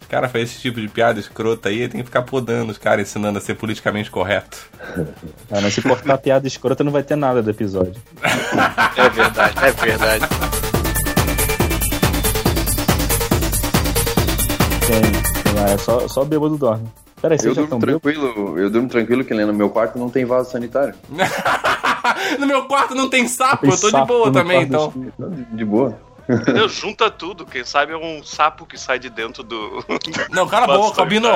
Os 0.00 0.08
caras 0.08 0.32
fazem 0.32 0.46
esse 0.46 0.58
tipo 0.58 0.80
de 0.80 0.88
piada 0.88 1.20
escrota 1.20 1.68
aí, 1.68 1.86
tem 1.86 2.00
que 2.00 2.06
ficar 2.06 2.22
podando 2.22 2.72
os 2.72 2.76
caras, 2.76 3.08
ensinando 3.08 3.38
a 3.38 3.40
ser 3.40 3.54
politicamente 3.54 4.10
correto. 4.10 4.68
Ah, 5.48 5.60
mas 5.62 5.72
se 5.72 5.80
cortar 5.80 6.18
piada 6.18 6.44
escrota, 6.48 6.82
não 6.82 6.90
vai 6.90 7.04
ter 7.04 7.14
nada 7.14 7.40
do 7.40 7.48
episódio. 7.50 7.94
É 8.96 9.08
verdade, 9.10 9.54
é 9.62 9.70
verdade. 9.70 10.26
Tem, 14.88 15.02
tem 15.44 15.54
lá, 15.54 15.70
é 15.70 15.78
só, 15.78 16.08
só 16.08 16.24
bêbado 16.24 16.58
dorme. 16.58 16.88
Peraí, 17.22 17.38
Eu 17.44 17.54
durmo 17.54 17.78
tranquilo, 17.78 18.58
eu 18.58 18.70
durmo 18.70 18.88
tranquilo 18.88 19.24
que 19.24 19.34
no 19.34 19.54
meu 19.54 19.70
quarto 19.70 20.00
não 20.00 20.10
tem 20.10 20.24
vaso 20.24 20.50
sanitário. 20.50 20.94
no 22.38 22.46
meu 22.46 22.64
quarto 22.64 22.94
não 22.94 23.08
tem 23.08 23.26
sapo, 23.28 23.62
Tem 23.62 23.70
eu 23.70 23.78
tô 23.80 23.86
de 23.86 23.92
sapo 23.92 24.06
boa 24.06 24.26
no 24.26 24.32
também, 24.32 24.66
quarto 24.68 24.98
então. 25.16 25.30
De, 25.30 25.44
de 25.56 25.64
boa. 25.64 25.98
Entendeu? 26.30 26.68
Junta 26.68 27.10
tudo. 27.10 27.46
Quem 27.46 27.64
sabe 27.64 27.94
é 27.94 27.96
um 27.96 28.22
sapo 28.22 28.66
que 28.66 28.78
sai 28.78 28.98
de 28.98 29.08
dentro 29.08 29.42
do. 29.42 29.82
Não, 30.30 30.46
cala 30.46 30.66
a 30.66 30.76
boca, 30.76 31.00
Albino. 31.00 31.26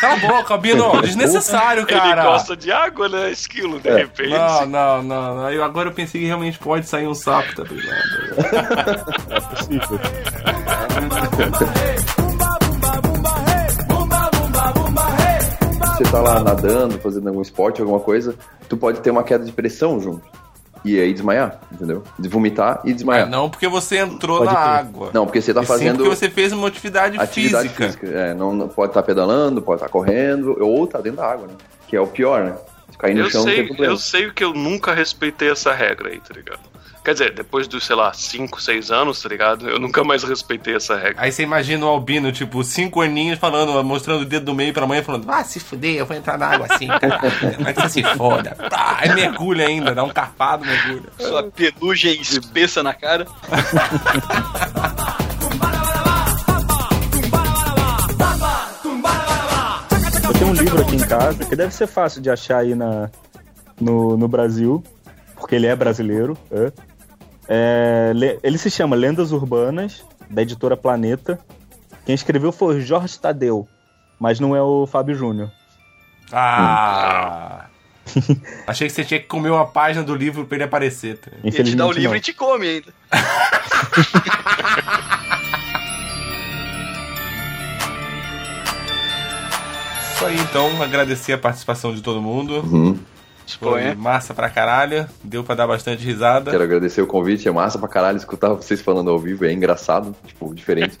Cala 0.00 0.14
a 0.14 0.16
boca, 0.16 0.52
Albino. 0.52 0.98
Desnecessário, 1.00 1.86
cara. 1.86 2.22
Ele 2.22 2.28
gosta 2.28 2.56
de 2.56 2.72
água, 2.72 3.08
né? 3.08 3.30
Esquilo, 3.30 3.78
de 3.78 3.88
É. 3.88 3.98
repente. 3.98 4.30
Não, 4.30 4.66
não, 4.66 5.02
não, 5.04 5.36
não. 5.36 5.52
Eu, 5.52 5.62
agora 5.62 5.90
eu 5.90 5.94
pensei 5.94 6.20
que 6.22 6.26
realmente 6.26 6.58
pode 6.58 6.88
sair 6.88 7.06
um 7.06 7.14
sapo, 7.14 7.54
tá 7.54 7.62
ligado? 7.62 8.00
É 9.30 9.40
possível. 9.40 10.00
Você 15.96 16.04
tá 16.04 16.20
lá 16.20 16.40
nadando, 16.40 16.98
fazendo 16.98 17.28
algum 17.28 17.40
esporte, 17.42 17.80
alguma 17.80 18.00
coisa, 18.00 18.34
tu 18.68 18.76
pode 18.76 19.00
ter 19.00 19.10
uma 19.10 19.22
queda 19.24 19.44
de 19.44 19.52
pressão 19.52 20.00
junto. 20.00 20.22
E 20.84 21.00
aí 21.00 21.12
desmaiar, 21.12 21.58
entendeu? 21.72 22.04
De 22.18 22.28
vomitar 22.28 22.80
e 22.84 22.92
desmaiar. 22.92 23.28
Não 23.28 23.50
porque 23.50 23.66
você 23.66 23.98
entrou 23.98 24.38
Pode 24.38 24.52
na 24.52 24.60
crer. 24.60 24.68
água. 24.78 25.10
Não, 25.12 25.24
porque 25.26 25.40
você 25.40 25.52
tá 25.52 25.60
E 25.62 25.64
sim 25.64 25.68
fazendo 25.72 25.96
porque 25.96 26.08
você 26.14 26.30
fez 26.30 26.52
uma 26.52 26.68
atividade, 26.68 27.18
atividade 27.18 27.68
física. 27.70 27.86
física. 28.04 28.06
É, 28.18 28.34
não, 28.34 28.52
não 28.52 28.68
pode 28.68 28.90
estar 28.90 29.02
pedalando, 29.02 29.60
pode 29.60 29.80
estar 29.80 29.88
correndo, 29.90 30.56
ou 30.60 30.86
tá 30.86 31.00
dentro 31.00 31.16
da 31.18 31.26
água, 31.32 31.48
né? 31.48 31.54
Que 31.88 31.96
é 31.96 32.00
o 32.00 32.06
pior, 32.06 32.44
né? 32.44 32.54
Se 32.92 32.98
cair 32.98 33.14
no 33.14 33.22
Eu 33.22 33.30
chão 33.30 33.40
não 33.40 33.46
tem 33.46 33.56
sei, 33.56 33.66
problema. 33.66 33.92
eu 33.92 33.96
sei 33.96 34.30
que 34.30 34.44
eu 34.44 34.52
nunca 34.52 34.94
respeitei 34.94 35.50
essa 35.50 35.72
regra 35.72 36.10
aí, 36.10 36.20
tá 36.20 36.34
ligado? 36.34 36.60
Quer 37.06 37.12
dizer, 37.12 37.34
depois 37.34 37.68
dos, 37.68 37.86
sei 37.86 37.94
lá, 37.94 38.12
5, 38.12 38.60
6 38.60 38.90
anos, 38.90 39.22
tá 39.22 39.28
ligado? 39.28 39.68
Eu 39.68 39.78
nunca 39.78 40.02
mais 40.02 40.24
respeitei 40.24 40.74
essa 40.74 40.96
regra. 40.96 41.14
Aí 41.18 41.30
você 41.30 41.44
imagina 41.44 41.86
o 41.86 41.88
Albino, 41.88 42.32
tipo, 42.32 42.64
cinco 42.64 43.00
aninhos 43.00 43.38
falando, 43.38 43.80
mostrando 43.84 44.22
o 44.22 44.24
dedo 44.24 44.46
do 44.46 44.54
meio 44.56 44.74
pra 44.74 44.88
mãe, 44.88 45.04
falando, 45.04 45.30
ah, 45.30 45.44
se 45.44 45.60
fuder, 45.60 45.94
eu 45.98 46.04
vou 46.04 46.16
entrar 46.16 46.36
na 46.36 46.48
água 46.48 46.66
assim, 46.68 46.88
cara. 46.88 47.20
Vai 47.62 47.72
que 47.72 47.80
você 47.80 48.02
se 48.02 48.16
foda. 48.16 48.56
Tá, 48.68 48.96
aí 48.98 49.14
mergulha 49.14 49.68
ainda, 49.68 49.94
dá 49.94 50.02
um 50.02 50.08
carpado, 50.08 50.64
mergulha. 50.64 51.04
Sua 51.16 51.44
penugem 51.44 52.20
espessa 52.20 52.82
na 52.82 52.92
cara. 52.92 53.24
Eu 60.24 60.32
tenho 60.32 60.50
um 60.50 60.54
livro 60.54 60.82
aqui 60.82 60.96
em 60.96 61.06
casa 61.06 61.44
que 61.44 61.54
deve 61.54 61.72
ser 61.72 61.86
fácil 61.86 62.20
de 62.20 62.30
achar 62.30 62.58
aí 62.58 62.74
na, 62.74 63.08
no, 63.80 64.16
no 64.16 64.26
Brasil, 64.26 64.82
porque 65.36 65.54
ele 65.54 65.68
é 65.68 65.76
brasileiro. 65.76 66.36
é. 66.50 66.95
É, 67.48 68.12
le- 68.14 68.38
ele 68.42 68.58
se 68.58 68.70
chama 68.70 68.96
Lendas 68.96 69.32
Urbanas, 69.32 70.04
da 70.28 70.42
editora 70.42 70.76
Planeta. 70.76 71.38
Quem 72.04 72.14
escreveu 72.14 72.52
foi 72.52 72.76
o 72.76 72.80
Jorge 72.80 73.18
Tadeu, 73.18 73.68
mas 74.18 74.40
não 74.40 74.54
é 74.54 74.62
o 74.62 74.86
Fábio 74.86 75.14
Júnior. 75.14 75.50
Ah. 76.32 77.66
Achei 78.66 78.88
que 78.88 78.94
você 78.94 79.04
tinha 79.04 79.20
que 79.20 79.26
comer 79.26 79.50
uma 79.50 79.66
página 79.66 80.04
do 80.04 80.14
livro 80.14 80.44
pra 80.46 80.56
ele 80.56 80.64
aparecer. 80.64 81.18
tá? 81.18 81.30
Ele 81.42 81.64
te 81.64 81.76
dá 81.76 81.86
o 81.86 81.92
livro 81.92 82.10
não. 82.10 82.16
e 82.16 82.20
te 82.20 82.32
come 82.32 82.66
ainda. 82.68 82.92
Isso 90.14 90.24
aí, 90.24 90.38
então, 90.40 90.82
agradecer 90.82 91.32
a 91.32 91.38
participação 91.38 91.94
de 91.94 92.00
todo 92.00 92.22
mundo. 92.22 92.60
Uhum. 92.60 92.98
Foi 93.54 93.82
Põe. 93.84 93.94
massa 93.94 94.34
pra 94.34 94.50
caralho, 94.50 95.06
deu 95.22 95.44
pra 95.44 95.54
dar 95.54 95.66
bastante 95.66 96.04
risada. 96.04 96.50
Quero 96.50 96.64
agradecer 96.64 97.00
o 97.02 97.06
convite, 97.06 97.46
é 97.48 97.52
massa 97.52 97.78
pra 97.78 97.88
caralho 97.88 98.16
escutar 98.16 98.48
vocês 98.50 98.80
falando 98.80 99.10
ao 99.10 99.18
vivo, 99.18 99.44
é 99.44 99.52
engraçado, 99.52 100.14
tipo, 100.26 100.52
diferente. 100.54 100.98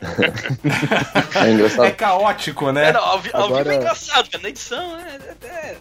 é 1.34 1.50
engraçado. 1.50 1.86
É 1.86 1.90
caótico, 1.90 2.70
né? 2.70 2.90
É, 2.90 2.92
não, 2.92 3.02
ao, 3.04 3.18
vi- 3.18 3.30
ao 3.32 3.46
Agora- 3.46 3.64
vivo 3.64 3.74
é 3.74 3.76
engraçado, 3.78 4.30
cara. 4.30 4.42
Na 4.42 4.48
edição 4.48 4.96
é. 4.96 5.18
é- 5.46 5.76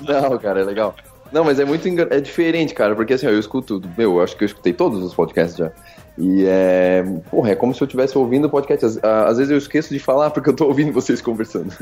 Não, 0.00 0.38
cara, 0.38 0.60
é 0.60 0.64
legal. 0.64 0.94
Não, 1.30 1.44
mas 1.44 1.60
é 1.60 1.64
muito 1.64 1.86
engra... 1.88 2.08
é 2.14 2.20
diferente, 2.20 2.74
cara, 2.74 2.94
porque 2.96 3.12
assim, 3.14 3.26
ó, 3.26 3.30
eu 3.30 3.38
escuto, 3.38 3.80
meu, 3.96 4.16
eu 4.16 4.22
acho 4.22 4.36
que 4.36 4.44
eu 4.44 4.46
escutei 4.46 4.72
todos 4.72 5.02
os 5.02 5.14
podcasts 5.14 5.56
já. 5.56 5.70
E 6.18 6.44
é, 6.48 7.04
porra, 7.30 7.52
é 7.52 7.54
como 7.54 7.72
se 7.72 7.80
eu 7.80 7.86
estivesse 7.86 8.18
ouvindo 8.18 8.46
o 8.46 8.50
podcast. 8.50 8.84
Às, 8.84 8.98
às 9.04 9.36
vezes 9.36 9.52
eu 9.52 9.58
esqueço 9.58 9.94
de 9.94 10.00
falar 10.00 10.30
porque 10.30 10.50
eu 10.50 10.56
tô 10.56 10.66
ouvindo 10.66 10.92
vocês 10.92 11.22
conversando. 11.22 11.72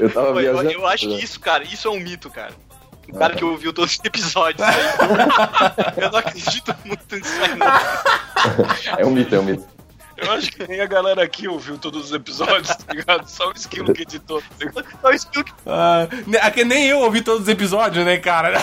eu 0.00 0.10
tava 0.10 0.32
Pô, 0.32 0.40
eu, 0.40 0.54
viajando. 0.56 0.70
eu 0.70 0.86
acho 0.86 1.06
que 1.06 1.22
isso, 1.22 1.38
cara, 1.38 1.62
isso 1.64 1.86
é 1.86 1.90
um 1.90 2.00
mito, 2.00 2.30
cara. 2.30 2.52
O 3.12 3.18
cara 3.18 3.34
que 3.34 3.44
ouviu 3.44 3.72
todos 3.74 3.92
os 3.92 4.04
episódios. 4.04 4.66
aí. 4.66 4.74
eu 6.00 6.10
não 6.10 6.18
acredito 6.18 6.74
muito 6.84 7.16
nisso 7.16 7.42
aí, 7.42 7.56
não. 7.56 8.98
É 8.98 9.04
um 9.04 9.10
mito, 9.10 9.34
é 9.34 9.40
um 9.40 9.42
mito. 9.42 9.66
Eu 10.16 10.32
acho 10.32 10.50
que 10.52 10.66
nem 10.66 10.80
a 10.80 10.86
galera 10.86 11.22
aqui 11.22 11.48
ouviu 11.48 11.76
todos 11.76 12.06
os 12.06 12.12
episódios, 12.12 12.68
tá 12.68 12.94
ligado? 12.94 13.26
Só 13.26 13.48
o 13.48 13.52
esquilo 13.52 13.92
que 13.92 14.02
editou. 14.02 14.40
tá? 14.40 14.84
Só 15.02 15.08
o 15.08 15.12
esquilo 15.12 15.44
que 15.44 15.52
Ah, 15.66 16.06
aqui 16.42 16.64
nem 16.64 16.86
eu 16.86 17.00
ouvi 17.00 17.20
todos 17.20 17.42
os 17.42 17.48
episódios, 17.48 18.04
né, 18.04 18.16
cara? 18.18 18.54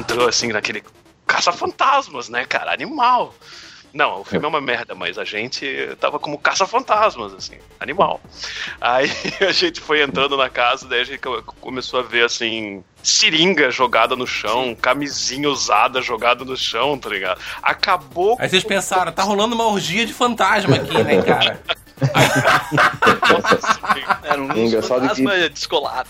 entrou 0.00 0.28
assim 0.28 0.48
naquele 0.48 0.82
caça-fantasmas, 1.26 2.28
né, 2.28 2.44
cara? 2.44 2.72
Animal. 2.72 3.34
Não, 3.92 4.20
o 4.20 4.24
filme 4.24 4.46
é 4.46 4.48
uma 4.48 4.60
merda, 4.60 4.94
mas 4.94 5.18
a 5.18 5.24
gente 5.24 5.66
tava 5.98 6.16
como 6.20 6.38
caça-fantasmas, 6.38 7.34
assim, 7.34 7.56
animal. 7.80 8.20
Aí 8.80 9.10
a 9.46 9.50
gente 9.50 9.80
foi 9.80 10.00
entrando 10.00 10.36
na 10.36 10.48
casa, 10.48 10.86
daí 10.86 11.00
a 11.00 11.04
gente 11.04 11.18
co- 11.18 11.42
começou 11.60 11.98
a 11.98 12.02
ver, 12.04 12.24
assim, 12.24 12.84
seringa 13.02 13.68
jogada 13.68 14.14
no 14.14 14.28
chão, 14.28 14.76
camisinha 14.80 15.50
usada 15.50 16.00
jogada 16.00 16.44
no 16.44 16.56
chão, 16.56 16.96
tá 16.96 17.08
ligado? 17.08 17.40
Acabou 17.60 18.36
Aí 18.38 18.48
vocês 18.48 18.62
pensaram, 18.62 19.10
tá 19.10 19.24
rolando 19.24 19.56
uma 19.56 19.66
orgia 19.66 20.06
de 20.06 20.12
fantasma 20.12 20.76
aqui, 20.76 21.02
né, 21.02 21.20
cara? 21.22 21.60
era 24.22 24.40
um 24.40 24.52
É 24.52 24.58
engraçado 24.66 25.00
fantasma 25.00 25.48
descolado. 25.48 26.08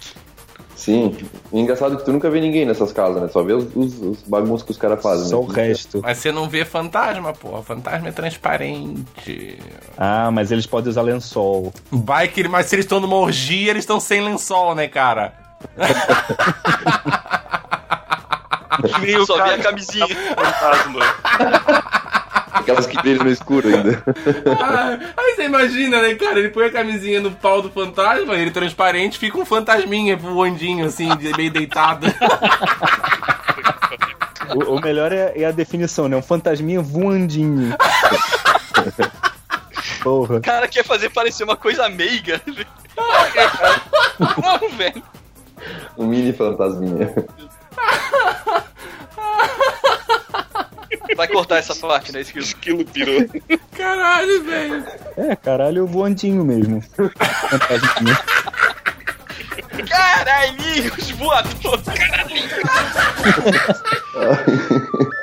Sim. 0.80 1.14
E 1.52 1.60
engraçado 1.60 1.98
que 1.98 2.04
tu 2.06 2.10
nunca 2.10 2.30
vê 2.30 2.40
ninguém 2.40 2.64
nessas 2.64 2.90
casas, 2.90 3.20
né? 3.20 3.28
Só 3.28 3.42
vê 3.42 3.52
os, 3.52 3.64
os, 3.76 4.00
os 4.00 4.22
bagunços 4.22 4.62
que 4.62 4.70
os 4.70 4.78
caras 4.78 5.02
fazem. 5.02 5.28
Só 5.28 5.36
né? 5.36 5.42
o 5.42 5.46
resto. 5.46 6.00
Mas 6.02 6.16
você 6.16 6.32
não 6.32 6.48
vê 6.48 6.64
fantasma, 6.64 7.34
pô. 7.34 7.62
Fantasma 7.62 8.08
é 8.08 8.12
transparente. 8.12 9.58
Ah, 9.98 10.30
mas 10.30 10.50
eles 10.50 10.64
podem 10.64 10.88
usar 10.88 11.02
lençol. 11.02 11.70
Vai 11.90 12.28
que 12.28 12.40
ele- 12.40 12.48
mas 12.48 12.64
se 12.66 12.76
eles 12.76 12.86
estão 12.86 12.98
numa 12.98 13.16
orgia, 13.16 13.70
eles 13.70 13.82
estão 13.82 14.00
sem 14.00 14.22
lençol, 14.22 14.74
né, 14.74 14.88
cara? 14.88 15.34
nem 19.02 19.18
o 19.18 19.26
Só 19.26 19.34
vi 19.34 19.40
cara 19.40 19.54
a 19.56 19.58
camisinha. 19.58 20.06
fantasma. 20.08 21.99
Aquelas 22.70 22.86
que 22.86 22.96
brilham 23.02 23.24
no 23.24 23.30
escuro 23.30 23.68
ainda. 23.68 24.02
Ah, 24.62 24.98
Aí 25.16 25.34
você 25.34 25.44
imagina, 25.44 26.00
né, 26.02 26.14
cara? 26.14 26.38
Ele 26.38 26.50
põe 26.50 26.66
a 26.66 26.70
camisinha 26.70 27.20
no 27.20 27.32
pau 27.32 27.60
do 27.60 27.70
fantasma, 27.70 28.34
ele 28.34 28.50
transparente, 28.50 29.18
fica 29.18 29.38
um 29.38 29.44
fantasminha 29.44 30.16
voandinho, 30.16 30.86
assim, 30.86 31.08
meio 31.36 31.50
deitado. 31.50 32.06
O, 34.52 34.74
o 34.74 34.80
melhor 34.80 35.12
é, 35.12 35.32
é 35.36 35.44
a 35.44 35.52
definição, 35.52 36.08
né? 36.08 36.16
Um 36.16 36.22
fantasminha 36.22 36.80
voandinho. 36.80 37.72
Porra. 40.02 40.38
O 40.38 40.40
cara 40.40 40.66
quer 40.66 40.84
fazer 40.84 41.10
parecer 41.10 41.44
uma 41.44 41.56
coisa 41.56 41.88
meiga. 41.88 42.40
Não, 44.18 44.68
velho. 44.70 45.02
Um 45.96 46.06
mini 46.06 46.32
fantasminha. 46.32 47.14
Vai 51.16 51.28
cortar 51.28 51.58
essa 51.58 51.74
parte, 51.74 52.12
né, 52.12 52.20
esquilo? 52.20 52.44
Esquilo 52.44 52.84
pirou. 52.84 53.28
Caralho, 53.76 54.44
velho. 54.44 54.84
É, 55.16 55.36
caralho, 55.36 55.86
voandinho 55.86 56.44
mesmo. 56.44 56.82
Fantasminha. 56.82 58.18
Caralhinhos 59.88 61.10
voadores. 61.12 61.86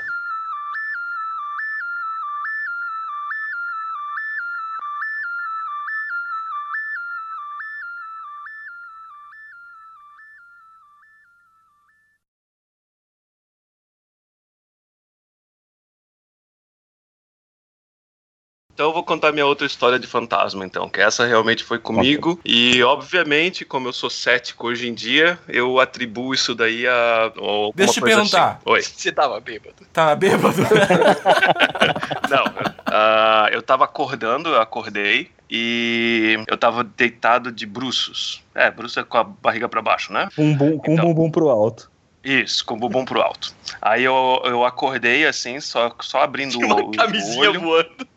Então 18.78 18.90
eu 18.90 18.94
vou 18.94 19.02
contar 19.02 19.32
minha 19.32 19.44
outra 19.48 19.66
história 19.66 19.98
de 19.98 20.06
fantasma, 20.06 20.64
então, 20.64 20.88
que 20.88 21.02
essa 21.02 21.26
realmente 21.26 21.64
foi 21.64 21.80
comigo. 21.80 22.40
E, 22.46 22.84
obviamente, 22.84 23.66
como 23.66 23.88
eu 23.88 23.92
sou 23.92 24.08
cético 24.08 24.68
hoje 24.68 24.88
em 24.88 24.94
dia, 24.94 25.40
eu 25.48 25.80
atribuo 25.80 26.32
isso 26.32 26.54
daí 26.54 26.86
a. 26.86 27.26
a 27.26 27.32
Deixa 27.74 27.94
eu 27.94 27.94
te 27.96 28.02
perguntar. 28.02 28.50
assim. 28.50 28.60
Oi. 28.66 28.82
Você 28.84 29.12
tava 29.12 29.40
bêbado. 29.40 29.78
Tá 29.92 30.16
bêbado? 30.16 30.62
Não, 32.30 32.44
ah, 32.86 33.50
eu 33.52 33.64
tava 33.64 33.84
acordando, 33.84 34.50
eu 34.50 34.62
acordei. 34.62 35.32
E 35.50 36.38
eu 36.46 36.56
tava 36.56 36.84
deitado 36.84 37.52
de 37.52 37.66
bruços. 37.66 38.44
É, 38.54 38.70
bruços 38.70 38.98
é 38.98 39.04
com 39.04 39.18
a 39.18 39.24
barriga 39.24 39.68
pra 39.68 39.82
baixo, 39.82 40.14
né? 40.14 40.30
Bumbum, 40.38 40.78
com 40.78 40.92
o 40.92 40.94
Então. 40.94 41.06
bumbum 41.08 41.32
pro 41.32 41.50
alto. 41.50 41.90
Isso, 42.24 42.64
com 42.64 42.76
o 42.76 42.78
bumbum 42.78 43.06
pro 43.06 43.22
alto. 43.22 43.56
Aí 43.82 44.04
eu, 44.04 44.42
eu 44.46 44.64
acordei 44.64 45.26
assim, 45.26 45.60
só, 45.60 45.96
só 46.02 46.22
abrindo 46.22 46.52
Tinha 46.52 46.68
o, 46.68 46.70
uma 46.70 46.86
o 46.86 46.92
camisinha 46.92 47.50
olho, 47.50 47.62
voando. 47.62 48.08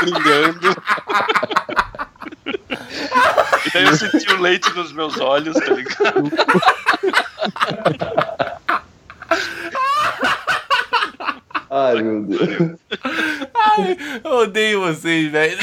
Brilhando. 0.00 0.76
E 3.66 3.70
daí 3.72 3.84
eu 3.84 3.96
senti 3.96 4.32
o 4.32 4.40
leite 4.40 4.70
nos 4.74 4.92
meus 4.92 5.18
olhos, 5.20 5.56
tá 5.56 5.74
ligado? 5.74 6.30
Ai, 11.70 12.02
meu 12.02 12.22
Deus. 12.22 12.78
Ai, 13.54 13.96
eu 14.24 14.30
odeio 14.32 14.80
vocês, 14.80 15.30
velho. 15.30 15.58